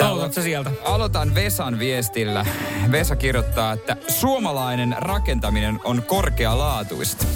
Aloitat 0.00 0.34
sä 0.34 0.42
sieltä? 0.42 0.70
Aloitan 0.84 1.34
Vesan 1.34 1.78
viestillä. 1.78 2.46
Vesa 2.92 3.16
kirjoittaa, 3.16 3.72
että 3.72 3.96
suomalainen 4.08 4.94
rakentaminen 4.98 5.80
on 5.84 6.02
korkealaatuista. 6.02 7.26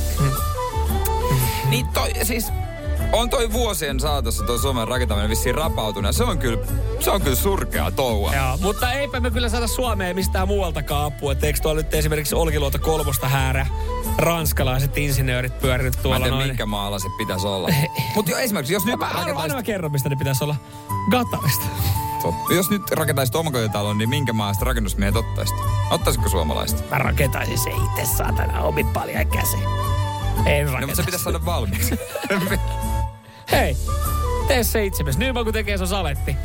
Niin 1.68 1.86
toi, 1.94 2.11
siis 2.22 2.52
on 3.15 3.31
toi 3.31 3.53
vuosien 3.53 4.01
saatossa 4.01 4.45
toi 4.45 4.59
Suomen 4.59 4.89
rakentaminen 4.89 5.31
vissiin 5.31 5.55
rapautunut. 5.55 6.09
ja 6.09 6.12
Se 6.12 6.25
on 6.25 6.39
kyllä, 6.39 6.59
se 7.01 7.11
on 7.11 7.21
kyllä 7.23 7.37
surkea 7.37 7.91
touhua. 7.91 8.35
Joo, 8.35 8.57
mutta 8.61 8.93
eipä 8.93 9.21
me 9.21 9.31
kyllä 9.31 9.49
saada 9.49 9.67
Suomeen 9.67 10.17
mistään 10.17 10.49
muualtakaan 10.49 11.05
apua. 11.05 11.33
Et 11.33 11.45
eikö 11.45 11.59
tuolla 11.61 11.81
nyt 11.81 11.95
esimerkiksi 11.95 12.35
Olkiluoto 12.35 12.79
kolmosta 12.79 13.29
häärä 13.29 13.67
ranskalaiset 14.19 14.99
insinöörit 14.99 15.61
pyörinyt 15.61 15.95
Mä 15.95 15.99
en 15.99 16.03
tuolla 16.03 16.19
tiedä, 16.19 16.31
noin. 16.37 16.47
minkä 16.49 16.67
maalla 16.67 16.99
se 16.99 17.09
pitäisi 17.19 17.47
olla. 17.47 17.69
Mutta 18.15 18.31
jo 18.31 18.37
esimerkiksi, 18.39 18.73
jos 18.75 18.85
nyt 18.85 18.99
Mä 18.99 19.07
arvaan, 19.07 19.37
aina 19.37 19.55
mä 19.55 19.62
kerron, 19.62 19.93
mistä 19.93 20.09
ne 20.09 20.17
pitäisi 20.17 20.45
olla. 20.45 20.57
Gatarista. 21.11 21.67
jos 22.55 22.71
nyt 22.71 22.83
rakentaisit 22.91 23.35
omakotitalon, 23.35 23.99
niin 23.99 24.09
minkä 24.09 24.33
maasta 24.33 24.65
rakennusmiehet 24.65 25.17
ottaisit? 25.17 25.57
Ottaisitko 25.91 26.29
suomalaiset? 26.29 26.91
Mä 26.91 26.99
rakentaisin 26.99 27.59
se 27.59 27.71
itse 27.71 28.17
saatana 28.17 28.61
omin 28.62 28.87
paljon 28.87 29.27
käsi. 29.27 29.57
En 30.47 30.67
No, 30.67 30.73
mutta 30.73 30.95
se 30.97 31.03
rakentaisi. 31.03 31.03
pitäisi 31.03 31.25
saada 31.25 31.45
valmiiksi. 31.45 31.99
Hei, 33.53 33.76
tee 34.49 34.64
se 34.64 34.84
itsemässä. 34.84 35.18
Nyt 35.20 35.34
kun 35.45 35.53
tekee 35.53 35.76
se 35.76 35.82
on 35.82 35.88
saletti. 35.88 36.36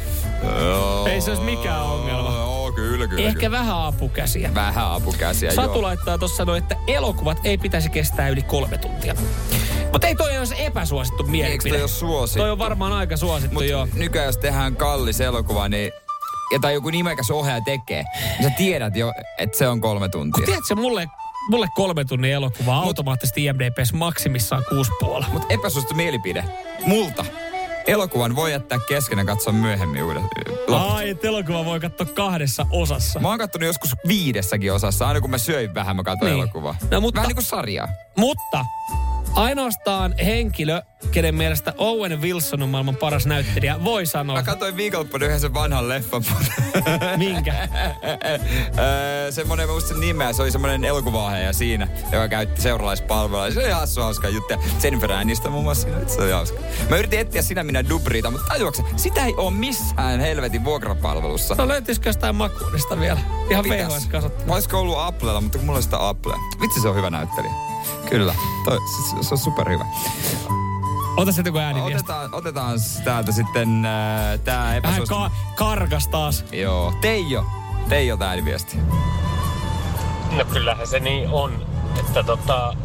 Joo. 0.60 1.08
Ei 1.08 1.22
se 1.22 1.32
olisi 1.32 1.44
mikään 1.44 1.82
ongelma. 1.82 2.30
Joo, 2.36 2.72
kyllä, 2.72 3.08
kyllä. 3.08 3.28
Ehkä 3.28 3.40
kyllä. 3.40 3.52
vähän 3.52 3.82
apukäsiä. 3.82 4.56
Vähän 4.56 4.92
apukäsiä, 4.92 5.52
Satu 5.52 5.74
joo. 5.74 5.82
laittaa 5.82 6.18
tuossa 6.18 6.46
noin, 6.46 6.64
että 6.64 6.76
elokuvat 6.88 7.38
ei 7.44 7.58
pitäisi 7.58 7.90
kestää 7.90 8.30
yli 8.30 8.42
kolme 8.42 8.78
tuntia. 8.78 9.16
Mutta 9.92 10.08
ei 10.08 10.16
toi 10.16 10.38
ole 10.38 10.46
se 10.46 10.56
epäsuosittu 10.66 11.24
Eikö 11.24 11.32
mielipide. 11.32 11.70
toi 11.70 11.82
ole 11.82 11.88
suosittu? 11.90 12.40
Toi 12.40 12.52
on 12.52 12.60
varmaan 12.60 12.94
aika 12.94 13.18
suosittu, 13.18 13.54
Mut 13.54 13.66
joo. 13.66 13.88
nykyään 13.94 14.26
jos 14.28 14.38
tehdään 14.38 14.76
kallis 14.76 15.22
elokuva, 15.22 15.68
niin 15.70 15.92
ja 16.54 16.60
tai 16.60 16.74
joku 16.74 16.90
nimekäs 16.90 17.32
ohjaaja 17.32 17.62
tekee, 17.66 18.04
niin 18.40 18.50
sä 18.50 18.56
tiedät 18.58 18.96
jo, 18.96 19.14
että 19.38 19.58
se 19.58 19.68
on 19.68 19.82
kolme 19.82 20.10
tuntia. 20.10 20.46
Tiedätkö, 20.46 20.76
mulle, 20.76 21.08
mulle 21.50 21.68
kolme 21.76 22.06
tunnin 22.06 22.32
elokuva 22.32 22.78
automaattisesti 22.78 23.46
IMDBs 23.46 23.94
maksimissaan 23.94 24.64
kuusi 24.70 24.92
puoli. 25.00 25.26
Mutta 25.34 25.54
epäsuosittu 25.54 25.96
mielipide. 25.96 26.44
Multa. 26.86 27.26
Elokuvan 27.88 28.36
voi 28.36 28.52
jättää 28.52 28.78
kesken 28.90 29.18
ja 29.18 29.26
katsoa 29.26 29.54
myöhemmin 29.54 30.04
uudet. 30.04 30.24
loput. 30.68 30.92
Ai, 30.92 31.10
et 31.10 31.26
elokuva 31.26 31.66
voi 31.66 31.80
katsoa 31.80 32.08
kahdessa 32.08 32.66
osassa. 32.72 33.20
Mä 33.20 33.28
oon 33.28 33.38
kattonut 33.38 33.68
joskus 33.68 33.96
viidessäkin 34.08 34.74
osassa. 34.74 35.08
Aina 35.08 35.22
kun 35.22 35.30
mä 35.30 35.38
söin 35.38 35.74
vähän, 35.74 35.96
mä 35.96 36.04
katsoin 36.04 36.32
Niin. 36.32 36.40
elokuvaa. 36.44 36.76
No, 36.92 37.02
mutta- 37.02 37.20
Vähän 37.20 37.28
niin 37.28 37.36
kuin 37.36 37.46
sarjaa. 37.46 37.88
Mutta 38.18 38.66
ainoastaan 39.36 40.16
henkilö, 40.26 40.82
kenen 41.12 41.36
mielestä 41.36 41.74
Owen 41.78 42.22
Wilson 42.22 42.64
on 42.64 42.70
maailman 42.70 42.96
paras 42.96 43.26
näyttelijä, 43.26 43.84
voi 43.84 44.06
sanoa, 44.06 44.36
Mä 44.36 44.44
katsoin 44.44 44.78
viikonloppuna 44.78 45.26
yhden 45.26 45.40
sen 45.40 45.54
vanhan 45.54 45.90
leffan. 45.90 46.24
minkä. 47.18 47.54
Öö, 48.80 49.32
semmonen, 49.32 49.68
mä 49.68 49.72
muistan 49.72 50.00
nimeä, 50.00 50.34
se 50.34 50.42
oli 50.42 50.52
semmonen 50.52 50.84
elokuvaohjaaja 50.84 51.54
siinä, 51.54 51.88
joka 52.12 52.28
käytti 52.28 52.62
seuralaispalvelua. 52.62 53.52
Se 53.52 53.60
oli 53.60 53.70
hassu 53.70 54.02
hauska 54.02 54.30
juttu. 54.30 54.54
Jennifer 54.84 55.12
Aniston 55.12 55.52
muun 55.52 55.64
muassa 55.64 55.84
siinä, 55.88 56.08
se 56.08 56.22
oli 56.22 56.32
hauska. 56.32 56.60
Mä 56.90 56.98
yritin 56.98 57.20
etsiä 57.20 57.42
sinä 57.42 57.64
minä 57.64 57.90
dubriita, 57.90 58.32
mutta 58.32 58.48
tajuaksä, 58.48 58.84
sitä 58.96 59.26
ei 59.26 59.34
ole 59.38 59.52
missään 59.52 60.20
helvetin 60.20 60.66
vuokrapalvelussa. 60.66 61.56
No 61.56 61.68
löytyisikö 61.68 62.10
jostain 62.10 62.36
makuunista 62.36 63.00
vielä? 63.00 63.20
Ihan 63.50 63.64
Pitäis. 63.64 63.94
VHS 63.94 64.08
kasottuna. 64.08 64.54
Olisiko 64.54 64.80
ollut 64.80 64.98
Applella, 65.00 65.42
mutta 65.42 65.58
kun 65.58 65.66
mulla 65.66 65.78
on 65.78 65.84
sitä 65.84 66.08
Applea. 66.08 66.38
Vitsi, 66.62 66.82
se 66.82 66.88
on 66.88 66.96
hyvä 66.96 67.10
näyttelijä. 67.10 67.69
Kyllä, 68.10 68.36
toi, 68.66 68.78
se, 68.78 69.24
se 69.24 69.34
on 69.34 69.38
superhyvä. 69.38 69.86
Ota 71.18 71.32
se 71.32 71.42
joku 71.46 71.58
ääniviesti. 71.58 71.96
Otetaan, 71.96 72.30
otetaan 72.34 72.80
täältä 73.04 73.32
sitten 73.32 73.86
äh, 73.86 74.40
tää 74.44 74.64
Vähän 74.64 74.78
epäsuosittu. 74.78 75.16
ka- 75.16 75.32
karkas 75.56 76.08
taas. 76.08 76.46
Joo, 76.52 76.94
Teijo. 77.02 77.46
Teijo 77.90 78.18
tää 78.18 78.30
ääniviesti. 78.30 78.78
No 80.38 80.46
kyllähän 80.46 80.88
se 80.88 81.00
niin 81.00 81.30
on, 81.30 81.66
että 82.00 82.24
tota, 82.24 82.76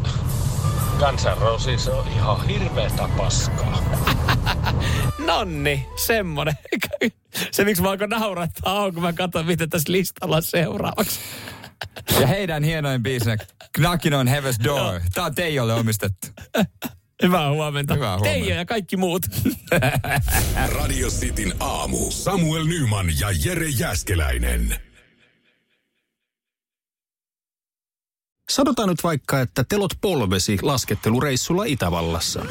Guns 0.99 1.25
N' 1.25 1.41
Roses 1.41 1.87
on 1.87 2.07
ihan 2.07 2.45
hirveetä 2.47 3.09
paskaa. 3.17 3.77
Nonni, 5.27 5.89
semmonen. 5.95 6.57
Se 7.51 7.63
miksi 7.63 7.81
mä 7.83 7.89
alkoin 7.89 8.09
naurattaa 8.09 8.73
on, 8.81 8.93
kun 8.93 9.03
mä 9.03 9.13
katson, 9.13 9.45
mitä 9.45 9.67
tässä 9.67 9.91
listalla 9.91 10.35
on 10.35 10.43
seuraavaksi. 10.43 11.19
Ja 12.19 12.27
heidän 12.27 12.63
hienoin 12.63 13.03
biisinä 13.03 13.37
Knockin 13.75 14.13
on 14.13 14.27
Heaven's 14.27 14.63
Door. 14.63 15.01
Tää 15.13 15.23
on 15.25 15.35
Teijolle 15.35 15.73
omistettu. 15.73 16.27
Hyvää 17.23 17.51
huomenta. 17.51 17.93
Hyvää 17.93 18.17
huomenta. 18.17 18.39
Teijo 18.39 18.55
ja 18.55 18.65
kaikki 18.65 18.97
muut. 18.97 19.21
Radio 20.75 21.09
Cityn 21.09 21.53
aamu. 21.59 22.11
Samuel 22.11 22.65
Nyman 22.65 23.07
ja 23.19 23.27
Jere 23.45 23.67
Jäskeläinen. 23.69 24.75
Sanotaan 28.49 28.89
nyt 28.89 29.03
vaikka, 29.03 29.41
että 29.41 29.63
telot 29.69 29.93
polvesi 30.01 30.57
laskettelureissulla 30.61 31.63
Itävallassa. 31.63 32.45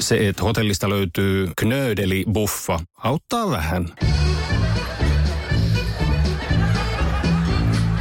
Se, 0.00 0.28
että 0.28 0.42
hotellista 0.42 0.88
löytyy 0.88 1.48
knöydeli 1.56 2.24
buffa, 2.32 2.80
auttaa 2.96 3.50
vähän. 3.50 3.92